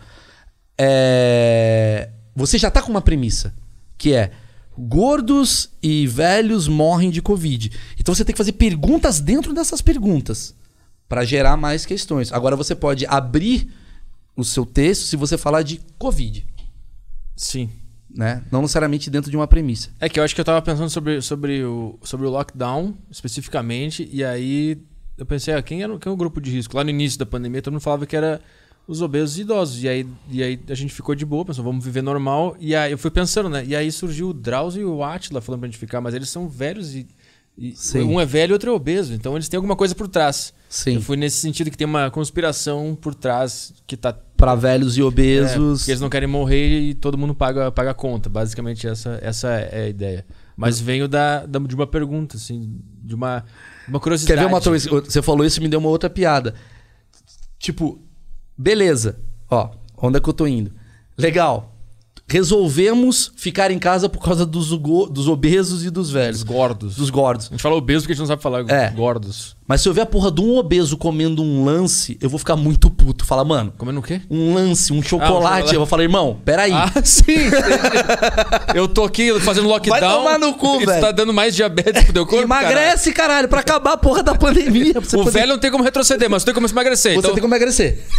[0.78, 3.54] É, você já tá com uma premissa,
[3.98, 4.32] que é
[4.78, 7.72] gordos e velhos morrem de Covid.
[7.98, 10.54] Então você tem que fazer perguntas dentro dessas perguntas
[11.08, 12.32] para gerar mais questões.
[12.32, 13.70] Agora você pode abrir
[14.36, 16.46] o seu texto se você falar de Covid,
[17.36, 17.70] Sim.
[18.10, 18.44] né?
[18.52, 19.90] Não necessariamente dentro de uma premissa.
[20.00, 24.10] É que eu acho que eu tava pensando sobre, sobre, o, sobre o lockdown, especificamente,
[24.12, 24.78] e aí
[25.18, 26.76] eu pensei, ah, quem, era, quem é o grupo de risco?
[26.76, 28.42] Lá no início da pandemia, todo mundo falava que era
[28.88, 29.84] os obesos e idosos.
[29.84, 32.56] E aí, e aí a gente ficou de boa, pensou, vamos viver normal.
[32.60, 33.64] E aí eu fui pensando, né?
[33.66, 36.48] E aí surgiu o Drauzio e o Atila falando pra gente ficar, mas eles são
[36.48, 37.08] velhos e.
[37.58, 38.02] e Sim.
[38.04, 39.14] um é velho e outro é obeso.
[39.14, 40.54] Então eles têm alguma coisa por trás.
[40.70, 40.96] Sim.
[40.96, 44.12] Eu fui nesse sentido que tem uma conspiração por trás que tá.
[44.36, 45.80] Para velhos e É, obesos.
[45.80, 48.30] porque eles não querem morrer e todo mundo paga, paga a conta.
[48.30, 50.26] Basicamente, essa, essa é a ideia.
[50.58, 53.46] Mas venho da, da- de uma pergunta, assim, de uma,
[53.88, 54.38] uma curiosidade.
[54.42, 54.60] Quer ver uma
[55.02, 56.54] Você falou isso e me deu uma outra piada.
[57.58, 58.00] Tipo,
[58.58, 59.18] beleza.
[59.50, 60.72] Ó, onde é que eu tô indo?
[61.18, 61.75] Legal.
[62.28, 66.38] Resolvemos ficar em casa por causa dos, dos obesos e dos velhos.
[66.38, 66.96] Os gordos.
[66.96, 67.46] Dos gordos.
[67.48, 68.90] A gente fala obeso porque a gente não sabe falar É.
[68.90, 69.56] gordos.
[69.68, 72.56] Mas se eu ver a porra de um obeso comendo um lance, eu vou ficar
[72.56, 73.24] muito puto.
[73.26, 74.22] Falar, mano, Comendo o quê?
[74.30, 75.34] um lance, um chocolate.
[75.34, 75.74] chocolate.
[75.76, 76.72] Eu vou falar, irmão, peraí.
[76.72, 77.24] Ah, sim.
[78.74, 80.00] eu tô aqui fazendo lockdown.
[80.00, 81.02] Vai tomar no cu, velho.
[81.02, 84.96] tá dando mais diabetes pro teu corpo, Emagrece, caralho, pra acabar a porra da pandemia.
[84.96, 85.08] caralho.
[85.14, 87.14] O poder- velho não tem como retroceder, mas tu tem como emagrecer.
[87.14, 88.04] Você então, tem como emagrecer.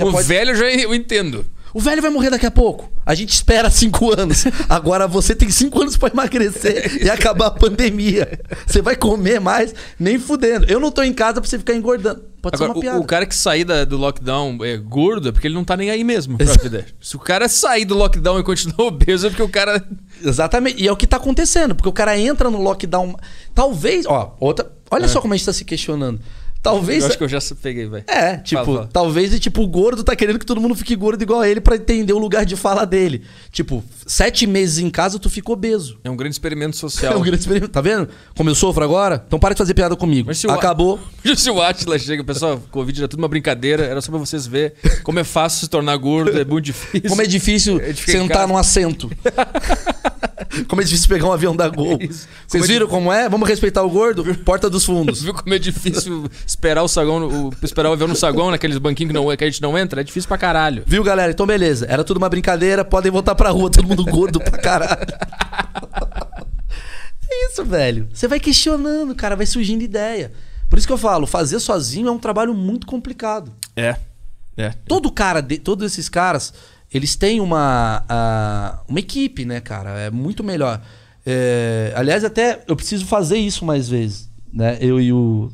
[0.00, 1.44] O pode- velho já eu entendo.
[1.74, 2.90] O velho vai morrer daqui a pouco.
[3.04, 4.44] A gente espera cinco anos.
[4.68, 8.40] Agora você tem cinco anos pra emagrecer e acabar a pandemia.
[8.66, 10.66] Você vai comer mais, nem fudendo.
[10.68, 12.22] Eu não tô em casa pra você ficar engordando.
[12.40, 13.00] Pode Agora, ser uma o- piada.
[13.00, 15.90] o, cara que sair da- do lockdown é gordo é porque ele não tá nem
[15.90, 16.38] aí mesmo.
[16.38, 16.86] pra vida.
[17.00, 19.84] Se o cara sair do lockdown e continuar obeso é porque o cara.
[20.24, 20.82] Exatamente.
[20.82, 23.16] E é o que tá acontecendo, porque o cara entra no lockdown.
[23.54, 24.06] Talvez.
[24.06, 24.70] Ó, outra.
[24.90, 26.20] Olha só como a gente tá se questionando.
[26.72, 27.02] Talvez.
[27.02, 27.06] É.
[27.06, 28.04] Eu acho que eu já peguei, velho.
[28.06, 31.22] É, tipo, Fala, talvez e, tipo, o gordo tá querendo que todo mundo fique gordo
[31.22, 33.22] igual a ele pra entender o lugar de fala dele.
[33.50, 35.98] Tipo, sete meses em casa, tu fica obeso.
[36.04, 37.18] É um grande experimento É social.
[37.18, 37.72] um grande experimento.
[37.72, 38.08] Tá vendo?
[38.36, 39.22] Como eu sofro agora?
[39.26, 40.26] Então para de fazer piada comigo.
[40.28, 40.98] Mas se o- Acabou.
[41.36, 44.74] Se o Atila chega, pessoal, Covid era tudo uma brincadeira, era só pra vocês ver
[45.02, 47.08] como é fácil se tornar gordo, é muito difícil.
[47.08, 49.10] Como é difícil É sentar num assento.
[50.68, 51.98] como é difícil pegar um avião da Gol.
[52.00, 52.26] É isso.
[52.28, 53.28] Como Vocês é viram como é?
[53.28, 54.24] Vamos respeitar o gordo?
[54.44, 55.20] Porta dos fundos.
[55.22, 58.78] Viu como é difícil esperar o saguão, no- o- esperar o avião no saguão, naqueles
[58.78, 60.00] banquinhos que, não, que a gente não entra?
[60.00, 60.82] É difícil pra caralho.
[60.86, 61.30] Viu, galera?
[61.32, 61.86] Então, beleza.
[61.88, 62.84] Era tudo uma brincadeira.
[62.84, 63.70] Podem voltar pra rua.
[63.70, 65.06] Todo mundo gordo pra caralho.
[67.30, 68.08] é isso, velho.
[68.12, 69.36] Você vai questionando, cara.
[69.36, 70.32] Vai surgindo ideia.
[70.68, 73.52] Por isso que eu falo, fazer sozinho é um trabalho muito complicado.
[73.76, 73.96] É.
[74.56, 74.74] É.
[74.86, 76.52] Todo cara, de- todos esses caras,
[76.92, 79.90] eles têm uma, ah, uma equipe, né, cara?
[79.98, 80.80] É muito melhor.
[81.26, 84.78] É, aliás, até eu preciso fazer isso mais vezes, né?
[84.80, 85.50] Eu e o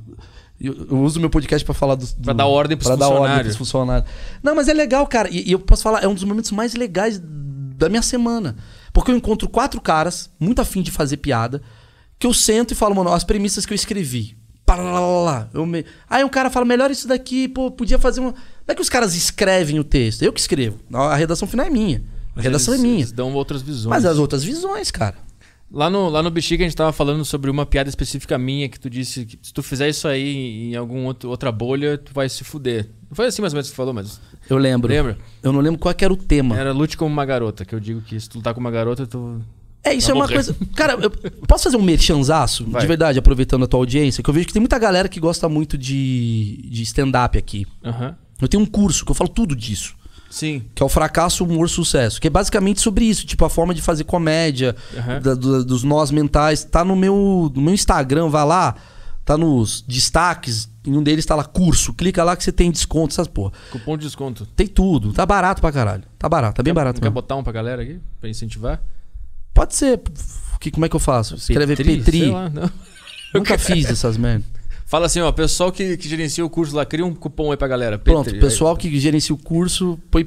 [0.60, 3.18] eu, eu uso meu podcast pra falar dos Pra dar ordem pros pra dar ordem
[3.18, 3.56] funcionários.
[3.56, 4.10] pros funcionários.
[4.42, 5.28] Não, mas é legal, cara.
[5.30, 7.20] E, e eu posso falar, é um dos momentos mais legais
[7.76, 8.56] da minha semana.
[8.92, 11.60] Porque eu encontro quatro caras, muito afim de fazer piada,
[12.18, 14.36] que eu sento e falo, mano, as premissas que eu escrevi.
[14.66, 15.48] Lá.
[15.52, 15.84] Eu me...
[16.08, 18.30] Aí um cara fala, melhor isso daqui, pô, podia fazer uma.
[18.32, 20.78] Não é que os caras escrevem o texto, eu que escrevo.
[20.92, 22.02] A redação final é minha.
[22.34, 23.00] A redação Eles- é minha.
[23.00, 23.90] Eles dão outras visões.
[23.90, 25.16] Mas as outras visões, cara.
[25.70, 28.78] Lá no, lá no Bexiga a gente tava falando sobre uma piada específica minha que
[28.78, 32.44] tu disse que se tu fizer isso aí em alguma outra bolha, tu vai se
[32.44, 32.88] fuder.
[33.10, 34.20] Não foi assim mais ou menos que tu falou, mas.
[34.48, 34.88] Eu lembro.
[34.88, 35.18] Lembra?
[35.42, 36.56] Eu não lembro qual que era o tema.
[36.56, 39.06] Era lute como uma garota, que eu digo que se tu lutar com uma garota,
[39.06, 39.42] tu.
[39.84, 40.34] É, isso Vai é uma morrer.
[40.34, 40.56] coisa.
[40.74, 41.10] Cara, eu
[41.46, 42.64] posso fazer um merchanzaço?
[42.68, 42.80] Vai.
[42.80, 45.48] De verdade, aproveitando a tua audiência, que eu vejo que tem muita galera que gosta
[45.48, 47.66] muito de, de stand-up aqui.
[47.84, 48.16] Aham.
[48.40, 49.94] Eu tenho um curso que eu falo tudo disso.
[50.30, 50.64] Sim.
[50.74, 52.20] Que é o fracasso, humor, sucesso.
[52.20, 53.24] Que é basicamente sobre isso.
[53.24, 55.20] Tipo, a forma de fazer comédia, Aham.
[55.20, 56.64] da- do- dos nós mentais.
[56.64, 58.74] Tá no meu, no meu Instagram, vai lá.
[59.24, 60.68] Tá nos destaques.
[60.84, 61.92] Em um deles tá lá curso.
[61.94, 63.52] Clica lá que você tem desconto, essas porra.
[63.70, 64.44] Cupom de desconto.
[64.56, 65.12] Tem tudo.
[65.12, 66.02] Tá barato pra caralho.
[66.18, 67.14] Tá barato, tá bem barato quer mesmo.
[67.14, 68.00] botar um pra galera aqui?
[68.20, 68.82] Pra incentivar?
[69.54, 70.00] Pode ser.
[70.60, 71.36] Que, como é que eu faço?
[71.36, 72.20] Escreve Petri.
[72.20, 72.50] Sei lá.
[73.32, 74.44] Nunca fiz essas merda.
[74.86, 77.66] Fala assim, ó, pessoal que, que gerencia o curso lá, cria um cupom aí pra
[77.66, 77.98] galera.
[77.98, 78.38] Pronto, Petri.
[78.40, 80.24] pessoal que gerencia o curso põe.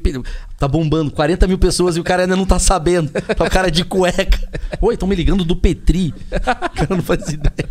[0.57, 3.09] Tá bombando 40 mil pessoas e o cara ainda não tá sabendo.
[3.11, 4.39] Tá o cara de cueca.
[4.81, 6.11] Oi, estão me ligando do Petri.
[6.31, 6.39] O
[6.75, 7.69] cara não faz ideia.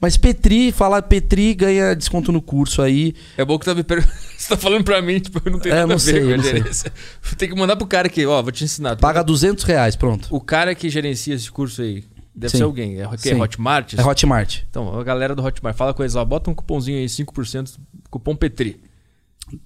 [0.00, 3.14] Mas Petri, falar Petri ganha desconto no curso aí.
[3.38, 4.04] É bom que tá me per...
[4.36, 6.20] Você tá falando pra mim, tipo, eu não tenho É, nada não a ver sei,
[6.36, 6.52] com sei.
[6.52, 6.92] gerência.
[7.38, 8.96] Tem que mandar pro cara que, ó, vou te ensinar.
[8.96, 10.28] Tu Paga 200 reais, pronto.
[10.30, 12.04] O cara que gerencia esse curso aí,
[12.34, 12.58] deve Sim.
[12.58, 13.00] ser alguém.
[13.00, 13.36] É, que é.
[13.36, 13.94] Hotmart?
[13.94, 14.60] É Hotmart.
[14.68, 17.78] Então, a galera do Hotmart, fala com eles lá, bota um cupomzinho aí, 5%,
[18.10, 18.80] cupom Petri,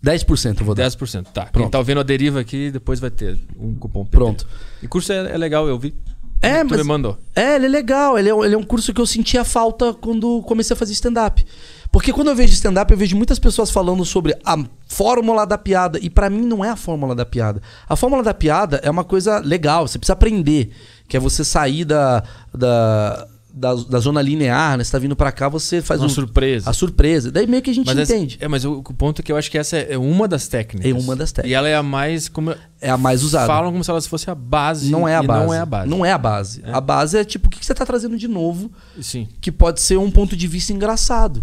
[0.05, 0.85] 10% eu vou dar.
[0.91, 1.27] 10%.
[1.33, 1.71] Tá, quem Pronto.
[1.71, 4.19] tá ouvindo a deriva aqui, depois vai ter um cupom Petri.
[4.19, 4.47] Pronto.
[4.83, 5.95] E curso é, é legal, eu vi.
[6.41, 6.79] É, tu mas.
[6.81, 7.19] me mandou.
[7.35, 8.17] É, ele é legal.
[8.17, 10.93] Ele é, um- ele é um curso que eu sentia falta quando comecei a fazer
[10.93, 11.45] stand-up.
[11.91, 14.57] Porque quando eu vejo stand-up, eu vejo muitas pessoas falando sobre a
[14.87, 15.99] fórmula da piada.
[16.01, 17.61] E pra mim não é a fórmula da piada.
[17.89, 20.71] A fórmula da piada é uma coisa legal, você precisa aprender.
[21.09, 22.23] Que é você sair da,
[22.55, 24.85] da, da, da zona linear, né?
[24.85, 26.69] Você tá vindo pra cá, você faz Uma um- surpresa.
[26.69, 27.31] a surpresa.
[27.33, 28.37] Daí meio que a gente Mas essa- entende.
[28.41, 30.91] é, mas o, o ponto é que eu acho que essa é uma das técnicas.
[30.91, 31.51] É uma das técnicas.
[31.51, 32.29] E ela é a mais.
[32.29, 33.47] Como, É a mais usada.
[33.47, 34.91] Falam como se ela fosse a base.
[34.91, 35.47] Não é a base.
[35.47, 35.89] Não é a base.
[35.91, 36.63] Não é a base.
[36.67, 39.27] A base é tipo, o que que você tá trazendo de novo Sim.
[39.41, 41.43] que pode ser um ponto de vista engraçado.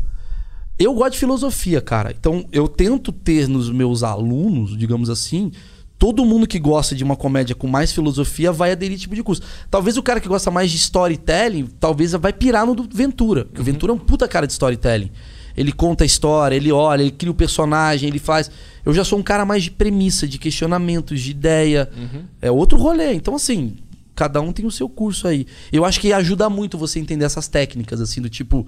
[0.77, 2.11] Eu gosto de filosofia, cara.
[2.11, 5.51] Então eu tento ter nos meus alunos, digamos assim,
[6.05, 9.23] todo mundo que gosta de uma comédia com mais filosofia vai aderir esse tipo de
[9.23, 9.41] curso.
[9.71, 13.45] Talvez o cara que gosta mais de storytelling, talvez vai pirar no do Ventura.
[13.45, 15.09] Porque o Ventura é um puta cara de storytelling.
[15.57, 18.51] Ele conta a história, ele olha, ele cria o personagem, ele faz.
[18.85, 21.89] Eu já sou um cara mais de premissa, de questionamentos, de ideia.
[22.39, 23.15] É outro rolê.
[23.15, 23.75] Então, assim,
[24.13, 25.47] cada um tem o seu curso aí.
[25.73, 28.67] Eu acho que ajuda muito você entender essas técnicas, assim, do tipo.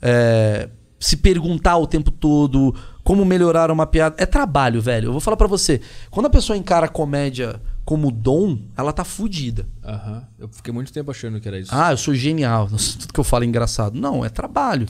[0.00, 0.70] é,
[1.00, 2.74] se perguntar o tempo todo
[3.10, 4.14] como melhorar uma piada.
[4.18, 5.08] É trabalho, velho.
[5.08, 5.80] Eu vou falar pra você.
[6.12, 9.66] Quando a pessoa encara a comédia como dom, ela tá fudida.
[9.84, 10.22] Aham.
[10.38, 11.74] Eu fiquei muito tempo achando que era isso.
[11.74, 12.68] Ah, eu sou genial.
[12.70, 13.98] Nossa, tudo que eu falo é engraçado.
[13.98, 14.86] Não, é trabalho.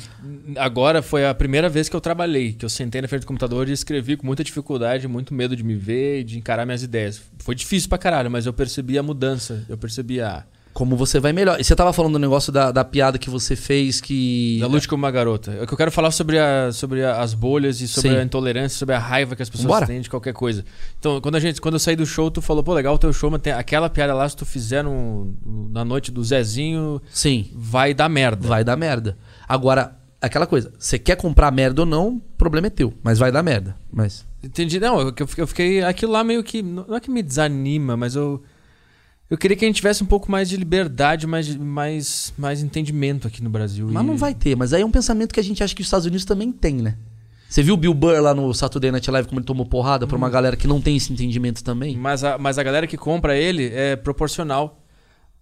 [0.58, 3.66] Agora foi a primeira vez que eu trabalhei, que eu sentei na frente do computador
[3.70, 7.22] e escrevi com muita dificuldade, muito medo de me ver e de encarar minhas ideias.
[7.38, 9.64] Foi difícil pra caralho, mas eu percebi a mudança.
[9.66, 10.44] Eu percebi a.
[10.72, 11.60] Como você vai melhor.
[11.60, 14.58] E você tava falando do negócio da, da piada que você fez que.
[14.60, 15.50] Da lute como uma garota.
[15.60, 18.16] É que eu quero falar sobre, a, sobre a- as bolhas e sobre Sim.
[18.16, 19.86] a intolerância, sobre a raiva que as pessoas Vambora.
[19.86, 20.64] têm de qualquer coisa.
[20.98, 23.12] Então, quando, a gente, quando eu saí do show, tu falou, pô, legal o teu
[23.12, 25.34] show, mas tem aquela piada lá, se tu fizer no-
[25.72, 28.46] na noite do Zezinho, Sim, vai dar merda.
[28.46, 29.18] vai dar merda.
[29.48, 32.94] Agora, aquela coisa, você quer comprar merda ou não, o problema é teu.
[33.02, 33.74] Mas vai dar merda.
[33.92, 34.24] Mas.
[34.42, 34.78] Entendi.
[34.78, 35.82] Não, eu, eu fiquei.
[35.82, 36.62] Aquilo lá meio que.
[36.62, 38.40] Não é que me desanima, mas eu.
[39.30, 43.28] Eu queria que a gente tivesse um pouco mais de liberdade, mais, mais, mais entendimento
[43.28, 43.88] aqui no Brasil.
[43.90, 44.56] Mas E- não vai ter.
[44.56, 46.74] Mas aí é um pensamento que a gente acha que os Estados Unidos também tem,
[46.76, 46.96] né?
[47.48, 50.16] Você viu o Bill Burr lá no Saturday Night Live como ele tomou porrada pra
[50.16, 51.96] uma galera que não tem esse entendimento também?
[51.96, 54.76] Mas a, mas a galera que compra ele é proporcional.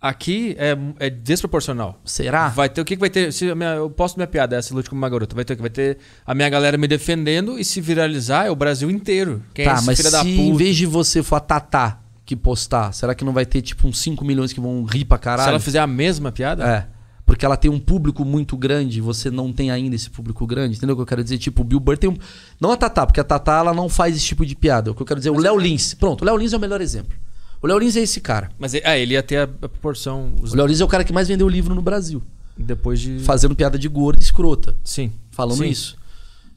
[0.00, 2.00] Aqui é, é desproporcional.
[2.04, 2.48] Será?
[2.48, 3.32] Vai ter o que, que vai ter?
[3.32, 5.34] Se minha- eu posto minha piada, essa lute como uma garota.
[5.34, 5.60] Vai ter que?
[5.60, 9.42] Vai ter a minha galera me defendendo e se viralizar é o Brasil inteiro.
[9.52, 10.30] Quem é tá, esse mas filho se da puta?
[10.30, 13.88] em vez de você for a Tatá que postar, será que não vai ter tipo
[13.88, 15.44] uns 5 milhões que vão rir pra caralho?
[15.44, 16.62] Se ela fizer a mesma piada?
[16.68, 16.86] É.
[17.24, 20.76] Porque ela tem um público muito grande, você não tem ainda esse público grande.
[20.76, 21.38] Entendeu o que eu quero dizer?
[21.38, 22.16] Tipo, o Bill Burr tem um.
[22.60, 24.90] Não a Tatá, porque a Tatá ela não faz esse tipo de piada.
[24.90, 25.94] O que eu quero dizer, o Léo Lins.
[25.94, 27.16] Pronto, o Léo Lins é o melhor exemplo.
[27.62, 28.50] O Léo Lins é esse cara.
[28.58, 30.32] Mas ah, ele ia ter a, a proporção.
[30.40, 32.22] os- O Léo Lins é o cara que mais vendeu livro no Brasil.
[32.56, 33.18] depois de.
[33.20, 34.76] Fazendo piada de gorda e escrota.
[34.84, 35.12] Sim.
[35.30, 35.68] falando Sim.
[35.68, 35.96] isso.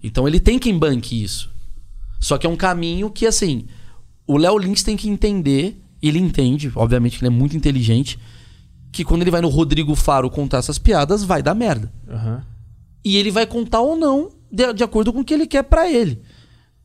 [0.03, 1.49] Então ele tem quem banque isso.
[2.19, 3.65] Só que é um caminho que, assim,
[4.27, 8.19] o Léo Lins tem que entender, ele entende, obviamente que ele é muito inteligente,
[8.91, 11.91] que quando ele vai no Rodrigo Faro contar essas piadas, vai dar merda.
[12.09, 12.43] Aham.
[13.03, 15.89] E ele vai contar ou não, de, de acordo com o que ele quer pra
[15.89, 16.21] ele.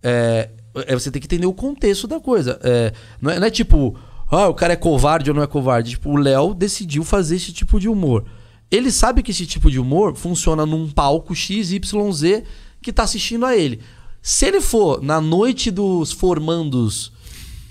[0.02, 2.58] É, é, você tem que entender o contexto da coisa.
[2.62, 3.96] É, não, é, não é tipo,
[4.30, 5.90] ah, o cara é covarde ou não é covarde.
[5.90, 8.24] Tipo, o Léo decidiu fazer esse tipo de humor.
[8.70, 12.42] Ele sabe que esse tipo de humor funciona num palco XYZ
[12.82, 13.80] que tá assistindo a ele.
[14.20, 17.12] Se ele for na noite dos formandos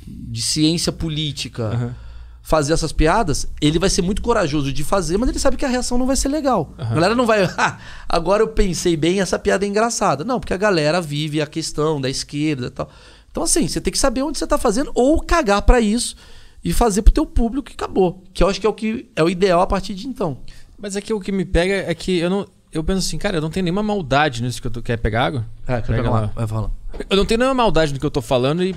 [0.08, 1.96] de ciência política Aham.
[2.42, 5.68] fazer essas piadas, ele vai ser muito corajoso de fazer, mas ele sabe que a
[5.68, 6.74] reação não vai ser legal.
[6.78, 7.78] A galera não vai, "Ah,
[8.08, 10.24] agora eu pensei bem, essa piada é engraçada.
[10.24, 12.90] Não, porque a galera vive a questão da esquerda e tal.
[13.32, 16.16] Então assim, você tem que saber onde você tá fazendo ou cagar pra isso
[16.64, 18.24] e fazer pro teu público e acabou.
[18.34, 20.38] Que eu acho que é o que é o ideal a partir de então.
[20.78, 22.48] Mas é que o que me pega é que eu não.
[22.72, 24.82] Eu penso assim, cara, eu não tenho nenhuma maldade nisso que eu tô.
[24.82, 25.46] Quer pegar água?
[25.66, 26.20] É, Pega pega lá.
[26.22, 26.70] lá, vai falar.
[27.10, 28.76] Eu não tenho nenhuma maldade no que eu tô falando e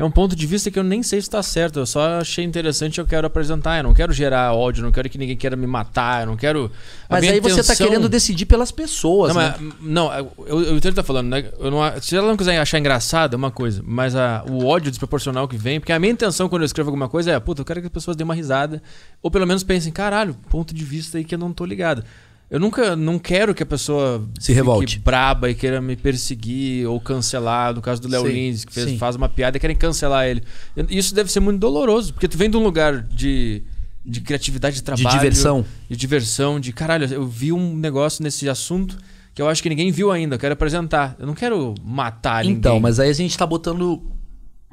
[0.00, 1.80] é um ponto de vista que eu nem sei se tá certo.
[1.80, 3.78] Eu só achei interessante e eu quero apresentar.
[3.78, 6.70] Eu não quero gerar ódio, não quero que ninguém queira me matar, eu não quero.
[7.10, 9.54] Mas aí você tá intenção- querendo decidir pelas pessoas, Não, né?
[9.58, 11.44] mas, não, eu, eu entendo o que tá falando, né?
[11.58, 13.82] Eu não, se ela não quiser achar engraçado, é uma coisa.
[13.84, 17.08] Mas a- o ódio desproporcional que vem, porque a minha intenção quando eu escrevo alguma
[17.08, 18.80] coisa é, puta, eu quero que as pessoas dêem uma risada.
[19.20, 22.04] Ou pelo menos pensem, caralho, ponto de vista aí que eu não tô ligado.
[22.50, 24.98] Eu nunca não quero que a pessoa Se fique revolte.
[24.98, 27.74] braba e queira me perseguir ou cancelar.
[27.74, 30.42] No caso do Léo Lins, que fez- faz uma piada e querem cancelar ele.
[30.88, 33.62] Isso deve ser muito doloroso, porque tu vem de um lugar de,
[34.04, 35.10] de criatividade de trabalho.
[35.10, 35.64] diversão.
[35.90, 38.96] De diversão, de caralho, eu vi um negócio nesse assunto
[39.34, 40.36] que eu acho que ninguém viu ainda.
[40.36, 41.16] Eu quero apresentar.
[41.18, 42.58] Eu não quero matar ninguém.
[42.58, 44.02] Então, mas aí a gente tá botando.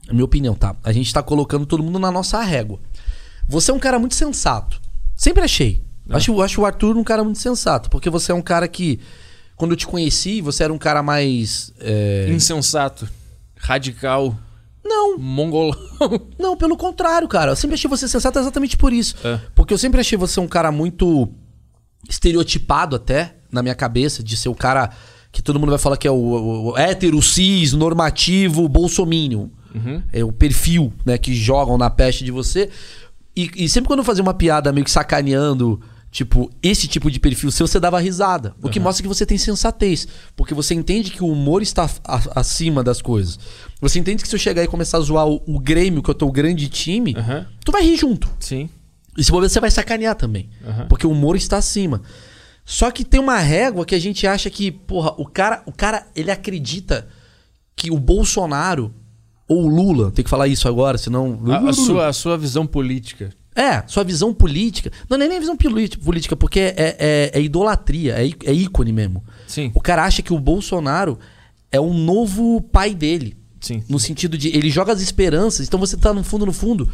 [0.10, 0.76] Minha opinião, tá?
[0.84, 2.80] A gente tá colocando todo mundo na nossa régua.
[3.50, 4.80] Você é um cara muito sensato.
[5.16, 5.84] Sempre achei.
[6.10, 7.90] Acho, acho o Arthur um cara muito sensato.
[7.90, 9.00] Porque você é um cara que.
[9.56, 11.72] Quando eu te conheci, você era um cara mais.
[11.80, 13.08] é, Insensato,
[13.58, 14.38] radical,
[14.84, 15.76] Não, mongolão.
[16.38, 17.52] não, pelo contrário, cara.
[17.52, 19.16] Eu sempre achei você sensato exatamente por isso.
[19.24, 19.40] É.
[19.56, 21.30] Porque eu sempre achei você um cara muito
[22.08, 24.90] estereotipado até, na minha cabeça, de ser o cara
[25.32, 29.48] que todo mundo vai falar que é o, o- o hétero, cis, normativo, bolsominion.
[30.14, 32.70] É o perfil, né, que jogam na peste de você.
[33.36, 35.82] E, e sempre quando eu fazia uma piada meio que sacaneando,
[36.16, 38.56] tipo, esse tipo de perfil seu, você dava risada.
[38.64, 40.08] O que mostra que você tem sensatez.
[40.34, 41.90] Porque você entende que o humor está
[42.34, 43.38] acima das coisas.
[43.82, 46.16] Você entende que se eu chegar e começar a zoar o, o Grêmio, que eu
[46.16, 47.46] tô o grande time, Aham.
[47.66, 48.30] tu vai rir junto.
[48.40, 48.70] Sim.
[49.18, 50.50] E se você vai sacanear também.
[50.66, 50.88] Aham.
[50.88, 52.02] Porque o humor está acima.
[52.64, 56.08] Só que tem uma régua que a gente acha que, porra, o cara, o cara,
[56.16, 57.10] ele acredita
[57.76, 58.94] que o Bolsonaro
[59.50, 61.42] ou o Lula, tem que falar isso agora, senão.
[61.48, 63.34] A, a sua, a sua visão política.
[63.56, 64.92] É, sua visão política.
[65.10, 69.24] Não, não é nem visão política, porque é, é- é idolatria, é, é ícone mesmo.
[69.48, 69.72] Sim.
[69.74, 71.18] O cara acha que o Bolsonaro
[71.72, 73.38] é o novo pai dele.
[73.62, 73.82] Sim.
[73.90, 76.90] No sentido de ele joga as esperanças, então você tá no fundo, no fundo.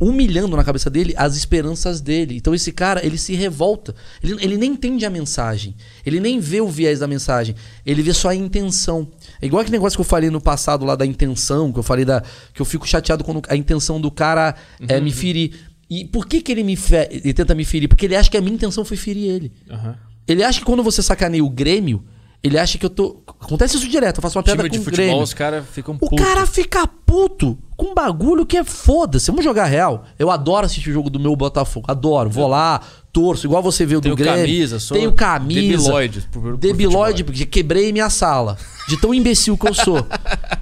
[0.00, 2.36] humilhando na cabeça dele as esperanças dele.
[2.36, 3.94] Então esse cara, ele se revolta.
[4.22, 5.74] Ele, ele nem entende a mensagem.
[6.06, 7.54] Ele nem vê o viés da mensagem.
[7.84, 9.08] Ele vê só a intenção.
[9.42, 12.04] É igual aquele negócio que eu falei no passado lá da intenção, que eu falei
[12.04, 12.22] da.
[12.54, 14.54] que eu fico chateado quando a intenção do cara
[14.86, 15.67] é me ferir.
[15.90, 17.88] E por que, que ele me fe- ele tenta me ferir?
[17.88, 19.52] Porque ele acha que a minha intenção foi ferir ele.
[19.70, 19.96] Aham.
[20.26, 22.04] Ele acha que quando você sacaneia o Grêmio,
[22.42, 23.22] ele acha que eu tô.
[23.40, 25.22] Acontece isso direto, eu faço uma piada Time com de o futebol, Grêmio.
[25.24, 26.22] os caras ficam O putos.
[26.24, 29.30] cara fica puto com um bagulho que é foda-se.
[29.30, 30.04] Vamos jogar real.
[30.18, 31.86] Eu adoro assistir o jogo do meu Botafogo.
[31.90, 32.28] Adoro.
[32.28, 34.40] Vou lá, torço, igual você vê o do Tenho Grêmio.
[34.40, 35.60] camisa, sou Tenho camisa.
[35.78, 38.58] debilóide por- por Debilóide, porque quebrei minha sala.
[38.86, 40.06] De tão imbecil que eu sou.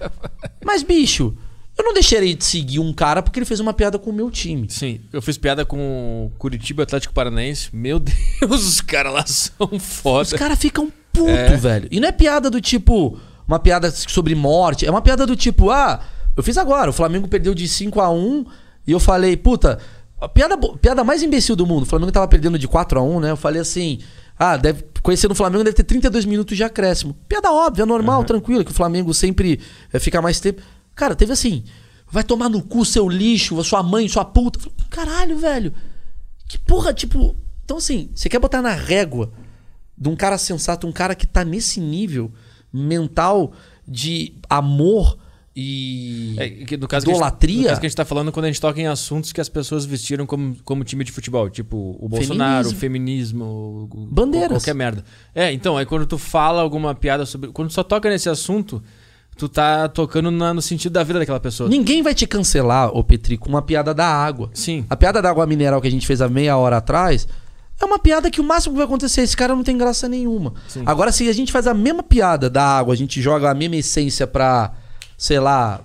[0.65, 1.36] Mas, bicho,
[1.78, 4.31] eu não deixarei de seguir um cara porque ele fez uma piada com o meu
[4.31, 4.66] time.
[4.70, 7.69] Sim, eu fiz piada com o Curitiba Atlético Paranaense.
[7.73, 10.39] Meu Deus, os caras lá são Os foda.
[10.39, 11.57] caras ficam puto, É.
[11.57, 11.89] velho.
[11.90, 14.86] E não é piada do tipo, uma piada sobre morte.
[14.86, 16.01] É uma piada do tipo, ah,
[16.36, 16.90] eu fiz agora.
[16.90, 18.44] O Flamengo perdeu de 5 a 1
[18.86, 19.78] e eu falei, puta,
[20.20, 21.82] a piada, piada mais imbecil do mundo.
[21.82, 23.31] O Flamengo tava perdendo de 4 a 1 né?
[23.31, 23.98] Eu falei assim,
[24.39, 27.15] ah, deve, conhecendo o Flamengo deve ter 32 minutos de acréscimo.
[27.28, 29.61] Piada óbvia, normal, tranquila, que o Flamengo sempre
[29.93, 30.62] eh, fica mais tempo.
[30.97, 31.62] Cara, teve assim,
[32.10, 34.59] vai tomar no cu seu lixo, sua mãe, sua puta.
[34.59, 35.73] Falei, Caralho, velho.
[36.48, 37.36] Que porra, tipo.
[37.64, 39.31] Então, assim, você quer botar na régua
[39.97, 42.32] de um cara sensato, um cara que tá nesse nível
[42.73, 43.52] mental
[43.86, 45.18] de amor
[45.55, 46.35] e.
[46.39, 47.62] É, que no caso que a gente- Idolatria?
[47.62, 49.48] no caso que a gente tá falando quando a gente toca em assuntos que as
[49.48, 51.48] pessoas vestiram como, como time de futebol.
[51.48, 54.59] Tipo, o Bolsonaro, o feminismo, o- o- Bandeiras.
[54.62, 55.05] Qualquer merda.
[55.35, 57.51] É, então, aí quando tu fala alguma piada sobre.
[57.52, 58.82] Quando tu só toca nesse assunto,
[59.37, 61.69] tu tá tocando na- no sentido da vida daquela pessoa.
[61.69, 64.51] Ninguém vai te cancelar, ô Petri, com uma piada da água.
[64.55, 64.85] Sim.
[64.89, 67.29] A piada da água mineral que a gente fez há meia hora atrás
[67.81, 70.55] é uma piada que o máximo que vai acontecer, esse cara não tem graça nenhuma.
[70.67, 70.83] Sim.
[70.87, 73.77] Agora, se a gente faz a mesma piada da água, a gente joga a mesma
[73.77, 74.73] essência pra,
[75.19, 75.83] sei lá,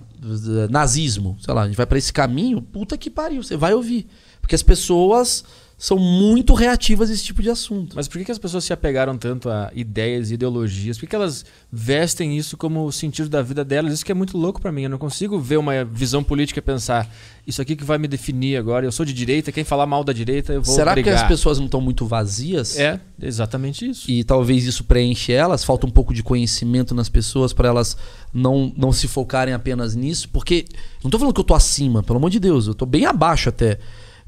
[0.69, 4.07] nazismo, sei lá, a gente vai pra esse caminho, puta que pariu, você vai ouvir.
[4.39, 5.43] Porque as pessoas
[5.81, 7.95] são muito reativas a esse tipo de assunto.
[7.95, 10.95] Mas por que, que as pessoas se apegaram tanto a ideias e ideologias?
[10.95, 13.91] Por que, que elas vestem isso como o sentido da vida delas?
[13.91, 14.83] Isso que é muito louco pra mim.
[14.83, 17.11] Eu não consigo ver uma visão política e pensar
[17.47, 18.85] isso aqui que vai me definir agora.
[18.85, 21.19] Eu sou de direita, quem falar mal da direita eu vou Será que brigar.
[21.19, 22.77] as pessoas não estão muito vazias?
[22.77, 24.09] É, exatamente isso.
[24.11, 27.97] E talvez isso preenche elas, falta um pouco de conhecimento nas pessoas para elas
[28.31, 30.65] não, não se focarem apenas nisso, porque
[31.03, 33.49] não tô falando que eu tô acima, pelo amor de Deus, eu tô bem abaixo
[33.49, 33.79] até.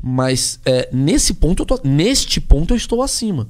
[0.06, 3.48] Mas é, nesse ponto, eu tô, neste ponto eu estou acima.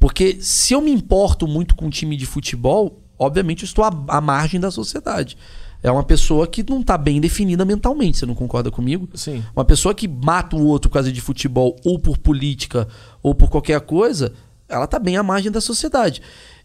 [0.00, 4.04] Porque se eu me importo muito com um time de futebol, obviamente eu estou à,
[4.08, 5.38] à margem da sociedade.
[5.80, 9.08] É uma pessoa que não tá bem definida mentalmente, você não concorda comigo?
[9.14, 9.44] Sim.
[9.54, 12.88] Uma pessoa que mata o outro por causa de futebol, ou por política,
[13.22, 14.32] ou por qualquer coisa,
[14.68, 16.20] ela tá bem à margem da sociedade.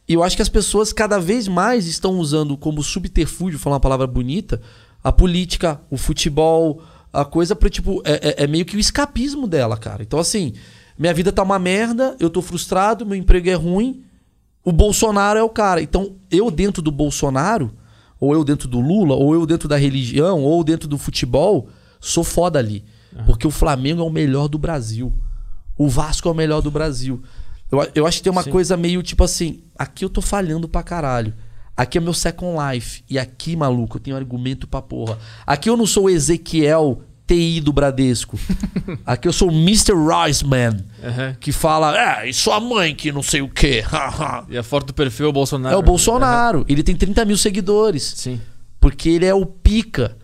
[0.08, 3.80] E eu acho que as pessoas cada vez mais estão usando como subterfúgio, falar uma
[3.80, 4.60] palavra bonita,
[5.04, 6.82] a política, o futebol,
[7.22, 10.04] a coisa pra, tipo, é, é- é meio que o escapismo dela, cara.
[10.04, 10.54] Então, assim,
[10.98, 14.04] minha vida tá uma merda, eu tô frustrado, meu emprego é ruim,
[14.64, 15.82] o Bolsonaro é o cara.
[15.82, 17.72] Então, eu dentro do Bolsonaro,
[18.20, 21.70] ou eu dentro do Lula, ou eu dentro da religião, ou dentro do futebol,
[22.00, 22.84] sou foda ali.
[23.26, 25.12] Porque o Flamengo é o melhor do Brasil.
[25.78, 27.22] O Vasco é o melhor do Brasil.
[27.72, 28.52] Eu, eu acho que tem uma Sim.
[28.52, 31.34] coisa meio tipo assim: aqui eu tô falhando pra caralho.
[31.76, 33.04] Aqui é meu second life.
[33.10, 35.18] E aqui, maluco, eu tenho argumento pra porra.
[35.46, 38.40] Aqui eu não sou o Ezequiel TI do Bradesco.
[39.06, 39.92] aqui eu sou o Mr.
[39.94, 41.36] Riceman, Aham.
[41.40, 43.84] que fala, é, e sua mãe que não sei o quê.
[44.50, 45.76] E a foto do perfil é o Bolsonaro.
[45.76, 46.66] É o Bolsonaro.
[46.68, 48.14] Ele tem 30 mil seguidores.
[48.16, 48.40] Sim.
[48.80, 50.16] Porque ele é o pica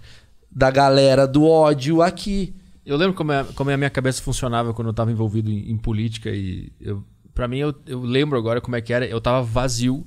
[0.49, 2.53] da galera do ódio aqui.
[2.85, 5.77] Eu lembro como, é, como a minha cabeça funcionava quando eu tava envolvido em, em
[5.77, 7.03] política e eu,
[7.33, 9.05] para mim eu, eu lembro agora como é que era.
[9.05, 10.05] Eu tava vazio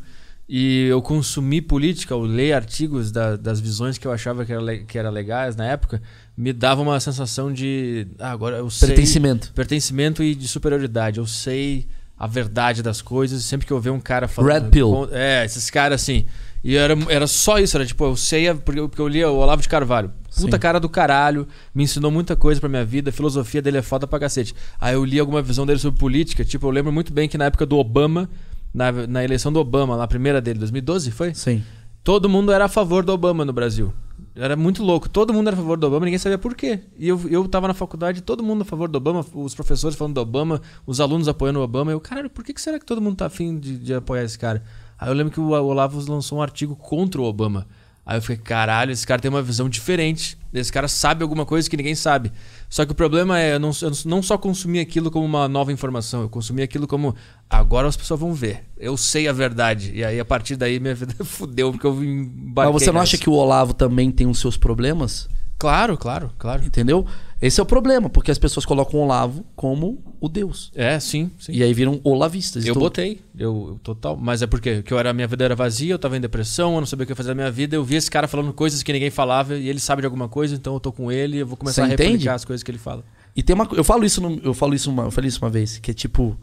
[0.48, 4.78] e eu consumi política, eu ler artigos da- das visões que eu achava que era,
[4.78, 6.00] que era legais na época,
[6.36, 9.52] me dava uma sensação de ah, agora eu sei Pertencimento.
[9.54, 11.18] pertencimento e de superioridade.
[11.18, 11.86] Eu sei
[12.18, 13.44] a verdade das coisas.
[13.44, 14.64] Sempre que eu ver um cara falando.
[14.64, 15.08] Red pill.
[15.12, 16.26] é, esses caras assim.
[16.64, 19.36] E era, era só isso, era tipo, eu sei, porque eu, porque eu lia o
[19.36, 20.10] Olavo de Carvalho.
[20.34, 20.60] Puta Sim.
[20.60, 24.04] cara do caralho, me ensinou muita coisa pra minha vida, a filosofia dele é foda
[24.04, 24.52] pra cacete.
[24.80, 27.44] Aí eu li alguma visão dele sobre política, tipo, eu lembro muito bem que na
[27.44, 28.28] época do Obama,
[28.74, 31.32] na, na eleição do Obama, na primeira dele, 2012, foi?
[31.34, 31.62] Sim.
[32.02, 33.92] Todo mundo era a favor do Obama no Brasil.
[34.34, 35.08] Era muito louco.
[35.08, 36.80] Todo mundo era a favor do Obama, ninguém sabia por quê.
[36.98, 40.14] E eu, eu tava na faculdade, todo mundo a favor do Obama, os professores falando
[40.14, 41.90] do Obama, os alunos apoiando o Obama.
[41.90, 44.38] Eu, caralho, por que, que será que todo mundo tá afim de, de apoiar esse
[44.38, 44.62] cara?
[44.98, 47.66] Aí eu lembro que o Olavo lançou um artigo contra o Obama.
[48.06, 50.38] Aí eu fiquei, caralho, esse cara tem uma visão diferente.
[50.54, 52.30] Esse cara sabe alguma coisa que ninguém sabe.
[52.70, 55.72] Só que o problema é, eu não, eu não só consumi aquilo como uma nova
[55.72, 57.16] informação, eu consumi aquilo como,
[57.50, 58.64] agora as pessoas vão ver.
[58.78, 59.90] Eu sei a verdade.
[59.92, 63.16] E aí, a partir daí, minha vida fudeu, porque eu vim Mas você não acha
[63.16, 63.24] nessa.
[63.24, 65.28] que o Olavo também tem os seus problemas?
[65.58, 66.64] Claro, claro, claro.
[66.64, 67.06] Entendeu?
[67.40, 70.70] Esse é o problema, porque as pessoas colocam o Olavo como o Deus.
[70.74, 71.52] É, sim, sim.
[71.52, 72.64] E aí viram olavistas.
[72.64, 74.16] Eu Então, botei, eu, eu total.
[74.16, 76.80] Mas é porque que eu era, minha vida era vazia, eu tava em depressão, eu
[76.80, 77.74] não sabia o que fazer da minha vida.
[77.76, 80.54] Eu vi esse cara falando coisas que ninguém falava e ele sabe de alguma coisa,
[80.54, 82.28] então eu tô com ele e eu vou começar Você a replicar entende?
[82.28, 83.02] as coisas que ele fala.
[83.34, 83.68] E tem uma.
[83.72, 85.94] Eu falo isso, no- eu falo isso uma, eu falei isso uma vez, que é
[85.94, 86.38] tipo.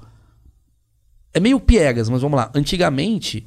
[1.33, 2.51] É meio piegas, mas vamos lá.
[2.53, 3.45] Antigamente,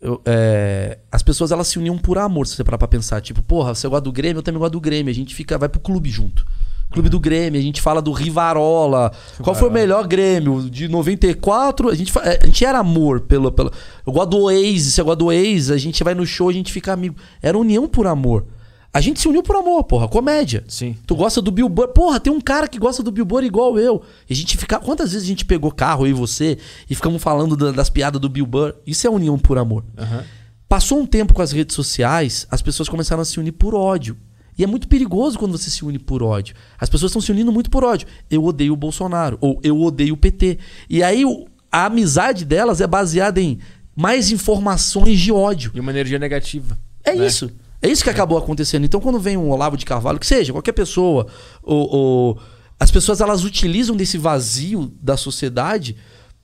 [0.00, 3.20] eu- é, as pessoas elas se uniam por amor, se você parar pra pensar.
[3.20, 5.10] Tipo, porra, você gosta do Grêmio, eu também gosto do Grêmio.
[5.10, 6.44] A gente fica, vai pro clube junto.
[6.92, 9.10] Clube do Grêmio, a gente fala do Rivarola.
[9.42, 10.68] Qual foi o melhor Grêmio?
[10.70, 13.72] De 94, a gente, é, a gente era amor pelo, pelo.
[14.06, 16.72] Eu gosto do ex, você gosta do ex, a gente vai no show, a gente
[16.72, 17.16] fica amigo.
[17.42, 18.46] Era união por amor.
[18.94, 20.62] A gente se uniu por amor, porra, comédia.
[20.68, 20.96] Sim.
[21.04, 21.88] Tu gosta do Bill Burr?
[21.88, 24.02] Porra, tem um cara que gosta do Bill Burr igual eu.
[24.30, 24.78] E a gente fica.
[24.78, 26.56] Quantas vezes a gente pegou carro, eu e você,
[26.88, 28.72] e ficamos falando da- das piadas do Bill Burr?
[28.86, 29.84] Isso é união por amor.
[29.98, 30.22] Aham.
[30.68, 34.16] Passou um tempo com as redes sociais, as pessoas começaram a se unir por ódio.
[34.56, 36.54] E é muito perigoso quando você se une por ódio.
[36.78, 38.06] As pessoas estão se unindo muito por ódio.
[38.30, 40.58] Eu odeio o Bolsonaro, ou eu odeio o PT.
[40.88, 41.24] E aí
[41.70, 43.58] a amizade delas é baseada em
[43.96, 45.72] mais informações de ódio.
[45.74, 46.78] E uma energia negativa.
[47.02, 47.26] É né?
[47.26, 47.50] isso.
[47.84, 48.84] É isso que acabou acontecendo.
[48.84, 51.26] Então, quando vem um Olavo de Carvalho, que seja, qualquer pessoa,
[51.62, 52.38] ou, ou-
[52.80, 55.94] as pessoas elas utilizam desse vazio da sociedade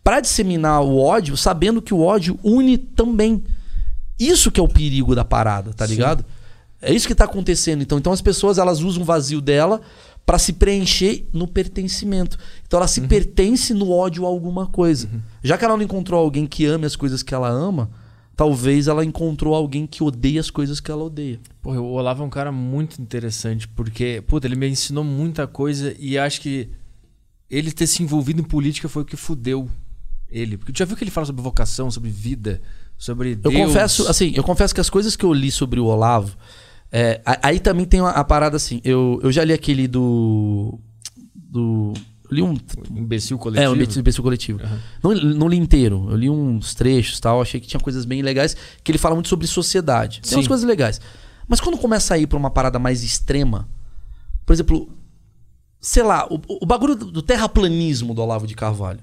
[0.05, 3.43] para disseminar o ódio, sabendo que o ódio une também.
[4.19, 5.95] Isso que é o perigo da parada, tá Sim.
[5.95, 6.25] ligado?
[6.83, 7.81] É isso que tá acontecendo.
[7.83, 9.81] Então, então as pessoas elas usam o vazio dela
[10.27, 12.39] para se preencher no pertencimento.
[12.67, 12.93] Então ela Uhum.
[12.93, 15.09] se pertence no ódio a alguma coisa.
[15.43, 17.91] Já que ela não encontrou alguém que ame as coisas que ela ama,
[18.41, 21.39] talvez ela encontrou alguém que odeia as coisas que ela odeia.
[21.63, 26.17] O Olavo é um cara muito interessante, porque, puta, ele me ensinou muita coisa e
[26.17, 26.71] acho que
[27.51, 29.69] ele ter se envolvido em política foi o que fudeu
[30.31, 30.57] ele.
[30.57, 32.63] Porque tu já viu que ele fala sobre vocação, sobre vida,
[32.97, 33.55] sobre Eu Deus?
[33.57, 36.35] confesso, assim, eu confesso que as coisas que eu li sobre o Olavo,
[36.91, 38.81] é, aí também tem uma, a parada assim.
[38.83, 40.79] Eu, eu já li aquele do
[41.35, 42.57] do eu li um
[42.91, 43.65] Imbecil coletivo.
[43.65, 44.61] É, o imbecil, coletivo.
[44.63, 44.79] Aham.
[45.03, 46.07] Não, não li inteiro.
[46.11, 47.41] Eu li uns trechos e tal.
[47.43, 48.57] Achei que tinha coisas bem legais.
[48.85, 50.21] Que ele fala muito sobre sociedade.
[50.23, 50.37] Tem Sim.
[50.37, 51.01] umas coisas legais.
[51.49, 53.69] Mas quando começa a ir pra uma parada mais extrema,
[54.47, 54.89] por exemplo,
[55.81, 59.01] sei lá, o, o bagulho do terraplanismo do Olavo de Carvalho.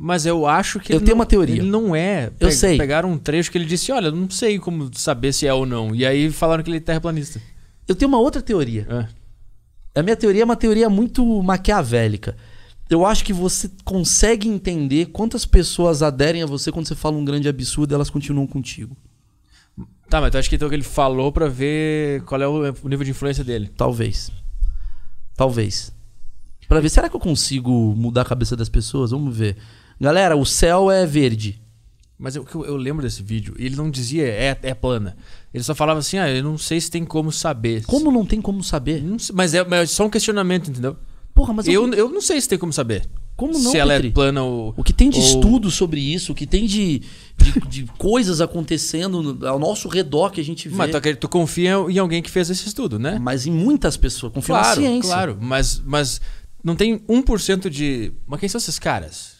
[0.00, 1.56] Mas eu acho que Eu tenho não- uma teoria.
[1.56, 2.30] Ele não é.
[2.38, 2.78] Eu sei.
[2.78, 5.66] Pegaram um trecho que ele disse: Olha, eu não sei como saber se é ou
[5.66, 5.92] não.
[5.92, 7.42] E aí falaram que ele é terraplanista.
[7.88, 8.86] Eu tenho uma outra teoria.
[8.88, 9.98] É.
[9.98, 12.36] A minha teoria é uma teoria muito maquiavélica.
[12.90, 17.24] Eu acho que você consegue entender quantas pessoas aderem a você quando você fala um
[17.24, 18.96] grande absurdo e elas continuam contigo.
[20.08, 23.04] Tá, mas tu acha que então que ele falou pra ver qual é o nível
[23.04, 23.70] de influência dele?
[23.76, 24.30] Talvez.
[25.36, 25.92] Talvez.
[26.66, 29.10] Pra ver, será que eu consigo mudar a cabeça das pessoas?
[29.10, 29.56] Vamos ver.
[30.00, 31.60] Galera, o céu é verde.
[32.18, 35.16] Mas eu, eu, eu lembro desse vídeo ele não dizia é, é plana.
[35.54, 37.84] Ele só falava assim: ah, eu não sei se tem como saber.
[37.84, 39.04] Como não tem como saber?
[39.18, 40.96] Sei, mas, é, mas é só um questionamento, entendeu?
[41.38, 43.08] Porra, mas eu, eu não sei se tem como saber.
[43.36, 44.08] como não, se ela Petri?
[44.08, 44.74] é plana ou.
[44.76, 47.02] O que tem de ou- estudo sobre isso, o que tem de,
[47.36, 50.74] de, de coisas acontecendo ao nosso redor que a gente vê.
[50.74, 53.18] Mas tu, tu confia em alguém que fez esse estudo, né?
[53.20, 55.08] Mas em muitas pessoas, confio na Claro, ciência.
[55.10, 55.38] claro.
[55.40, 56.20] Mas, mas
[56.64, 58.12] não tem 1% de.
[58.26, 59.38] Mas quem são esses caras?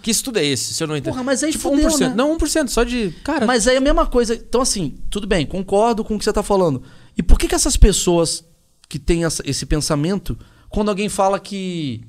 [0.00, 1.12] Que estudo é esse, se eu não entendo?
[1.12, 2.00] Porra, mas aí tipo, fudeu, 1%.
[2.00, 2.14] né?
[2.16, 3.10] Não, 1%, só de.
[3.22, 4.34] Cara, Mas aí é a mesma coisa.
[4.34, 6.82] Então, assim, tudo bem, concordo com o que você tá falando.
[7.16, 8.42] E por que, que essas pessoas
[8.88, 10.36] que têm essa- esse pensamento,
[10.72, 12.00] quando alguém fala que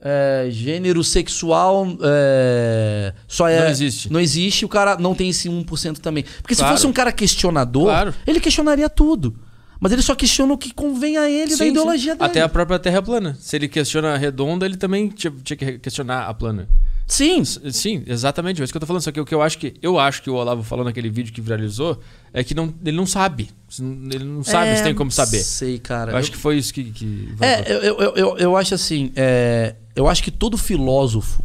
[0.00, 3.60] é, gênero sexual é, só é.
[3.60, 4.12] Não existe.
[4.12, 6.24] Não existe, o cara não tem esse 1% também.
[6.42, 6.74] Porque se Claro.
[6.74, 8.14] fosse um cara questionador, Claro.
[8.26, 9.34] ele questionaria tudo.
[9.78, 11.70] Mas ele só questiona o que convém a ele da Sim, sim.
[11.70, 12.26] ideologia dele.
[12.30, 13.34] Até a própria Terra plana.
[13.40, 16.68] Se ele questiona a redonda, ele também tinha, tinha que questionar a plana.
[17.10, 17.44] Sim.
[17.44, 18.60] Sim, exatamente.
[18.60, 19.02] É isso que eu tô falando.
[19.02, 21.32] Só que o que eu acho que eu acho que o Olavo falou naquele vídeo
[21.32, 22.00] que viralizou
[22.32, 23.50] é que não, ele não sabe.
[23.78, 25.40] Ele não sabe É, se tem como saber.
[25.40, 26.12] Sei, cara.
[26.12, 26.84] Eu acho que foi isso que.
[26.84, 31.42] que É, eu, eu, eu, eu, eu acho assim, é, eu acho que todo filósofo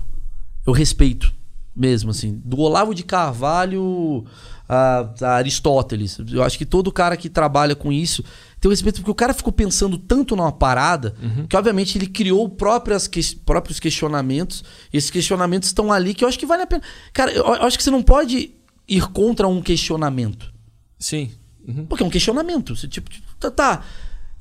[0.66, 1.34] eu respeito
[1.76, 4.24] mesmo, assim, do Olavo de Carvalho
[4.68, 6.18] a, a Aristóteles.
[6.32, 8.24] Eu acho que todo cara que trabalha com isso
[8.60, 11.14] tem o respeito, porque o cara ficou pensando tanto numa parada
[11.48, 16.28] que, obviamente, ele criou próprias que- próprios questionamentos, e esses questionamentos estão ali que eu
[16.28, 16.82] acho que vale a pena.
[17.14, 18.52] Cara, eu, eu acho que você não pode
[18.88, 20.52] ir contra um questionamento.
[20.98, 21.32] Sim.
[21.68, 21.86] Uhum.
[21.86, 22.76] Porque é um questionamento.
[22.76, 23.10] Você, tipo,
[23.40, 23.82] tá, tá.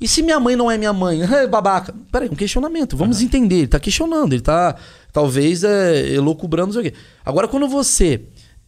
[0.01, 1.21] E se minha mãe não é minha mãe?
[1.51, 1.95] Babaca.
[2.13, 2.97] Peraí, um questionamento.
[2.97, 3.57] Vamos entender.
[3.57, 4.33] Ele tá questionando.
[4.33, 4.77] Ele tá,
[5.13, 6.99] talvez, é, elocubrando, não sei o quê.
[7.25, 8.23] Agora, quando você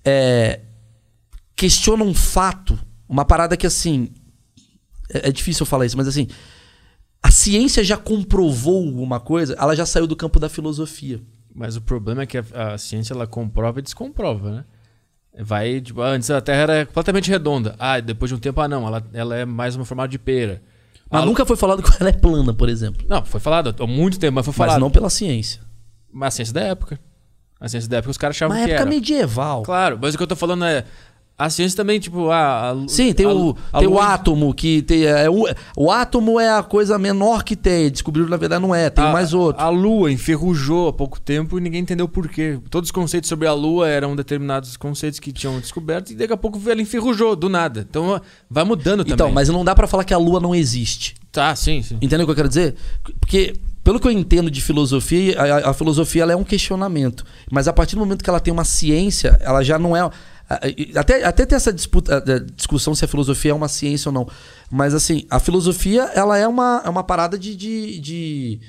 [0.04, 0.60] é,
[1.56, 2.78] questiona um fato,
[3.08, 4.10] uma parada que, assim...
[5.10, 6.28] É, é difícil eu falar isso, mas, assim...
[7.22, 11.20] A ciência já comprovou alguma coisa, ela já saiu do campo da filosofia.
[11.52, 14.64] Mas o problema é que a, a ciência ela comprova e descomprova, né?
[15.42, 17.74] Vai, tipo, antes a Terra era completamente redonda.
[17.78, 20.62] Ah, depois de um tempo, ah, não, ela, ela é mais uma formato de pera.
[21.10, 23.04] Mas A- nunca foi falado que ela é plana, por exemplo.
[23.08, 24.74] Não, foi falado há muito tempo, mas foi falado.
[24.74, 25.60] Mas não pela ciência.
[26.12, 27.00] Mas a ciência da época.
[27.58, 28.90] A ciência da época os caras achavam Mas que época era.
[28.90, 29.62] medieval.
[29.62, 30.84] Claro, mas o que eu tô falando é.
[31.38, 32.70] A ciência também, tipo, a.
[32.70, 35.04] a Sim, tem, a- o, a tem o átomo, que tem.
[35.04, 35.44] É, o,
[35.76, 37.90] o átomo é a coisa menor que tem.
[37.90, 38.88] Descobriram, na verdade, não é.
[38.88, 39.62] Tem a- mais outro.
[39.62, 42.58] A Lua enferrujou há pouco tempo e ninguém entendeu por quê.
[42.70, 46.36] Todos os conceitos sobre a Lua eram determinados conceitos que tinham descoberto e daqui a
[46.38, 47.86] pouco ela enferrujou, do nada.
[47.86, 48.18] Então
[48.50, 49.12] vai mudando também.
[49.12, 51.14] Então, mas não dá pra falar que a lua não existe.
[51.30, 51.96] Tá, sim, sim.
[52.00, 52.76] Entendeu o que eu quero dizer?
[53.20, 53.52] Porque,
[53.84, 57.24] pelo que eu entendo de filosofia, a, a- filosofia é um questionamento.
[57.50, 60.08] Mas a partir do momento que ela tem uma ciência, ela já não é.
[60.94, 62.23] Até, até tem essa disputa,
[62.55, 64.28] discussão se a filosofia é uma ciência ou não.
[64.70, 68.60] Mas assim, a filosofia ela é uma, é uma parada de, de, de,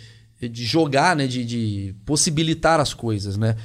[0.49, 1.27] de jogar, né?
[1.27, 3.55] De, de possibilitar as coisas, né?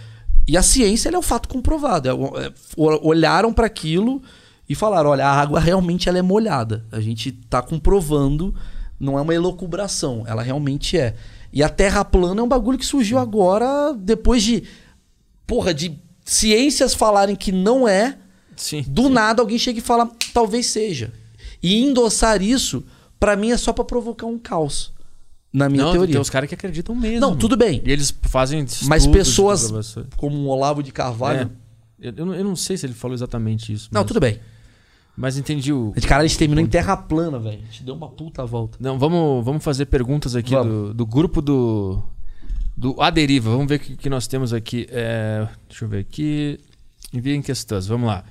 [0.47, 2.09] E a ciência é um fato comprovado.
[2.09, 4.23] É, é, olharam para aquilo
[4.69, 6.85] e falaram: olha, a água realmente ela é molhada.
[6.93, 8.55] A gente está comprovando,
[9.01, 11.15] não é uma elocubração, ela realmente é.
[11.53, 14.65] E a Terra plana é um bagulho que surgiu agora, depois de.
[15.47, 18.19] Porra, de ciências falarem que não é,
[18.57, 18.85] Sim.
[18.87, 21.13] do nada alguém chega e fala, talvez seja.
[21.63, 22.85] E endossar isso,
[23.19, 24.93] pra mim, é só pra provocar um caos.
[25.53, 26.15] Na minha não, teoria.
[26.15, 27.21] tem os caras que acreditam mesmo.
[27.21, 27.83] Não, tudo bem.
[27.85, 31.51] E eles fazem Mas pessoas de como o Olavo de Carvalho.
[32.01, 32.09] É.
[32.09, 33.89] Eu, eu não, não sei se ele falou exatamente isso.
[33.93, 34.41] Não, mas, tudo bem.
[35.17, 35.93] Mas entendi o.
[36.09, 37.59] Cara, a gente terminou em terra plana, velho.
[37.59, 38.79] A gente deu uma puta volta.
[38.81, 40.89] Não, vamos, vamos fazer perguntas aqui Vamos.
[40.89, 42.03] do, do grupo do.
[42.77, 43.51] Do A Deriva.
[43.51, 44.87] Vamos ver o que, que nós temos aqui.
[44.91, 46.59] É, deixa eu ver aqui.
[47.13, 47.87] Enviem questões.
[47.87, 48.25] Vamos lá.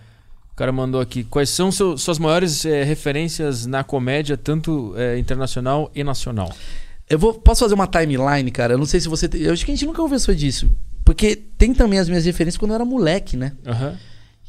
[0.52, 1.24] O cara mandou aqui.
[1.24, 6.52] Quais são seu- suas maiores é, referências na comédia, tanto é, internacional e nacional?
[7.10, 8.74] Eu vou, posso fazer uma timeline, cara?
[8.74, 9.28] Eu não sei se você.
[9.30, 10.70] tem- Eu acho que a gente nunca conversou disso.
[11.06, 13.54] Porque tem também as minhas referências quando eu era moleque, né?
[13.66, 13.98] Aham.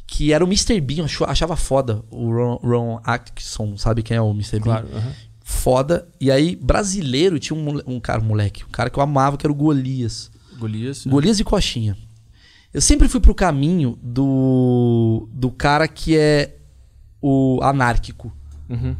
[0.05, 0.79] Que era o Mr.
[0.79, 2.03] Bean, eu achava foda.
[2.11, 4.59] O Ron, Ron Atkinson, sabe quem é o Mr.
[4.59, 4.61] Bean?
[4.63, 4.87] Claro.
[4.93, 5.11] aham.
[5.53, 6.07] Foda.
[6.19, 9.45] E aí, brasileiro, tinha um, um cara, um moleque, um cara que eu amava, que
[9.45, 10.29] era o Golias.
[10.57, 11.05] Golias.
[11.05, 11.97] Golias e Coxinha.
[12.73, 16.57] Eu sempre fui pro caminho do, do cara que é
[17.21, 18.35] o anárquico.
[18.67, 18.95] Uhum.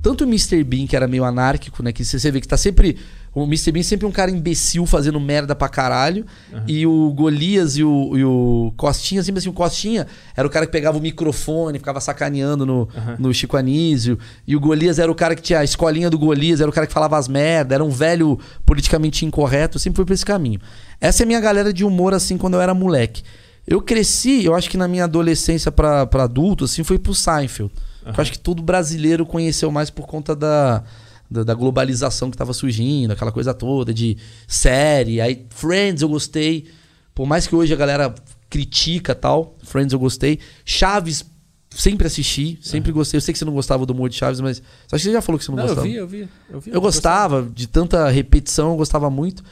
[0.00, 0.64] Tanto o Mr.
[0.64, 1.92] Bean, que era meio anárquico, né?
[1.92, 2.96] Que você vê que tá sempre.
[3.34, 3.70] O Mr.
[3.70, 6.24] Bean é sempre um cara imbecil fazendo merda pra caralho.
[6.66, 10.06] E o Golias e o, e o Costinha, sempre assim, o Costinha
[10.36, 12.88] era o cara que pegava o microfone, ficava sacaneando no,
[13.18, 14.18] no Chico Anísio.
[14.46, 16.86] E o Golias era o cara que tinha a escolinha do Golias, era o cara
[16.86, 19.78] que falava as merdas, era um velho politicamente incorreto.
[19.78, 20.60] Sempre fui pra esse caminho.
[21.00, 23.22] Essa é a minha galera de humor, assim, quando eu era moleque.
[23.66, 27.70] Eu cresci, eu acho que na minha adolescência pra, pra adulto, assim, foi pro Seinfeld.
[28.16, 30.82] Eu acho que todo brasileiro conheceu mais por conta da,
[31.30, 35.20] da, da globalização que tava surgindo, aquela coisa toda de série.
[35.20, 36.66] Aí, Friends eu gostei.
[37.14, 38.14] Por mais que hoje a galera
[38.48, 40.38] critica tal, Friends eu gostei.
[40.64, 41.24] Chaves
[41.70, 43.18] sempre assisti, sempre gostei.
[43.18, 45.20] Eu sei que você não gostava do humor de Chaves, mas acho que você já
[45.20, 45.86] falou que você não, Não, eu gostava.
[45.88, 46.28] vi, eu vi.
[46.50, 49.42] Eu, vi, Eu gostava de tanta repetição, eu gostava muito.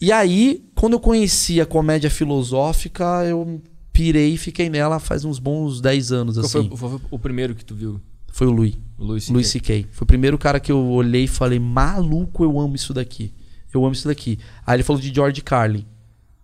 [0.00, 3.60] E aí, quando eu conheci a comédia filosófica, eu
[3.92, 6.68] pirei e fiquei nela faz uns bons 10 anos, Qual assim.
[6.74, 8.00] foi, foi o primeiro que tu viu?
[8.40, 8.74] Foi o Louis.
[9.28, 9.86] O Luiz C.K.
[9.90, 13.34] Foi o primeiro cara que eu olhei e falei, maluco, eu amo isso daqui.
[13.70, 14.38] Eu amo isso daqui.
[14.66, 15.84] Aí ele falou de George Carlin.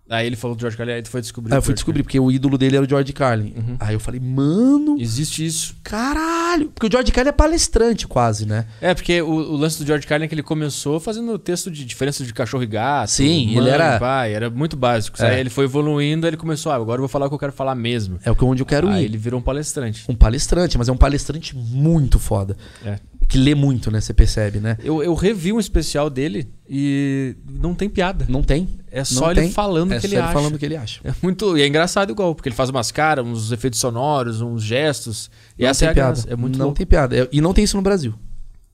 [0.09, 1.53] Aí ele falou do George Carlin, aí tu foi descobrir.
[1.53, 3.55] Aí eu fui George descobrir, porque o ídolo dele era o George Carlin.
[3.57, 3.77] Uhum.
[3.81, 5.75] Aí eu falei, mano, Existe isso.
[5.83, 6.69] caralho.
[6.71, 8.67] Porque o George Carlin é palestrante quase, né?
[8.81, 11.85] É, porque o, o lance do George Carlin é que ele começou fazendo texto de
[11.85, 13.11] diferença de cachorro e gato.
[13.11, 15.21] Sim, mãe, ele era- Pai, era muito básico.
[15.21, 15.31] É.
[15.31, 17.39] Aí ele foi evoluindo, aí ele começou, ah, agora eu vou falar o que eu
[17.41, 18.19] quero falar mesmo.
[18.25, 19.07] É o que- onde eu quero aí ir.
[19.07, 20.05] ele virou um palestrante.
[20.09, 22.57] Um palestrante, mas é um palestrante muito foda.
[22.85, 23.01] É.
[23.29, 24.01] Que lê muito, né?
[24.01, 24.77] Você percebe, né?
[24.85, 28.25] Eu, eu revi um especial dele e não tem piada.
[28.29, 28.69] Não tem.
[28.91, 29.51] É só ele tem.
[29.51, 30.33] falando o é que só ele, acha.
[30.33, 31.01] falando o que ele acha.
[31.05, 31.59] É muito.
[31.59, 35.29] E é engraçado igual, porque ele faz umas caras, uns efeitos sonoros, uns gestos.
[35.59, 36.13] E não essa tem é a piada.
[36.13, 36.29] graça.
[36.33, 36.79] É muito não louco.
[36.79, 37.17] tem piada.
[37.17, 38.15] É- E não tem isso no Brasil.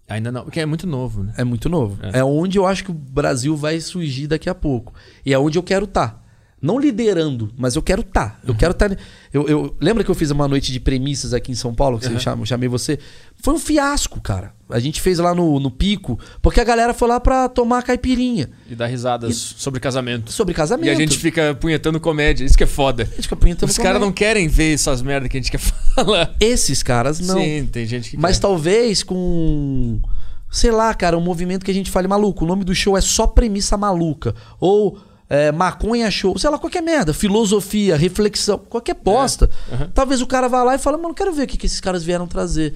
[0.08, 1.32] Ainda não, porque é muito novo, né?
[1.38, 1.98] É muito novo.
[2.02, 2.18] É.
[2.18, 2.24] É.
[2.24, 4.92] onde eu acho que o Brasil vai surgir daqui a pouco.
[5.24, 6.21] E é onde eu quero estar.
[6.62, 8.38] Não liderando, mas eu quero estar.
[8.44, 8.50] Uhum.
[8.50, 8.96] Eu quero estar.
[9.32, 12.06] Eu, eu- lembra que eu fiz uma noite de premissas aqui em São Paulo, que
[12.06, 12.20] Uhum.
[12.20, 13.00] chama- eu chamei você?
[13.42, 14.54] Foi um fiasco, cara.
[14.70, 18.48] A gente fez lá no, no pico, porque a galera foi lá pra tomar caipirinha.
[18.70, 20.30] E dá risadas sobre casamento.
[20.30, 20.86] Sobre casamento.
[20.86, 22.44] E a gente fica punhetando comédia.
[22.44, 23.02] Isso que é foda.
[23.02, 25.58] A gente fica punhetando Os caras não querem ver essas merdas que a gente quer
[25.96, 26.32] falar.
[26.38, 27.40] Esses caras não.
[27.40, 28.42] Sim, tem gente que Mas quer.
[28.42, 30.00] talvez com.
[30.48, 32.44] Sei lá, cara, um movimento que a gente fale maluco.
[32.44, 34.34] O nome do show é só premissa maluca.
[34.60, 34.98] Ou
[35.34, 36.36] é, maconha show.
[36.38, 37.14] Sei lá, qualquer merda.
[37.14, 39.48] Filosofia, reflexão, qualquer bosta.
[39.72, 39.90] aham.
[39.94, 42.04] Talvez o cara vá lá e fale, mano, quero ver o que, que esses caras
[42.04, 42.74] vieram trazer.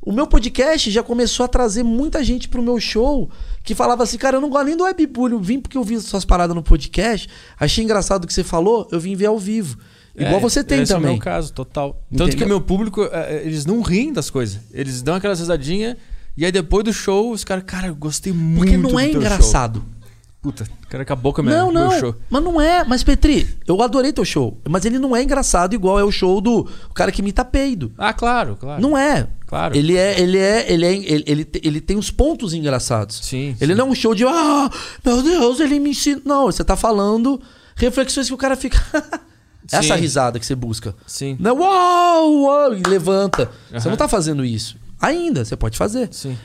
[0.00, 3.28] O meu podcast já começou a trazer muita gente pro meu show
[3.62, 6.24] que falava assim, cara, eu não gosto nem do webbullying, vim porque eu vi suas
[6.24, 7.28] paradas no podcast,
[7.60, 9.76] achei engraçado o que você falou, eu vim ver ao vivo.
[10.16, 11.08] Igual É, você tem esse também.
[11.08, 12.00] é o meu caso, total.
[12.10, 12.38] Tanto Entendeu?
[12.38, 14.60] que o meu público, é, é, eles não riem das coisas.
[14.72, 15.96] Eles dão aquelas risadinhas
[16.36, 19.80] E aí depois do show, os caras, cara, eu gostei muito Porque não é engraçado.
[19.80, 19.97] show.
[20.40, 21.98] Puta, o cara com a minha, Não, meu não.
[21.98, 22.14] show.
[22.30, 22.84] Mas não é.
[22.84, 24.56] Mas, Petri, eu adorei teu show.
[24.68, 27.92] Mas ele não é engraçado igual é o show do o cara que imita peido.
[27.98, 28.80] Ah, claro, claro.
[28.80, 29.26] Não é.
[29.46, 29.76] Claro.
[29.76, 33.18] Ele é, ele é, ele é, ele, ele, ele tem os pontos engraçados.
[33.22, 33.78] Sim, Ele sim.
[33.78, 34.70] não é um show de, ah,
[35.04, 36.20] meu Deus, ele me ensina.
[36.24, 37.40] Não, você tá falando
[37.74, 38.78] reflexões que o cara fica.
[39.70, 40.00] Essa Sim.
[40.00, 40.94] risada que você busca.
[41.06, 43.50] Sim, Não é uau, uau, e levanta.
[43.70, 43.90] Você Aham.
[43.90, 44.76] não tá fazendo isso.
[45.00, 46.08] Ainda, você pode fazer.
[46.10, 46.38] sim.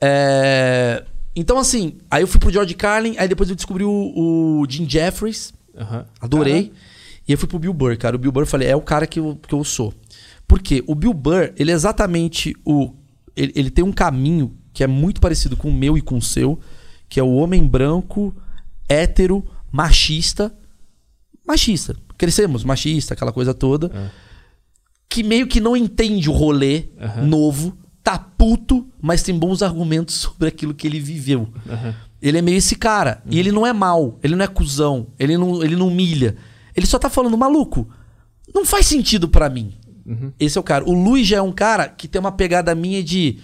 [0.00, 1.04] É,
[1.40, 4.86] Então, assim, aí eu fui pro George Carlin, aí depois eu descobri o, o Jim
[4.86, 5.54] Jeffries.
[5.74, 6.04] Aham.
[6.20, 6.70] Adorei.
[7.26, 8.14] E eu fui pro Bill Burr, cara.
[8.14, 9.94] O Bill Burr, eu falei, é o cara que eu, que eu sou.
[10.46, 10.84] Por quê?
[10.86, 12.92] O Bill Burr, ele é exatamente o...
[13.34, 16.22] Ele, ele tem um caminho que é muito parecido com o meu e com o
[16.22, 16.60] seu,
[17.08, 18.36] que é o homem branco,
[18.86, 19.42] hétero,
[19.72, 20.54] machista.
[21.46, 21.96] Machista.
[22.18, 23.90] Crescemos, machista, aquela coisa toda.
[23.94, 24.10] É.
[25.08, 27.26] Que meio que não entende o rolê Aham.
[27.26, 31.48] novo, tá puto, mas tem bons argumentos sobre aquilo que ele viveu.
[31.68, 31.94] Aham.
[32.20, 33.22] Ele é meio esse cara.
[33.30, 36.36] E ele não é mal, ele não é cuzão, ele não, ele não humilha.
[36.76, 37.88] Ele só tá falando, maluco,
[38.54, 39.72] não faz sentido pra mim.
[40.04, 40.32] Uhum.
[40.38, 40.84] Esse é o cara.
[40.84, 43.38] O Luiz já é um cara que tem uma pegada minha de.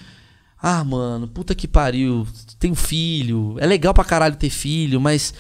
[0.61, 2.27] Ah, mano, puta que pariu.
[2.59, 3.57] Tenho filho.
[3.59, 5.33] É legal pra caralho ter filho, mas.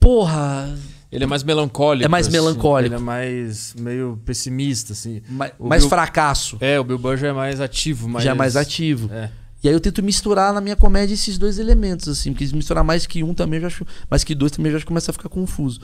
[0.00, 0.76] Porra.
[1.10, 2.04] Ele é mais melancólico.
[2.04, 2.36] É mais assim.
[2.36, 2.94] melancólico.
[2.94, 5.22] Ele é mais meio pessimista, assim.
[5.28, 6.56] Mais, O mais Bill- fracasso.
[6.60, 8.08] É, o Bill Burr já é mais ativo.
[8.08, 8.24] Mais...
[8.24, 9.10] Já é mais ativo.
[9.12, 9.30] É.
[9.64, 13.06] E aí eu tento misturar na minha comédia esses dois elementos, assim, porque misturar mais
[13.06, 13.86] que um também eu já acho.
[14.10, 15.80] Mais que dois também eu já acho que começa a ficar confuso.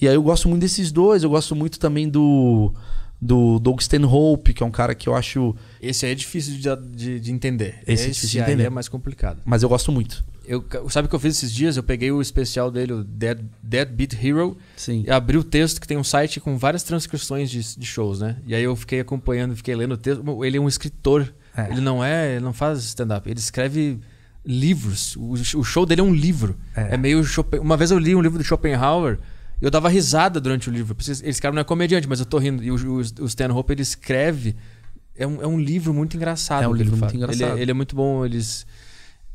[0.00, 2.72] E aí eu gosto muito desses dois, eu gosto muito também do.
[3.20, 5.52] Do Doug Stanhope, que é um cara que eu acho.
[5.82, 7.80] Esse aí é difícil de, de, de entender.
[7.84, 8.62] Esse é difícil de aí entender.
[8.66, 9.42] é mais complicado.
[9.44, 10.24] Mas eu gosto muito.
[10.48, 11.76] Eu, sabe o que eu fiz esses dias?
[11.76, 15.04] Eu peguei o especial dele, o Dead, Dead Beat Hero, Sim.
[15.06, 18.36] e abri o texto, que tem um site com várias transcrições de, de shows, né?
[18.46, 20.44] E aí eu fiquei acompanhando, fiquei lendo o texto.
[20.44, 21.32] Ele é um escritor.
[21.56, 21.70] É.
[21.70, 22.36] Ele não é.
[22.36, 23.28] Ele não faz stand-up.
[23.30, 23.98] Ele escreve
[24.44, 25.16] livros.
[25.16, 26.56] O, o show dele é um livro.
[26.74, 26.94] É.
[26.94, 27.22] É, meio.
[27.24, 29.18] Schopen- Uma vez eu li um livro do Schopenhauer.
[29.60, 30.96] e Eu dava risada durante o livro.
[30.98, 32.62] Esse cara não é comediante, mas eu tô rindo.
[32.62, 34.56] E o, o, o Stanhope, ele escreve.
[35.14, 36.62] É um, é um livro muito engraçado.
[36.62, 37.50] É um livro ele muito engraçado.
[37.50, 38.24] Ele, é- ele é muito bom.
[38.24, 38.64] Eles,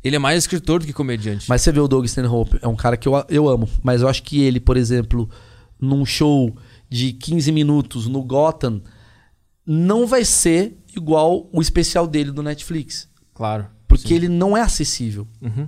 [0.04, 1.46] ele é mais escritor do que comediante.
[1.48, 3.70] Mas você vê o Doug Stanhope, é um cara que eu, eu amo.
[3.82, 5.30] Mas eu acho que ele, por exemplo,
[5.80, 6.56] num show
[6.90, 8.82] de 15 minutos no Gotham,
[9.66, 13.08] não vai ser igual o especial dele do Netflix.
[13.34, 13.68] Claro.
[13.88, 14.16] Porque Sim.
[14.16, 15.28] ele não é acessível.
[15.42, 15.68] Uhum.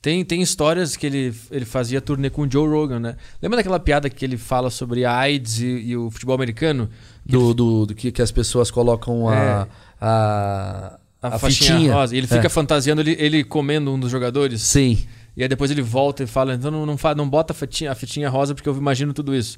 [0.00, 3.16] Tem, tem histórias que ele, ele fazia turnê com o Joe Rogan, né?
[3.40, 6.88] Lembra daquela piada que ele fala sobre a AIDS e, e o futebol americano?
[7.24, 9.36] Do, ele- do, do que, que as pessoas colocam É.
[9.36, 9.68] a,
[10.00, 11.94] a, a faixinha fitinha.
[11.94, 12.14] rosa.
[12.14, 12.50] E ele fica É.
[12.50, 14.62] fantasiando ele, ele comendo um dos jogadores.
[14.62, 14.98] Sim.
[15.36, 17.90] E aí depois ele volta e fala: então não, não, fa- não bota a fitinha,
[17.92, 19.56] a fitinha rosa porque eu imagino tudo isso.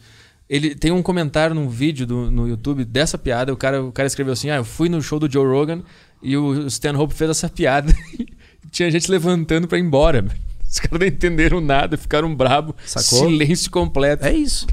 [0.49, 3.53] Ele tem um comentário num vídeo do, no YouTube dessa piada.
[3.53, 5.83] O cara, o cara escreveu assim: Ah, eu fui no show do Joe Rogan
[6.23, 7.93] e o Stanhope fez essa piada.
[8.71, 10.25] Tinha gente levantando pra ir embora.
[10.69, 12.75] Os caras não entenderam nada, ficaram brabo.
[12.85, 13.29] Sacou?
[13.29, 14.25] Silêncio completo.
[14.25, 14.67] É isso.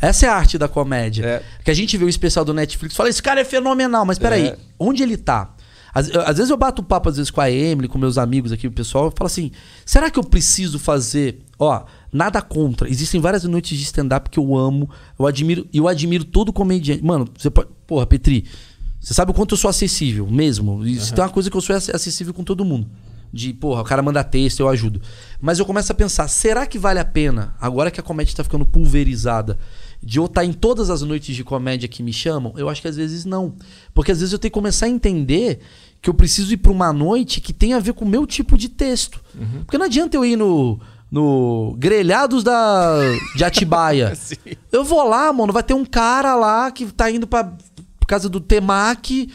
[0.00, 1.24] Essa é a arte da comédia.
[1.24, 1.42] É.
[1.64, 4.18] Que a gente vê o especial do Netflix e fala, esse cara é fenomenal, mas
[4.18, 4.56] peraí, É.
[4.78, 5.54] onde ele tá?
[5.94, 8.66] Às, às vezes eu bato papo, às vezes, com a Emily, com meus amigos aqui,
[8.66, 9.52] o pessoal, e falo assim:
[9.86, 11.40] será que eu preciso fazer.
[11.58, 12.90] Ó, nada contra.
[12.90, 14.90] Existem várias noites de stand-up que eu amo.
[15.16, 17.02] Eu admiro, eu admiro todo comediante.
[17.04, 17.68] Mano, você pode.
[17.86, 18.44] Porra, Petri,
[19.00, 20.84] você sabe o quanto eu sou acessível mesmo.
[20.84, 22.88] Isso tem uma coisa que eu sou ac- acessível com todo mundo.
[23.32, 25.02] De, porra, o cara manda texto, eu ajudo.
[25.40, 28.44] Mas eu começo a pensar, será que vale a pena, agora que a comédia tá
[28.44, 29.58] ficando pulverizada,
[30.00, 32.54] de eu estar em todas as noites de comédia que me chamam?
[32.56, 33.54] Eu acho que às vezes não.
[33.92, 35.58] Porque às vezes eu tenho que começar a entender
[36.04, 38.58] que eu preciso ir pra uma noite que tem a ver com o meu tipo
[38.58, 39.22] de texto.
[39.64, 40.78] Porque não adianta eu ir no.
[41.10, 42.98] No Grelhados da,
[43.36, 44.12] de Atibaia.
[44.72, 47.52] Eu vou lá, mano, vai ter um cara lá que tá indo pra
[48.04, 49.30] casa do Temac.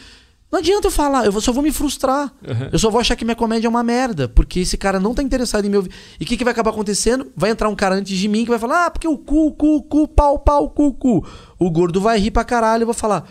[0.52, 2.30] Não adianta eu falar, eu só vou me frustrar.
[2.70, 5.22] Eu só vou achar que minha comédia é uma merda, porque esse cara não tá
[5.22, 5.90] interessado em me ouvir.
[6.20, 7.32] E o que, que vai acabar acontecendo?
[7.34, 9.82] Vai entrar um cara antes de mim que vai falar, ah, porque o cu, cu,
[9.84, 11.26] cu, pau, pau, cu, cu.
[11.58, 13.26] O gordo vai rir pra caralho, eu vou falar.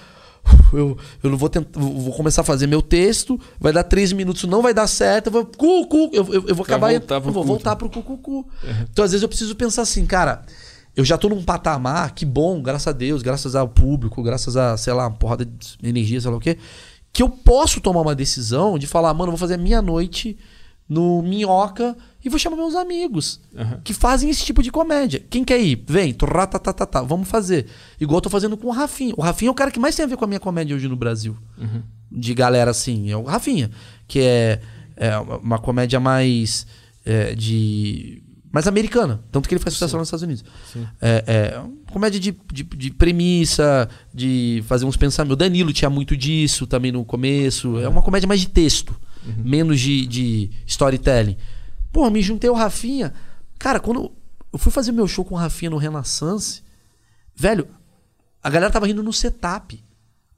[0.73, 1.79] Eu, eu não vou tentar.
[1.79, 5.27] Vou começar a fazer meu texto, vai dar três minutos, não vai dar certo.
[5.27, 5.45] Eu vou.
[5.45, 6.91] Cu, cu, eu, eu, eu vou acabar.
[6.91, 7.43] voltar eu vou cu.
[7.43, 8.47] voltar pro cu, cu, cu.
[8.91, 10.43] Então, às vezes, eu preciso pensar assim, cara.
[10.95, 14.75] Eu já tô num patamar, que bom, graças a Deus, graças ao público, graças a,
[14.75, 16.57] sei lá, uma porrada de energia, sei lá o quê,
[17.13, 20.37] que eu posso tomar uma decisão de falar, mano, eu vou fazer a minha noite
[20.89, 21.95] no Minhoca
[22.25, 23.79] e vou chamar meus amigos Aham.
[23.83, 25.23] que fazem esse tipo de comédia.
[25.29, 25.83] Quem quer ir?
[25.87, 27.67] Vem, tá, vamos fazer.
[28.01, 29.13] Igual eu tô fazendo com o Rafinha.
[29.15, 30.87] O Rafinha é o cara que mais tem a ver com a minha comédia hoje
[30.87, 31.37] no Brasil.
[31.57, 31.83] Uhum.
[32.11, 33.11] De galera assim.
[33.11, 33.69] É o Rafinha,
[34.07, 34.59] que é,
[34.97, 36.65] é uma- comédia mais
[37.05, 38.23] é, de.
[38.51, 39.21] mais americana.
[39.31, 40.43] Tanto que ele faz sucesso lá nos Estados Unidos.
[40.73, 40.87] Sim.
[40.99, 41.23] É,
[41.55, 45.33] é uma comédia de, de, de premissa, de fazer uns pensamentos.
[45.33, 47.77] O Danilo tinha muito disso também no começo.
[47.79, 48.99] É uma comédia mais de texto.
[49.37, 51.37] Menos de, de storytelling.
[51.91, 53.13] Pô, me juntei ao Rafinha.
[53.57, 54.11] Cara, quando
[54.51, 56.61] eu fui fazer meu show com o Rafinha no Renaissance,
[57.35, 57.67] velho,
[58.41, 59.83] a galera tava rindo no setup.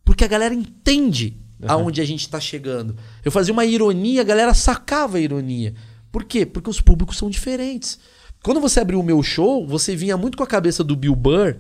[0.04, 1.38] Porque a galera entende
[1.68, 2.96] aonde a gente tá chegando.
[3.24, 5.76] Eu fazia uma ironia, a galera sacava a ironia.
[6.12, 6.46] Por quê?
[6.46, 8.00] Porque os públicos são diferentes.
[8.44, 11.58] Quando você abriu o meu show, você vinha muito com a cabeça do Bill Burr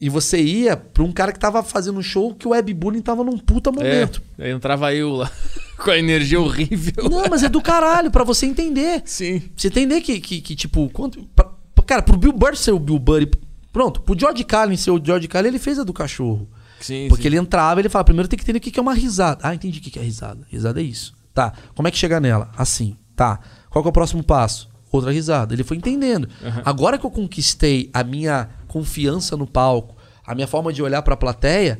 [0.00, 3.24] e você ia pra um cara que tava fazendo um show que o webbullying tava
[3.24, 4.22] num puta momento.
[4.36, 5.30] É, aí entrava eu lá
[5.78, 7.08] com a energia horrível.
[7.10, 9.02] Não, mas é do caralho, pra você entender.
[9.04, 9.42] Sim.
[9.56, 11.22] Você entender que, que, que, tipo, quanto.
[11.34, 11.50] pra-
[11.86, 13.28] cara, pro Bill Burr ser o Bill Burr.
[13.72, 16.48] Pronto, pro George Carlin ser o George Carlin, ele fez a do cachorro.
[16.80, 17.28] Sim, Porque sim.
[17.28, 19.40] ele entrava ele fala, primeiro tem que entender o que é uma risada.
[19.42, 20.46] Ah, entendi o que é risada.
[20.50, 21.14] Risada é isso.
[21.34, 22.50] Tá, como é que chega nela?
[22.56, 22.96] Assim.
[23.14, 23.38] Tá,
[23.70, 24.68] qual que é o próximo passo?
[24.90, 25.52] Outra risada.
[25.54, 26.28] Ele foi entendendo.
[26.64, 29.94] Agora que eu conquistei a minha confiança no palco,
[30.26, 31.78] a minha forma de olhar pra plateia,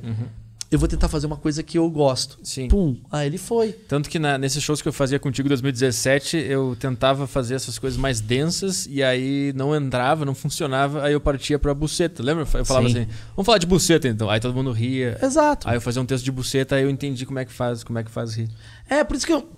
[0.71, 2.39] eu vou tentar fazer uma coisa que eu gosto.
[2.43, 2.69] Sim.
[2.69, 2.97] Pum.
[3.11, 3.73] Ah, ele foi.
[3.73, 7.79] Tanto que na- nesses shows que eu fazia contigo em 2017, eu tentava fazer essas
[7.79, 12.23] coisas mais densas e aí não entrava, não funcionava, aí eu partia pra buceta.
[12.23, 12.43] Lembra?
[12.55, 12.99] Eu falava Sim.
[13.03, 14.29] assim, vamos falar de buceta então.
[14.29, 15.19] Aí todo mundo ria.
[15.23, 15.69] Exato.
[15.69, 17.99] Aí eu fazia um texto de buceta, aí eu entendi como é que faz, como
[17.99, 18.49] é que faz rir.
[18.89, 19.49] É, por isso que eu.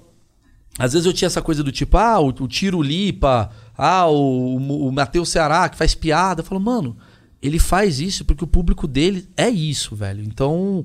[0.78, 4.56] Às vezes eu tinha essa coisa do tipo, ah, o, o Tiro Lipa, ah, o,
[4.56, 6.40] o, o Matheus Ceará, que faz piada.
[6.40, 6.96] Eu falo, mano,
[7.42, 10.22] ele faz isso porque o público dele é isso, velho.
[10.24, 10.84] Então,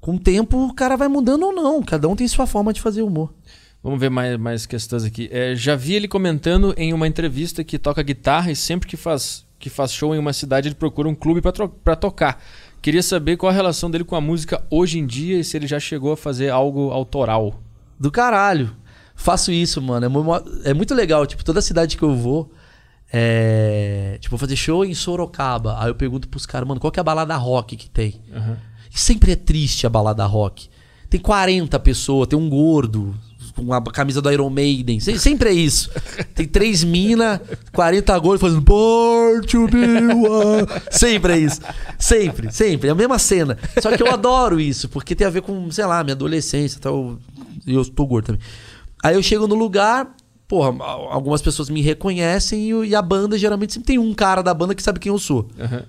[0.00, 1.82] com o tempo, o cara vai mudando ou não.
[1.82, 3.32] Cada um tem sua forma de fazer humor.
[3.82, 5.28] Vamos ver mais, mais questões aqui.
[5.32, 9.46] É, já vi ele comentando em uma entrevista que toca guitarra e sempre que faz,
[9.58, 12.42] que faz show em uma cidade ele procura um clube pra tocar.
[12.82, 15.66] Queria saber qual a relação dele com a música hoje em dia e se ele
[15.66, 17.60] já chegou a fazer algo autoral.
[17.98, 18.74] Do caralho.
[19.14, 20.06] Faço isso, mano.
[20.64, 21.26] É, é muito legal.
[21.26, 22.50] Tipo, toda cidade que eu vou.
[23.12, 24.16] É.
[24.20, 25.76] Tipo, vou fazer show em Sorocaba.
[25.80, 28.20] Aí eu pergunto pros caras, mano, qual que é a balada rock que tem?
[28.94, 30.68] E sempre é triste a balada rock.
[31.08, 33.14] Tem 40 pessoas, tem um gordo
[33.56, 35.00] com a camisa do Iron Maiden.
[35.00, 35.90] Se- Sempre é isso.
[36.36, 37.42] Tem três mina,
[37.72, 39.78] 40 gordos fazendo Born to be
[40.14, 40.66] one.
[40.90, 41.60] Sempre é isso.
[41.98, 42.88] Sempre, sempre.
[42.88, 43.58] É a mesma cena.
[43.82, 46.80] Só que eu adoro isso, porque tem a ver com, sei lá, minha adolescência.
[46.80, 47.18] Tal.
[47.66, 48.40] Eu tô gordo também.
[49.02, 50.14] Aí eu chego no lugar,
[50.50, 54.74] porra, algumas pessoas me reconhecem e, a banda geralmente sempre tem um cara da banda
[54.74, 55.46] que sabe quem eu sou.
[55.58, 55.84] Aham.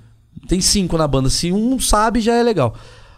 [0.48, 1.30] Tem cinco na banda.
[1.32, 2.76] Se um sabe, já é legal.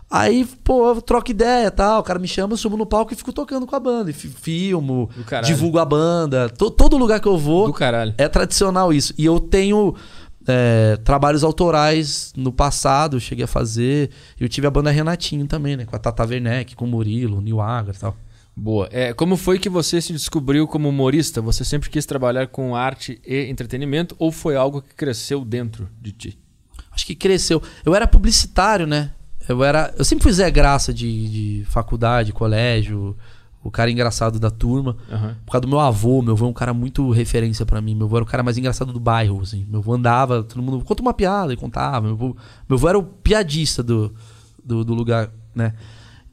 [0.09, 1.99] Aí, pô, eu troco ideia e tal.
[1.99, 4.09] O cara me chama, eu subo no palco e fico tocando com a banda.
[4.09, 5.09] E fi- filmo,
[5.47, 6.47] divulgo a banda.
[6.49, 7.65] To- todo lugar que eu vou
[8.17, 9.13] é tradicional isso.
[9.17, 9.95] E eu tenho
[10.47, 14.11] é, trabalhos autorais no passado, eu cheguei a fazer.
[14.39, 15.85] Eu tive a banda Renatinho também, né?
[15.85, 18.15] Com a Tata Werneck, com o Murilo, o Nil Agra e tal.
[18.55, 18.88] Boa.
[18.91, 21.41] É, como foi que você se descobriu como humorista?
[21.41, 26.11] Você sempre quis trabalhar com arte e entretenimento ou foi algo que cresceu dentro de
[26.11, 26.39] ti?
[26.91, 27.61] Acho que cresceu.
[27.84, 29.11] Eu era publicitário, né?
[29.49, 29.93] Eu era.
[29.97, 33.17] Eu sempre fui Zé Graça de, de faculdade, colégio,
[33.63, 34.95] o cara engraçado da turma.
[35.11, 35.35] Aham.
[35.45, 37.95] Por causa do meu avô, meu avô é um cara muito referência pra mim.
[37.95, 39.65] Meu avô era o cara mais engraçado do bairro, assim.
[39.67, 42.01] Meu avô andava, todo mundo conta uma piada e contava.
[42.01, 42.38] Meu avô,
[42.69, 44.13] meu avô era o piadista do,
[44.63, 45.73] do, do lugar, né?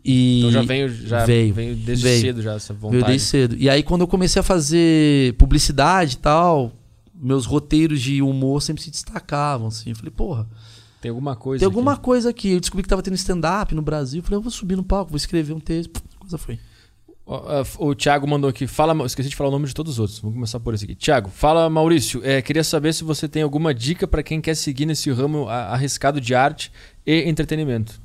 [0.04, 2.20] E Então já veio, já veio, veio desde veio.
[2.20, 3.04] cedo já essa Veio vontade.
[3.06, 3.56] desde cedo.
[3.58, 6.72] E aí, quando eu comecei a fazer publicidade e tal,
[7.14, 9.90] meus roteiros de humor sempre se destacavam, assim.
[9.90, 10.48] Eu falei, porra,
[11.00, 11.60] Tem alguma coisa.
[11.60, 12.02] tem alguma aqui.
[12.02, 12.52] coisa aqui.
[12.52, 14.20] Eu descobri que tava tendo stand-up no Brasil.
[14.20, 15.90] Eu falei, eu vou subir no palco, vou escrever um texto.
[15.90, 16.58] Pff, coisa foi.
[17.32, 18.66] Ah, O Thiago mandou aqui.
[18.66, 20.18] Fala, esqueci de falar o nome de todos os outros.
[20.18, 20.94] Vamos começar por esse aqui.
[20.96, 22.20] Thiago, fala Maurício.
[22.24, 26.20] É, queria saber se você tem alguma dica pra quem quer seguir nesse ramo arriscado
[26.20, 26.72] de arte
[27.06, 28.00] e entretenimento.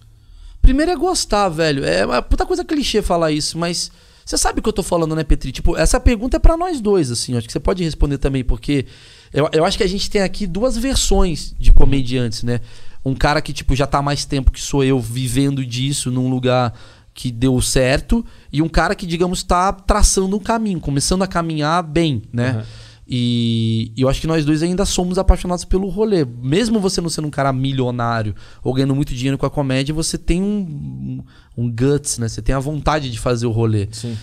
[0.66, 1.86] Primeiro é gostar, velho.
[1.86, 3.92] É uma puta coisa clichê falar isso, mas
[4.26, 5.52] você sabe o que eu tô falando, né, Petri?
[5.52, 7.38] Tipo, essa pergunta é pra nós dois, assim.
[7.38, 8.88] Acho que você pode responder também, porque
[9.32, 12.60] eu, eu acho que a gente tem aqui duas versões de comediantes, né?
[13.06, 16.74] Um cara que, tipo, já tá mais tempo que sou eu vivendo disso num lugar
[17.14, 21.82] que deu certo, e um cara que, digamos, tá traçando um caminho, começando a caminhar
[21.84, 22.50] bem, né?
[22.50, 22.66] Aham.
[23.08, 26.26] E, e eu acho que nós dois ainda somos apaixonados pelo rolê.
[26.26, 30.18] Mesmo você não sendo um cara milionário ou ganhando muito dinheiro com a comédia, você
[30.18, 31.24] tem um,
[31.56, 32.28] um guts, né?
[32.28, 33.88] Você tem a vontade de fazer o rolê.
[33.92, 34.18] Sim.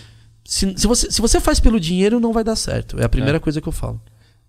[0.45, 2.99] Se, se, você, se você faz pelo dinheiro, não vai dar certo.
[2.99, 4.01] É a primeira coisa que eu falo.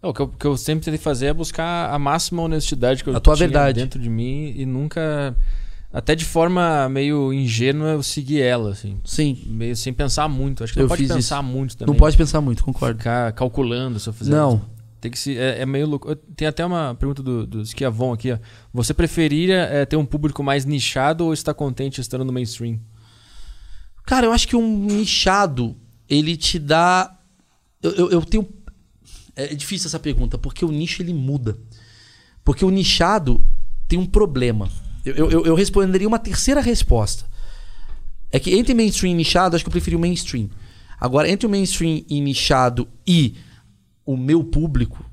[0.02, 3.16] O que eu, que eu sempre tentei fazer é buscar a máxima honestidade que eu
[3.16, 3.80] A tua verdade.
[3.80, 5.34] dentro de mim e nunca.
[5.94, 8.98] Até de forma meio ingênua eu segui ela, assim.
[9.04, 9.40] Sim.
[9.46, 10.64] Meio sem pensar muito.
[10.64, 11.44] Acho que Eu não pode fiz pensar isso.
[11.44, 11.92] muito também.
[11.94, 12.98] Não pode pensar muito, concordo.
[12.98, 14.56] ficar calculando se eu fizer Não.
[14.56, 14.74] isso.
[15.00, 15.38] Tem que se.
[15.38, 16.08] É, é meio louco.
[16.10, 18.38] Eu- Tem até uma pergunta do, do Esquiavon aqui, ó.
[18.72, 22.80] Você preferiria é, ter um público mais nichado ou estar contente estando no mainstream?
[24.04, 25.76] Cara, eu acho que um nichado,
[26.08, 27.16] ele te dá.
[27.82, 28.48] Eu, eu, eu tenho.
[29.36, 31.56] É difícil essa pergunta, porque o nicho ele muda.
[32.44, 33.44] Porque o nichado
[33.86, 34.68] tem um problema.
[35.04, 37.24] Eu, eu- eu, responderia uma terceira resposta.
[38.32, 40.48] É que entre mainstream e nichado, acho que eu preferi o mainstream.
[40.98, 43.34] Agora, entre o mainstream e nichado e
[44.06, 45.04] o meu público,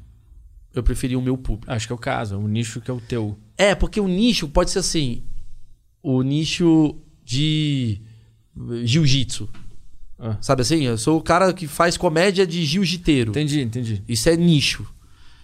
[0.74, 1.72] eu preferi o meu público.
[1.72, 3.38] Acho que é o caso, o nicho que é o teu.
[3.58, 5.24] É, porque o nicho pode ser assim:
[6.02, 8.02] o nicho de
[8.84, 9.50] jiu-jitsu.
[10.18, 10.38] Ah.
[10.40, 10.84] Sabe assim?
[10.84, 13.32] Eu sou o cara que faz comédia de jiu-jiteiro.
[13.32, 14.04] Entendi, entendi.
[14.08, 14.86] Isso é nicho.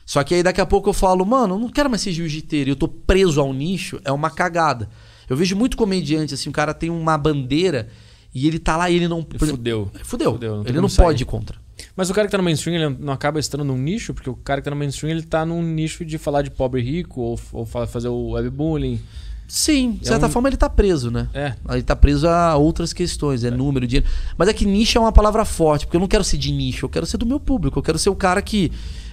[0.08, 2.70] Só que aí daqui a pouco eu falo, mano, eu não quero mais ser jiu-jiteiro,
[2.72, 4.90] eu tô preso ao nicho, é uma cagada.
[5.30, 7.90] Eu vejo muito comediante, assim, o cara tem uma bandeira
[8.34, 9.20] e ele tá lá e ele não.
[9.20, 9.92] exemplo, Fudeu.
[10.04, 10.32] Fudeu.
[10.34, 11.06] Fudeu, não ele não sair.
[11.08, 11.58] pode ir contra.
[11.94, 14.36] Mas o cara que tá no mainstream, ele não acaba estando num nicho, porque o
[14.36, 17.20] cara que tá no mainstream, ele tá num nicho de falar de pobre e rico,
[17.20, 19.02] ou, ou fa- fazer o webbullying.
[19.48, 21.30] Sim, de É certa um- forma ele tá preso, né?
[21.34, 21.54] É.
[21.70, 24.08] Ele tá preso a outras questões, é, número, dinheiro.
[24.38, 26.86] Mas é que nicho é uma palavra forte, porque eu não quero ser de nicho,
[26.86, 27.78] eu quero ser do meu público.
[27.80, 28.72] Eu quero ser o cara que.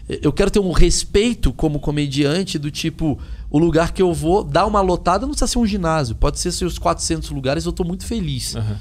[0.09, 3.19] Eu quero ter um respeito como comediante, do tipo,
[3.51, 6.53] o lugar que eu vou dar uma lotada não precisa ser um ginásio, pode ser
[6.53, 8.55] seus 400 lugares, eu tô muito feliz.
[8.55, 8.79] Aham.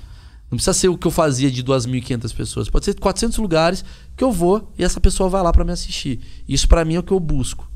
[0.51, 3.83] Não precisa ser o que eu fazia de 2.500 pessoas, pode ser 400 lugares
[4.15, 6.19] que eu vou e essa pessoa vai lá pra me assistir.
[6.47, 7.67] Isso pra mim é o que eu busco.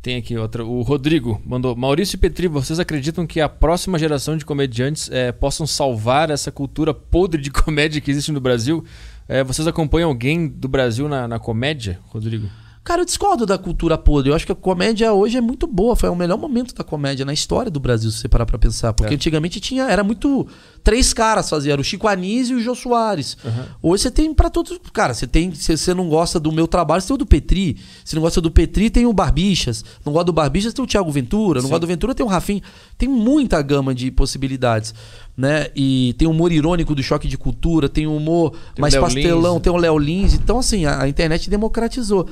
[0.00, 0.64] Tem aqui outra.
[0.64, 5.32] O Rodrigo mandou: Maurício e Petri, vocês acreditam que a próxima geração de comediantes eh,
[5.32, 8.84] possam salvar essa cultura podre de comédia que existe no Brasil?
[9.26, 12.48] Eh, vocês acompanham alguém do Brasil na, na comédia, Rodrigo?
[12.84, 14.30] Cara, eu discordo da cultura podre.
[14.30, 15.96] Eu acho que a comédia hoje é muito boa.
[15.96, 18.92] Foi o melhor momento da comédia na história do Brasil, se você parar pra pensar.
[18.92, 19.16] Porque É.
[19.16, 19.84] antigamente tinha.
[19.84, 20.46] Era muito.
[20.84, 21.78] Três caras faziam.
[21.80, 23.38] O Chico Anísio e o Jô Soares.
[23.82, 24.78] Hoje você tem pra todos.
[24.92, 25.54] Cara, você tem.
[25.54, 27.78] Se você não gosta do meu trabalho, você tem o do Petri.
[28.04, 29.82] Se não gosta do Petri, tem o Barbichas.
[30.04, 31.60] Não gosta do Barbichas, tem o Thiago Ventura.
[31.60, 31.70] Não Sim.
[31.70, 32.60] gosta do Ventura, tem o Rafim.
[32.98, 34.94] Tem muita gama de possibilidades.
[35.34, 35.68] Né?
[35.74, 39.54] E tem o humor irônico do choque de cultura, tem o humor Tem mais pastelão,
[39.54, 39.62] Lins.
[39.62, 40.34] tem o Léo Lins.
[40.34, 42.28] Então, assim, a, a internet democratizou.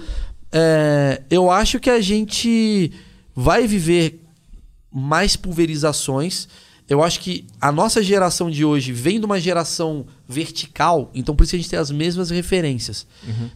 [0.53, 2.93] É, eu acho que a gente
[3.35, 4.23] vai viver
[4.93, 6.47] mais pulverizações.
[6.93, 11.45] Eu acho que a nossa geração de hoje vem de uma geração vertical, então por
[11.45, 13.07] isso a gente tem as mesmas referências.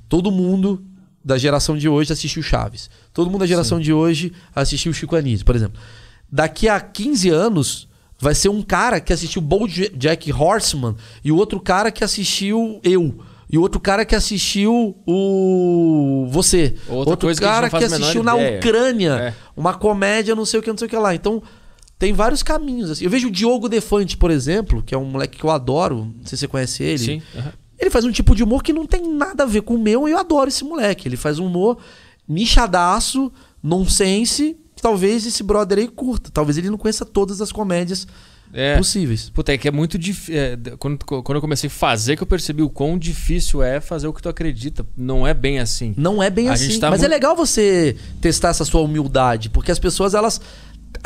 [0.09, 0.83] Todo mundo
[1.23, 2.89] da geração de hoje assistiu Chaves.
[3.13, 5.79] Todo mundo da geração de hoje assistiu Chico Anísio, por exemplo.
[6.33, 7.87] Daqui a 15 anos
[8.19, 9.43] vai ser um cara que assistiu
[9.95, 13.21] Jack Horseman e o outro cara que assistiu eu.
[13.51, 16.75] E o outro cara que assistiu o você.
[16.89, 18.59] Outra outro que cara que menor assistiu na ideia.
[18.59, 19.35] Ucrânia É.
[19.55, 21.15] uma comédia, não sei o que, não sei o que lá.
[21.15, 21.43] Então,
[21.99, 22.91] tem vários caminhos.
[22.91, 23.05] Assim.
[23.05, 26.13] Eu vejo o Diogo Defante, por exemplo, que é um moleque que eu adoro.
[26.17, 26.99] Não sei se você conhece ele.
[26.99, 27.23] Sim.
[27.37, 27.53] aham.
[27.79, 30.09] Ele faz um tipo de humor que não tem nada a ver com o meu
[30.09, 31.07] e eu adoro esse moleque.
[31.07, 31.77] Ele faz um humor
[32.27, 33.33] nichadaço,
[33.63, 36.31] nonsense, que talvez esse brother aí curta.
[36.33, 38.07] Talvez ele não conheça todas as comédias
[38.53, 38.77] É.
[38.77, 39.29] possíveis.
[39.31, 40.35] Puta, é que é muito difícil.
[40.79, 44.13] quando, quando eu comecei a fazer, que eu percebi o quão difícil é fazer o
[44.13, 44.87] que tu acredita.
[44.97, 45.95] Não é bem assim.
[45.97, 46.79] Não é bem A assim.
[46.79, 50.41] tá Mas é muito- legal você testar essa sua humildade, porque as pessoas, elas.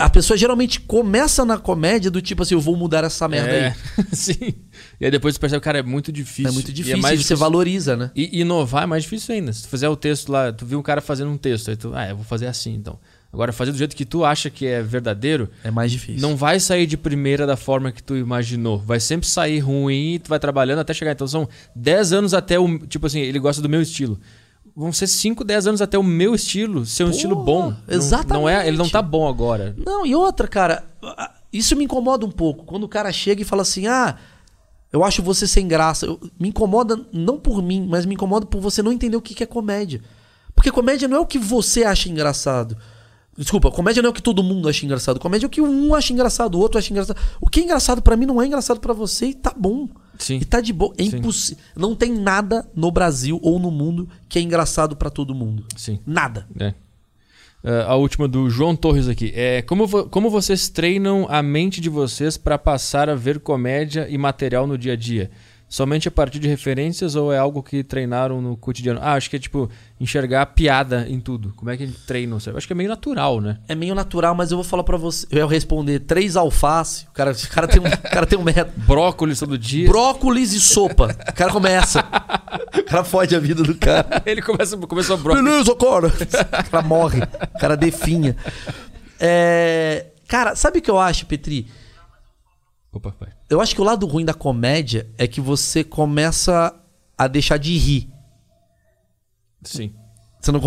[0.00, 3.66] A pessoa geralmente começa na comédia do tipo assim, eu vou mudar essa merda é,
[3.68, 4.04] aí.
[4.12, 4.54] sim.
[5.00, 6.50] E aí depois tu percebe, cara, é muito difícil.
[6.50, 8.10] É muito E difícil, mais e você valoriza, né?
[8.14, 9.52] E inovar é mais difícil ainda.
[9.52, 11.92] Se tu fizer o texto lá, tu viu um cara fazendo um texto, aí tu,
[11.94, 12.98] ah, eu vou fazer assim então.
[13.32, 16.20] Agora, fazer do jeito que tu acha que é verdadeiro, É mais difícil.
[16.20, 18.78] não vai sair de primeira da forma que tu imaginou.
[18.78, 21.12] Vai sempre sair ruim e tu vai trabalhando até chegar.
[21.12, 22.78] Então são 10 anos até o.
[22.88, 24.18] Tipo assim, ele gosta do meu estilo.
[24.76, 27.70] Vão ser 5, 10 anos até o meu estilo ser um Pô, estilo bom.
[27.70, 27.74] Não-
[28.34, 29.74] Não, é, ele não tá bom agora.
[29.84, 30.84] Não, e outra, cara,
[31.52, 32.64] isso me incomoda um pouco.
[32.64, 34.16] Quando o cara chega e fala assim, ah,
[34.92, 36.06] eu acho você sem graça.
[36.06, 39.34] Eu- me incomoda não por mim, mas me incomoda por você não entender o que
[39.34, 40.00] que é comédia.
[40.54, 42.76] Porque comédia não é o que você acha engraçado.
[43.40, 45.18] Desculpa, comédia não é o que todo mundo acha engraçado.
[45.18, 47.16] Comédia é o que um acha engraçado, o outro acha engraçado.
[47.40, 49.88] O que é engraçado pra mim não é engraçado pra você e tá bom.
[50.18, 50.36] Sim.
[50.36, 50.92] E tá de boa.
[50.98, 51.64] É impossível.
[51.74, 55.64] Não tem nada no Brasil ou no mundo que é engraçado pra todo mundo.
[55.74, 55.98] Sim.
[56.06, 56.46] Nada.
[56.58, 56.74] É.
[57.62, 59.32] É, a última do João Torres aqui.
[59.34, 64.06] É, como, vo- como vocês treinam a mente de vocês para passar a ver comédia
[64.08, 65.30] e material no dia a dia?
[65.70, 68.98] Somente a partir de referências ou é algo que treinaram no cotidiano?
[69.00, 69.70] Ah, acho que é tipo
[70.00, 71.54] enxergar a piada em tudo.
[71.54, 72.36] Como é que treinam?
[72.36, 73.60] Acho que é meio natural, né?
[73.68, 75.26] É meio natural, mas eu vou falar pra você.
[75.30, 77.06] Eu ia responder três alface.
[77.06, 78.72] O cara, o cara, tem, um, o cara tem um método.
[78.84, 79.88] Brócolis todo dia.
[79.88, 81.16] Brócolis e sopa.
[81.28, 82.00] O cara começa.
[82.76, 84.22] O cara fode a vida do cara.
[84.26, 85.50] Ele começa, começou brócolis.
[85.50, 86.08] Beleza, cara.
[86.66, 87.20] O cara morre.
[87.22, 88.36] O cara definha.
[89.20, 91.66] É, Cara, sabe o que eu acho, Petri?
[92.92, 93.30] Opa, vai.
[93.50, 96.72] Eu acho que o lado ruim da comédia é que você começa
[97.18, 98.08] a deixar de rir.
[99.62, 99.92] Sim.
[100.40, 100.60] Você não.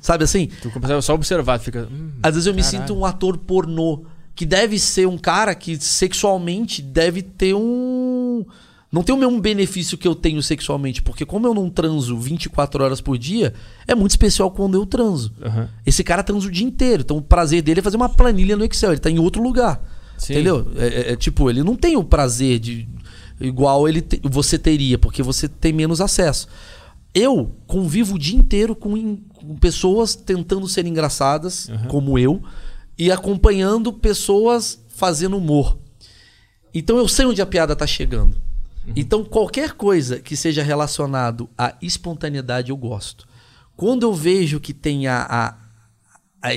[0.00, 0.46] Sabe assim?
[0.62, 1.88] Tu começa só a observar, fica.
[1.90, 2.80] hum, Às vezes eu me Caralho.
[2.80, 4.04] sinto um ator pornô.
[4.34, 8.44] Que deve ser um cara que sexualmente deve ter um.
[8.90, 11.02] Não tem o mesmo benefício que eu tenho sexualmente.
[11.02, 13.52] Porque como eu não transo 24 horas por dia,
[13.86, 15.34] é muito especial quando eu transo.
[15.42, 15.68] aham.
[15.84, 17.02] Esse cara transa o dia inteiro.
[17.02, 18.92] Então o prazer dele é fazer uma planilha no Excel.
[18.92, 19.82] Ele tá em outro lugar.
[20.18, 20.34] Sim.
[20.34, 20.70] Entendeu?
[20.76, 22.86] É, é- é tipo, ele não tem o prazer de.
[23.40, 26.48] igual ele te- você teria, porque você tem menos acesso.
[27.14, 32.42] Eu convivo o dia inteiro com, in- com pessoas tentando ser engraçadas, como eu,
[32.98, 35.78] e acompanhando pessoas fazendo humor.
[36.74, 38.36] Então eu sei onde a piada tá chegando.
[38.96, 43.26] Então qualquer coisa que seja relacionado à espontaneidade eu gosto.
[43.76, 45.54] Quando eu vejo que tem a, a,
[46.42, 46.54] a,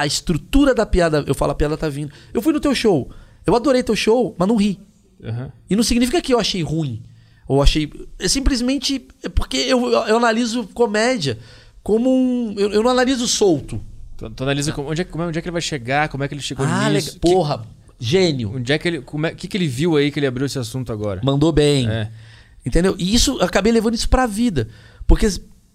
[0.00, 2.12] a estrutura da piada, eu falo a piada tá vindo.
[2.32, 3.10] Eu fui no teu show,
[3.46, 4.78] eu adorei teu show, mas não ri.
[5.22, 5.50] Aham.
[5.68, 7.02] E não significa que eu achei ruim.
[7.46, 7.90] Ou achei.
[8.18, 9.06] É simplesmente.
[9.22, 11.38] É porque eu, eu, analiso comédia
[11.82, 12.54] como um.
[12.56, 13.80] Eu, eu não analiso solto.
[14.16, 16.24] Tu, tu analisa como- onde, é, como é- onde é que ele vai chegar, como
[16.24, 17.18] é que ele chegou Ah, nisso.
[17.20, 17.66] Porra,
[17.98, 18.50] gênio.
[18.50, 18.98] Que, onde é que ele.
[19.10, 21.20] O é, que, que ele viu aí que ele abriu esse assunto agora?
[21.22, 21.88] Mandou bem.
[21.88, 22.10] É.
[22.64, 22.94] Entendeu?
[22.98, 24.68] E isso, eu acabei levando isso pra vida.
[25.06, 25.26] Porque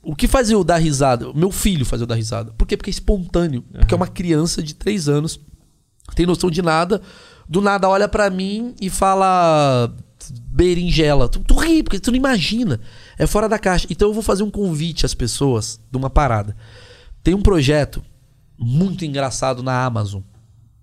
[0.01, 1.31] o que fazia eu dar risada?
[1.33, 2.51] Meu filho fazia eu dar risada.
[2.57, 2.77] Por quê?
[2.77, 3.63] Porque é espontâneo.
[3.71, 5.39] Porque é uma criança de 3 anos,
[6.15, 7.01] tem noção de nada,
[7.47, 9.93] do nada olha pra mim e fala
[10.51, 11.27] berinjela.
[11.27, 12.79] Tu, tu ri, porque tu não imagina.
[13.17, 13.87] É fora da caixa.
[13.89, 16.55] Então eu vou fazer um convite às pessoas de uma parada.
[17.23, 18.03] Tem um projeto
[18.57, 20.21] muito engraçado na Amazon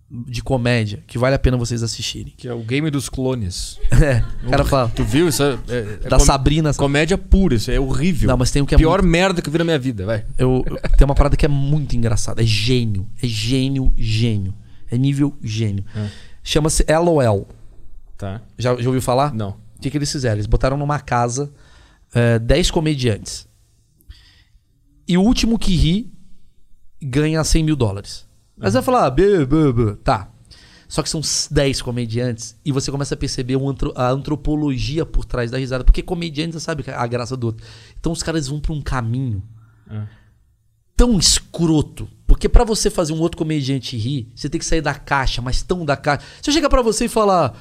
[0.09, 2.33] de comédia que vale a pena vocês assistirem.
[2.37, 3.79] Que é o game dos clones.
[3.91, 4.89] É, o cara fala.
[4.89, 5.29] Tu viu?
[5.29, 6.73] Isso é, é- é Da com- Sabrina.
[6.75, 8.29] Comédia pura, isso é horrível.
[8.29, 10.25] Não, mas tem um que é Pior merda que eu vi na minha vida, vai.
[10.39, 12.41] Eu, eu- tem uma parada que é muito engraçada.
[12.43, 13.09] É gênio.
[13.23, 14.55] É gênio, gênio.
[14.91, 15.85] É nível gênio.
[15.95, 16.09] É.
[16.45, 17.49] Chama-se LOL.
[18.17, 18.41] Tá.
[18.57, 19.35] Já, já ouviu falar?
[19.35, 19.51] Não.
[19.77, 20.37] O que, que eles fizeram?
[20.37, 21.53] Eles botaram numa casa
[22.15, 23.47] é, 10 comediantes.
[25.09, 26.13] E o último que ri
[27.03, 28.26] ganha 100 mil dólares.
[28.57, 29.95] Mas vai falar, ah, bê, bê, bê.
[29.97, 30.29] tá.
[30.89, 31.21] Só que são
[31.51, 35.83] 10 comediantes e você começa a perceber um antro- a antropologia por trás da risada.
[35.83, 37.67] Porque comediante, você sabe a graça do outro.
[37.99, 39.43] Então os caras vão pra um caminho
[39.91, 40.03] É.
[40.97, 42.09] tão escroto.
[42.25, 45.61] Porque pra você fazer um outro comediante rir, você tem que sair da caixa, mas
[45.63, 46.25] tão da caixa.
[46.41, 47.57] Se eu chegar pra você e falar,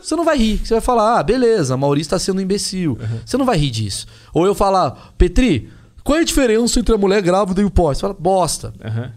[0.00, 0.58] você não vai rir.
[0.58, 2.98] Você vai falar, ah, beleza, Maurício tá sendo um imbecil.
[3.24, 4.06] Você não vai rir disso.
[4.32, 5.70] Ou eu falar, Petri,
[6.02, 7.98] qual é a diferença entre a mulher grávida e o pós?
[7.98, 8.72] Você fala, bosta.
[8.84, 9.12] Aham.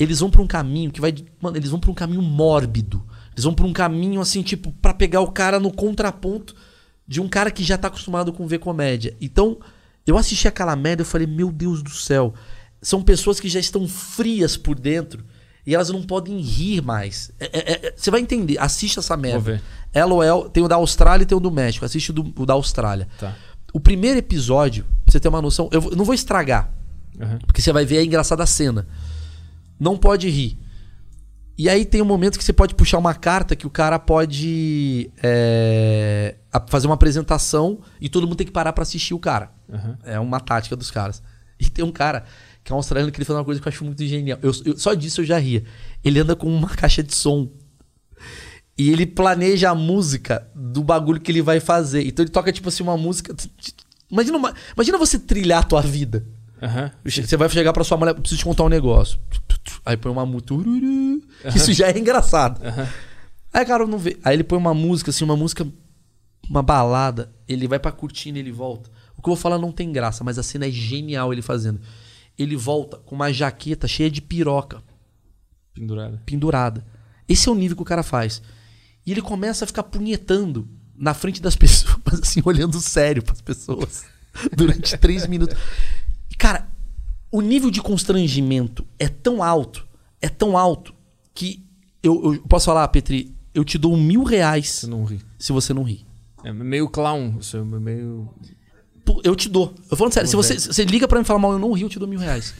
[0.00, 1.14] Eles vão pra um caminho que vai.
[1.40, 3.04] Mano, eles vão pra um caminho mórbido.
[3.32, 6.54] Eles vão pra um caminho assim, tipo, pra pegar o cara no contraponto
[7.06, 9.14] de um cara que já tá acostumado com ver comédia.
[9.20, 9.58] Então,
[10.06, 12.32] eu assisti aquela merda e eu falei, meu Deus do céu.
[12.80, 15.22] São pessoas que já estão frias por dentro
[15.66, 17.30] e elas não podem rir mais.
[17.38, 18.58] É- é- é- Você vai entender.
[18.58, 19.38] Assiste essa merda.
[20.06, 21.84] LOL, tem o da Austrália e tem o do México.
[21.84, 23.06] Assiste o, do- o da Austrália.
[23.18, 23.36] Tá.
[23.72, 26.72] O primeiro episódio, pra você ter uma noção, eu não vou estragar.
[27.20, 27.38] Aham.
[27.46, 28.86] Porque você vai ver a engraçada cena.
[29.80, 30.58] Não pode rir.
[31.58, 35.10] E aí tem um momento que você pode puxar uma carta que o cara pode
[35.22, 36.36] é,
[36.68, 39.50] fazer uma apresentação e todo mundo tem que parar pra assistir o cara.
[39.72, 39.98] Aham.
[40.04, 41.22] É uma tática dos caras.
[41.58, 42.24] E tem um cara
[42.64, 44.38] que é um australiano que ele faz uma coisa que eu acho muito genial.
[44.42, 45.64] Eu- eu- só disso eu já ria.
[46.04, 47.50] Ele anda com uma caixa de som.
[48.78, 52.06] E ele planeja a música do bagulho que ele vai fazer.
[52.06, 53.34] Então ele toca tipo assim uma música.
[54.10, 56.24] Imagina, uma- imagina você trilhar a tua vida.
[56.62, 56.90] Aham.
[57.04, 59.18] Você vai chegar pra sua mulher, preciso te contar um negócio.
[59.90, 60.54] Aí põe uma música.
[61.54, 62.60] Isso já é engraçado.
[63.52, 64.16] Aí, cara, não vê.
[64.22, 65.66] Aí ele põe uma música, assim, uma música,
[66.48, 67.32] uma balada.
[67.48, 68.88] Ele vai pra cortina e ele volta.
[69.16, 71.80] O que eu vou falar não tem graça, mas a cena é genial ele fazendo.
[72.38, 74.80] Ele volta com uma jaqueta cheia de piroca
[75.74, 76.22] Pendurada.
[76.24, 76.86] pendurada.
[77.28, 78.40] Esse é o nível que o cara faz.
[79.04, 84.04] E ele começa a ficar punhetando na frente das pessoas, assim, olhando sério pras pessoas
[84.56, 85.56] durante três minutos.
[86.30, 86.69] E, cara,
[87.30, 89.86] o nível de constrangimento é tão alto,
[90.20, 90.94] é tão alto,
[91.34, 91.64] que
[92.02, 95.20] eu, eu posso falar, Petri, eu te dou mil reais Você não ri.
[95.38, 96.06] se você não rir.
[96.44, 97.36] É meio clown.
[97.40, 98.28] Isso é meio.
[99.24, 99.74] Eu te dou.
[99.90, 101.72] Eu falando sério, se você, se você liga pra mim e fala mal, eu não
[101.72, 102.54] rio, eu te dou mil reais.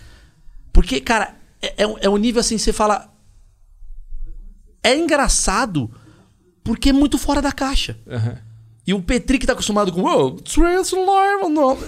[0.73, 3.09] Porque, cara, é, é, um- é um nível assim, você fala.
[4.83, 5.91] É engraçado
[6.65, 7.99] porque é muito fora da caixa.
[8.09, 8.39] Aham.
[8.87, 10.03] E o Petri que tá acostumado com.
[10.03, 10.37] Oh,
[11.49, 11.79] não.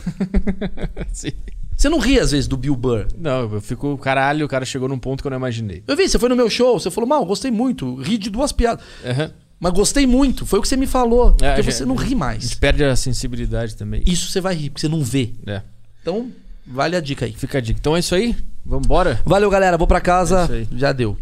[1.13, 1.33] Sim.
[1.77, 3.07] Você não ri às vezes do Bill Burr.
[3.19, 3.97] Não, eu fico.
[3.99, 5.83] Caralho, o cara chegou num ponto que eu não imaginei.
[5.87, 8.53] Eu vi, você foi no meu show, você falou, mal, gostei muito, ri de duas
[8.53, 8.85] piadas.
[9.05, 9.31] Aham.
[9.59, 11.29] Mas gostei muito, foi o que você me falou.
[11.41, 12.43] É, porque a você gente- não ri A mais.
[12.43, 14.03] gente perde a sensibilidade também.
[14.05, 15.33] Isso você vai rir, porque você não vê.
[15.47, 15.63] É.
[16.01, 16.31] Então,
[16.67, 17.33] vale a dica aí.
[17.33, 17.79] Fica a dica.
[17.79, 18.37] Então é isso aí.
[18.67, 19.21] Vambora?
[19.25, 19.79] Valeu, galera.
[19.79, 20.49] Vou pra casa.
[20.53, 20.67] É.
[20.77, 21.17] Já deu.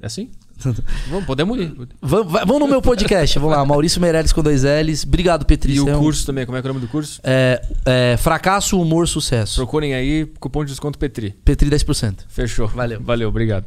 [0.00, 0.30] É assim?
[1.08, 1.74] Vamos, podemos ir.
[2.00, 3.38] Vamos, vamos no meu podcast.
[3.38, 5.04] Vamos lá, Maurício Meirelles com dois L's.
[5.04, 5.74] Obrigado, Petri.
[5.74, 7.20] E o curso também, como é que é o nome do curso?
[7.24, 9.56] É, é, fracasso, humor, sucesso.
[9.56, 11.34] Procurem aí, cupom de desconto Petri.
[11.44, 12.24] Petri 10%.
[12.28, 12.68] Fechou.
[12.68, 13.00] Valeu.
[13.00, 13.66] Valeu, obrigado.